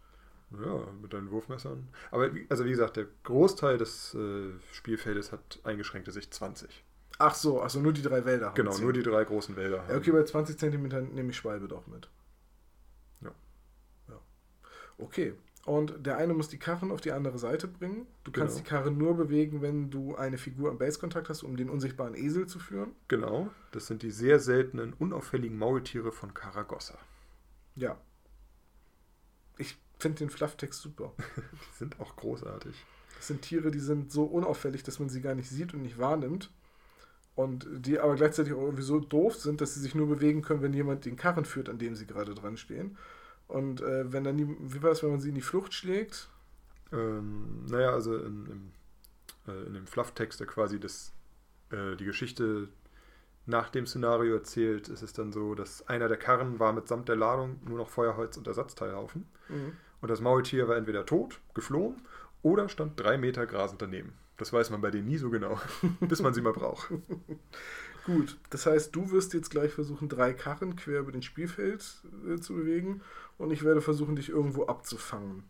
Ja, 0.64 0.88
mit 1.02 1.12
deinen 1.12 1.32
Wurfmessern. 1.32 1.88
Aber 2.12 2.30
also 2.50 2.66
wie 2.66 2.70
gesagt, 2.70 2.98
der 2.98 3.08
Großteil 3.24 3.80
des 3.80 4.14
äh, 4.14 4.52
Spielfeldes 4.74 5.32
hat 5.32 5.60
eingeschränkte 5.64 6.12
Sicht 6.12 6.32
20. 6.32 6.84
Ach 7.20 7.36
so, 7.36 7.62
also 7.62 7.80
nur 7.80 7.94
die 7.94 8.02
drei 8.02 8.26
Wälder. 8.26 8.52
Genau, 8.56 8.78
nur 8.78 8.94
die 8.94 9.04
drei 9.04 9.24
großen 9.24 9.56
Wälder. 9.56 9.84
Ja, 9.90 9.98
okay, 9.98 10.12
bei 10.12 10.24
20 10.24 10.58
Zentimetern 10.58 11.14
nehme 11.14 11.30
ich 11.30 11.38
Schwalbe 11.38 11.68
doch 11.68 11.88
mit. 11.88 12.10
Okay. 14.98 15.34
Und 15.66 16.06
der 16.06 16.18
eine 16.18 16.34
muss 16.34 16.50
die 16.50 16.58
Karren 16.58 16.92
auf 16.92 17.00
die 17.00 17.14
andere 17.14 17.38
Seite 17.40 17.70
bringen. 17.70 18.06
Du 18.26 18.32
kannst 18.32 18.56
genau. 18.56 18.64
die 18.64 18.70
Karre 18.70 18.92
nur 18.92 19.16
bewegen, 19.16 19.62
wenn 19.62 19.90
du 19.90 20.16
eine 20.16 20.38
Figur 20.38 20.70
am 20.70 20.78
Base-Kontakt 20.78 21.30
hast, 21.30 21.42
um 21.42 21.56
den 21.56 21.70
unsichtbaren 21.70 22.16
Esel 22.16 22.48
zu 22.48 22.60
führen. 22.60 22.92
Genau. 23.08 23.50
Das 23.72 23.88
sind 23.88 24.04
die 24.04 24.12
sehr 24.12 24.40
seltenen, 24.40 24.92
unauffälligen 24.92 25.58
Maultiere 25.58 26.12
von 26.12 26.34
Karagossa. 26.34 26.98
Ja. 27.76 27.98
Ich 29.58 29.78
finde 30.00 30.20
den 30.20 30.30
Flufftext 30.30 30.82
super. 30.82 31.14
die 31.38 31.78
sind 31.78 31.98
auch 32.02 32.18
großartig. 32.18 32.76
Das 33.16 33.28
sind 33.28 33.42
Tiere, 33.42 33.72
die 33.72 33.80
sind 33.80 34.12
so 34.12 34.26
unauffällig, 34.26 34.84
dass 34.84 35.00
man 35.00 35.08
sie 35.08 35.22
gar 35.22 35.34
nicht 35.34 35.50
sieht 35.50 35.74
und 35.74 35.84
nicht 35.84 35.98
wahrnimmt. 35.98 36.52
Und 37.36 37.68
die 37.72 38.00
aber 38.00 38.16
gleichzeitig 38.16 38.54
auch 38.54 38.62
irgendwie 38.62 38.84
so 38.84 39.00
doof 39.00 39.36
sind, 39.36 39.60
dass 39.60 39.74
sie 39.74 39.80
sich 39.80 39.96
nur 39.96 40.08
bewegen 40.08 40.44
können, 40.44 40.62
wenn 40.62 40.74
jemand 40.74 41.06
den 41.06 41.16
Karren 41.16 41.46
führt, 41.46 41.68
an 41.68 41.80
dem 41.80 41.96
sie 41.96 42.06
gerade 42.06 42.36
dran 42.36 42.58
stehen. 42.58 42.98
Und 43.48 43.82
äh, 43.82 44.12
wenn 44.12 44.24
dann 44.24 44.38
die, 44.38 44.48
wie 44.48 44.84
war 44.84 44.92
es, 44.92 45.02
wenn 45.02 45.10
man 45.10 45.20
sie 45.20 45.30
in 45.30 45.36
die 45.36 45.42
Flucht 45.42 45.74
schlägt? 45.74 46.30
Ähm, 46.92 47.66
naja, 47.66 47.92
also 47.92 48.16
in, 48.16 48.46
in, 48.46 48.72
äh, 49.48 49.66
in 49.66 49.74
dem 49.74 49.88
Flufftext, 49.88 50.40
der 50.40 50.48
quasi 50.48 50.80
das, 50.80 51.12
äh, 51.72 51.96
die 51.96 52.06
Geschichte 52.06 52.70
nach 53.46 53.70
dem 53.70 53.86
Szenario 53.86 54.36
erzählt, 54.36 54.88
ist 54.88 55.02
es 55.02 55.14
dann 55.14 55.34
so, 55.34 55.56
dass 55.56 55.88
einer 55.88 56.08
der 56.08 56.18
Karren 56.18 56.60
war 56.60 56.72
mitsamt 56.72 57.10
der 57.10 57.16
Ladung 57.16 57.60
nur 57.68 57.78
noch 57.78 57.90
Feuerholz 57.90 58.38
und 58.38 58.48
Ersatzteilhaufen. 58.48 59.28
Mhm. 59.50 59.74
Und 60.02 60.10
das 60.10 60.22
Maultier 60.22 60.68
war 60.68 60.78
entweder 60.78 61.06
tot, 61.06 61.40
geflohen 61.54 62.02
oder 62.42 62.70
stand 62.70 63.00
drei 63.00 63.18
Meter 63.18 63.46
grasend 63.46 63.82
daneben. 63.82 64.14
Das 64.38 64.52
weiß 64.52 64.70
man 64.72 64.82
bei 64.82 64.92
denen 64.92 65.08
nie 65.08 65.18
so 65.18 65.30
genau, 65.30 65.60
bis 66.02 66.22
man 66.22 66.34
sie 66.34 66.42
mal 66.42 66.54
braucht. 66.54 66.90
Gut, 68.06 68.38
das 68.50 68.66
heißt, 68.66 68.94
du 68.94 69.12
wirst 69.12 69.34
jetzt 69.34 69.50
gleich 69.50 69.72
versuchen, 69.72 70.10
drei 70.10 70.34
Karren 70.34 70.76
quer 70.76 71.00
über 71.00 71.12
den 71.12 71.22
Spielfeld 71.22 71.86
äh, 72.28 72.38
zu 72.40 72.54
bewegen 72.54 73.02
und 73.38 73.52
ich 73.52 73.64
werde 73.64 73.82
versuchen, 73.82 74.16
dich 74.16 74.30
irgendwo 74.30 74.66
abzufangen. 74.66 75.44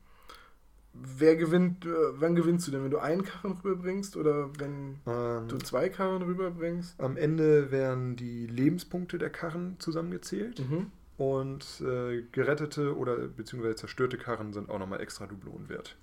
Wer 0.93 1.36
gewinnt, 1.36 1.86
äh, 1.86 1.89
wann 2.19 2.36
gewinnst 2.36 2.67
du 2.67 2.72
denn? 2.72 2.84
Wenn 2.84 2.91
du 2.91 3.00
einen 3.00 3.24
Karren 3.24 3.54
rüberbringst 3.54 4.15
oder 4.15 4.52
wenn 4.60 5.00
ähm, 5.08 5.48
du 5.48 5.58
zwei 5.58 5.89
Karren 5.89 6.22
rüberbringst? 6.22 7.00
Am 7.00 7.17
Ende 7.17 7.72
werden 7.72 8.15
die 8.15 8.46
Lebenspunkte 8.46 9.17
der 9.17 9.32
Karren 9.32 9.78
zusammengezählt. 9.80 10.60
Mhm. 10.60 10.91
Und 11.17 11.82
äh, 11.82 12.24
gerettete 12.32 12.96
oder 12.96 13.15
beziehungsweise 13.28 13.76
zerstörte 13.76 14.17
Karren 14.17 14.54
sind 14.54 14.69
auch 14.69 14.80
nochmal 14.80 15.02
extra 15.02 15.26
Dublonen 15.26 15.69
wert. 15.69 15.96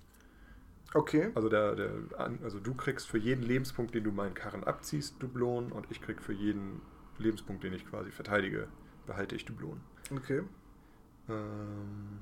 Okay. 0.93 1.31
Also, 1.35 1.49
der, 1.49 1.75
der, 1.75 1.91
also 2.43 2.59
du 2.59 2.73
kriegst 2.73 3.07
für 3.07 3.17
jeden 3.17 3.43
Lebenspunkt, 3.43 3.95
den 3.95 4.03
du 4.03 4.11
meinen 4.11 4.33
Karren 4.33 4.63
abziehst, 4.63 5.21
Dublonen 5.21 5.71
und 5.71 5.87
ich 5.89 6.01
krieg 6.01 6.21
für 6.21 6.33
jeden 6.33 6.81
Lebenspunkt, 7.17 7.63
den 7.63 7.73
ich 7.73 7.85
quasi 7.87 8.11
verteidige, 8.11 8.67
behalte 9.05 9.35
ich 9.35 9.45
Dublonen. 9.45 9.81
Okay. 10.11 10.41
Ähm, 11.29 12.19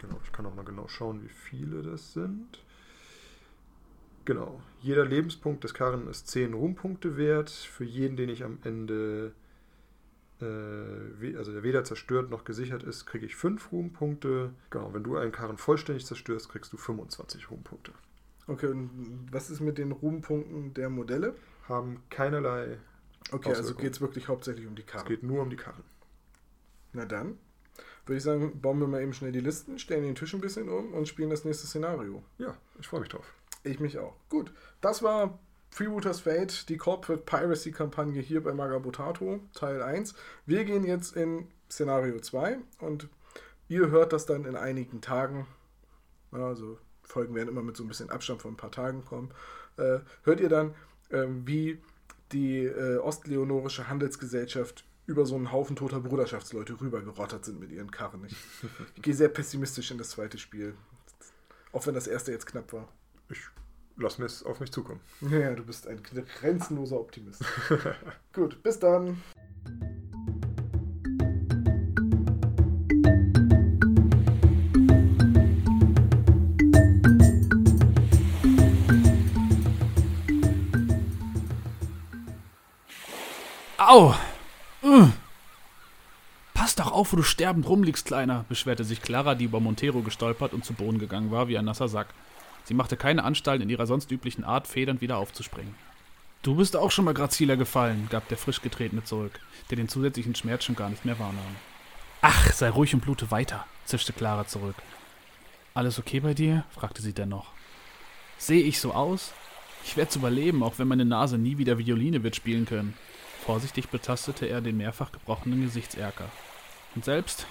genau, 0.00 0.20
ich 0.22 0.32
kann 0.32 0.46
auch 0.46 0.54
mal 0.54 0.64
genau 0.64 0.86
schauen, 0.88 1.22
wie 1.22 1.28
viele 1.28 1.82
das 1.82 2.12
sind. 2.12 2.64
Genau, 4.24 4.62
jeder 4.80 5.04
Lebenspunkt 5.04 5.64
des 5.64 5.74
Karren 5.74 6.06
ist 6.06 6.28
10 6.28 6.54
Ruhmpunkte 6.54 7.16
wert. 7.16 7.50
Für 7.50 7.84
jeden, 7.84 8.16
den 8.16 8.28
ich 8.28 8.44
am 8.44 8.58
Ende, 8.62 9.32
also 10.42 11.52
der 11.52 11.62
weder 11.62 11.84
zerstört 11.84 12.30
noch 12.30 12.44
gesichert 12.44 12.82
ist, 12.82 13.06
kriege 13.06 13.26
ich 13.26 13.36
5 13.36 13.70
Ruhmpunkte. 13.72 14.52
Genau, 14.70 14.92
wenn 14.92 15.04
du 15.04 15.16
einen 15.16 15.32
Karren 15.32 15.56
vollständig 15.56 16.06
zerstörst, 16.06 16.48
kriegst 16.48 16.72
du 16.72 16.76
25 16.76 17.50
Ruhmpunkte. 17.50 17.92
Okay, 18.46 18.66
und 18.66 19.28
was 19.30 19.50
ist 19.50 19.60
mit 19.60 19.78
den 19.78 19.92
Ruhmpunkten 19.92 20.74
der 20.74 20.90
Modelle? 20.90 21.34
Haben 21.68 22.02
keinerlei. 22.10 22.78
Okay, 23.30 23.50
also 23.50 23.74
geht 23.74 23.92
es 23.92 24.00
wirklich 24.00 24.28
hauptsächlich 24.28 24.66
um 24.66 24.74
die 24.74 24.82
Karren. 24.82 25.04
Es 25.04 25.08
geht 25.08 25.22
nur 25.22 25.42
um 25.42 25.50
die 25.50 25.56
Karren. 25.56 25.84
Na 26.92 27.04
dann, 27.04 27.38
würde 28.04 28.16
ich 28.16 28.24
sagen, 28.24 28.60
bauen 28.60 28.80
wir 28.80 28.88
mal 28.88 29.00
eben 29.00 29.12
schnell 29.12 29.32
die 29.32 29.40
Listen, 29.40 29.78
stellen 29.78 30.02
den 30.02 30.16
Tisch 30.16 30.34
ein 30.34 30.40
bisschen 30.40 30.68
um 30.68 30.92
und 30.92 31.06
spielen 31.06 31.30
das 31.30 31.44
nächste 31.44 31.68
Szenario. 31.68 32.24
Ja, 32.38 32.56
ich 32.80 32.88
freue 32.88 33.00
mich 33.00 33.10
drauf. 33.10 33.32
Ich 33.62 33.78
mich 33.78 33.98
auch. 33.98 34.16
Gut, 34.28 34.52
das 34.80 35.04
war 35.04 35.38
Freebooters 35.72 36.20
Fate, 36.20 36.68
die 36.68 36.76
Corporate 36.76 37.22
Piracy 37.24 37.72
Kampagne 37.72 38.20
hier 38.20 38.42
bei 38.42 38.52
Magabotato, 38.52 39.40
Teil 39.54 39.82
1. 39.82 40.14
Wir 40.44 40.64
gehen 40.66 40.84
jetzt 40.84 41.16
in 41.16 41.48
Szenario 41.70 42.20
2 42.20 42.58
und 42.80 43.08
ihr 43.68 43.90
hört 43.90 44.12
das 44.12 44.26
dann 44.26 44.44
in 44.44 44.54
einigen 44.54 45.00
Tagen. 45.00 45.46
Also 46.30 46.78
Folgen 47.02 47.34
werden 47.34 47.48
immer 47.48 47.62
mit 47.62 47.78
so 47.78 47.84
ein 47.84 47.88
bisschen 47.88 48.10
Abstand 48.10 48.42
von 48.42 48.52
ein 48.52 48.56
paar 48.58 48.70
Tagen 48.70 49.02
kommen. 49.06 49.30
Äh, 49.78 50.00
hört 50.24 50.40
ihr 50.40 50.50
dann, 50.50 50.74
äh, 51.08 51.24
wie 51.46 51.80
die 52.32 52.64
äh, 52.64 52.98
Ostleonorische 52.98 53.88
Handelsgesellschaft 53.88 54.84
über 55.06 55.24
so 55.24 55.36
einen 55.36 55.52
Haufen 55.52 55.74
toter 55.74 56.00
Bruderschaftsleute 56.00 56.78
rübergerottert 56.82 57.46
sind 57.46 57.60
mit 57.60 57.72
ihren 57.72 57.90
Karren. 57.90 58.26
Ich, 58.26 58.36
ich 58.94 59.02
gehe 59.02 59.14
sehr 59.14 59.30
pessimistisch 59.30 59.90
in 59.90 59.96
das 59.96 60.10
zweite 60.10 60.36
Spiel. 60.36 60.74
Auch 61.72 61.86
wenn 61.86 61.94
das 61.94 62.06
erste 62.06 62.30
jetzt 62.30 62.44
knapp 62.44 62.74
war. 62.74 62.88
Ich 63.30 63.40
lass 64.02 64.18
mir 64.18 64.26
es 64.26 64.42
auf 64.42 64.60
mich 64.60 64.72
zukommen. 64.72 65.00
Ja, 65.20 65.54
du 65.54 65.64
bist 65.64 65.86
ein 65.86 66.02
grenzenloser 66.02 67.00
Optimist. 67.00 67.42
Gut, 68.32 68.62
bis 68.62 68.78
dann. 68.78 69.22
Au! 83.78 84.14
Uh. 84.82 85.08
Pass 86.54 86.76
doch 86.76 86.92
auf, 86.92 87.12
wo 87.12 87.16
du 87.16 87.22
sterbend 87.22 87.68
rumliegst, 87.68 88.06
Kleiner, 88.06 88.44
beschwerte 88.48 88.84
sich 88.84 89.02
Clara, 89.02 89.34
die 89.34 89.44
über 89.44 89.60
Montero 89.60 90.00
gestolpert 90.02 90.54
und 90.54 90.64
zu 90.64 90.72
Boden 90.72 90.98
gegangen 90.98 91.30
war 91.30 91.48
wie 91.48 91.58
ein 91.58 91.64
nasser 91.64 91.88
Sack. 91.88 92.08
Sie 92.72 92.76
machte 92.78 92.96
keine 92.96 93.22
Anstalten, 93.22 93.64
in 93.64 93.68
ihrer 93.68 93.86
sonst 93.86 94.10
üblichen 94.10 94.44
Art 94.44 94.66
federnd 94.66 95.02
wieder 95.02 95.18
aufzuspringen. 95.18 95.74
Du 96.40 96.54
bist 96.54 96.74
auch 96.74 96.90
schon 96.90 97.04
mal 97.04 97.12
graziler 97.12 97.58
gefallen, 97.58 98.08
gab 98.08 98.28
der 98.28 98.38
frisch 98.38 98.62
getretene 98.62 99.04
zurück, 99.04 99.40
der 99.68 99.76
den 99.76 99.90
zusätzlichen 99.90 100.34
Schmerz 100.34 100.64
schon 100.64 100.74
gar 100.74 100.88
nicht 100.88 101.04
mehr 101.04 101.18
wahrnahm. 101.18 101.56
Ach, 102.22 102.50
sei 102.50 102.70
ruhig 102.70 102.94
und 102.94 103.02
blute 103.02 103.30
weiter, 103.30 103.66
zischte 103.84 104.14
Clara 104.14 104.46
zurück. 104.46 104.76
Alles 105.74 105.98
okay 105.98 106.20
bei 106.20 106.32
dir? 106.32 106.64
fragte 106.70 107.02
sie 107.02 107.12
dennoch. 107.12 107.48
Sehe 108.38 108.62
ich 108.62 108.80
so 108.80 108.94
aus? 108.94 109.34
Ich 109.84 109.98
werd's 109.98 110.16
überleben, 110.16 110.62
auch 110.62 110.78
wenn 110.78 110.88
meine 110.88 111.04
Nase 111.04 111.36
nie 111.36 111.58
wieder 111.58 111.76
Violine 111.76 112.22
wird 112.22 112.36
spielen 112.36 112.64
können. 112.64 112.94
Vorsichtig 113.44 113.90
betastete 113.90 114.46
er 114.46 114.62
den 114.62 114.78
mehrfach 114.78 115.12
gebrochenen 115.12 115.60
Gesichtserker. 115.60 116.30
Und 116.94 117.04
selbst? 117.04 117.46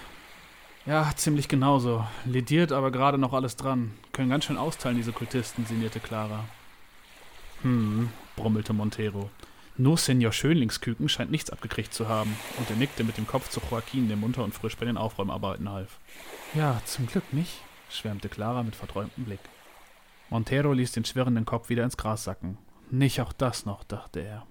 Ja, 0.84 1.12
ziemlich 1.14 1.48
genauso. 1.48 2.04
Lediert 2.24 2.72
aber 2.72 2.90
gerade 2.90 3.18
noch 3.18 3.32
alles 3.32 3.56
dran. 3.56 3.92
Können 4.12 4.30
ganz 4.30 4.44
schön 4.46 4.56
austeilen, 4.56 4.96
diese 4.96 5.12
Kultisten, 5.12 5.64
sinnierte 5.64 6.00
Clara. 6.00 6.44
Hm, 7.62 8.08
brummelte 8.34 8.72
Montero. 8.72 9.30
Nur 9.76 9.96
Senior 9.96 10.32
Schönlingsküken 10.32 11.08
scheint 11.08 11.30
nichts 11.30 11.50
abgekriegt 11.50 11.94
zu 11.94 12.08
haben, 12.08 12.36
und 12.58 12.68
er 12.68 12.76
nickte 12.76 13.04
mit 13.04 13.16
dem 13.16 13.26
Kopf 13.26 13.48
zu 13.48 13.60
Joaquin, 13.70 14.08
der 14.08 14.16
munter 14.16 14.44
und 14.44 14.54
frisch 14.54 14.76
bei 14.76 14.84
den 14.84 14.98
Aufräumarbeiten 14.98 15.70
half. 15.70 15.98
Ja, 16.52 16.82
zum 16.84 17.06
Glück 17.06 17.32
nicht, 17.32 17.62
schwärmte 17.88 18.28
Clara 18.28 18.64
mit 18.64 18.76
verträumtem 18.76 19.24
Blick. 19.24 19.40
Montero 20.28 20.72
ließ 20.72 20.92
den 20.92 21.04
schwirrenden 21.04 21.46
Kopf 21.46 21.68
wieder 21.68 21.84
ins 21.84 21.96
Gras 21.96 22.24
sacken. 22.24 22.58
Nicht 22.90 23.20
auch 23.20 23.32
das 23.32 23.64
noch, 23.64 23.84
dachte 23.84 24.20
er. 24.20 24.46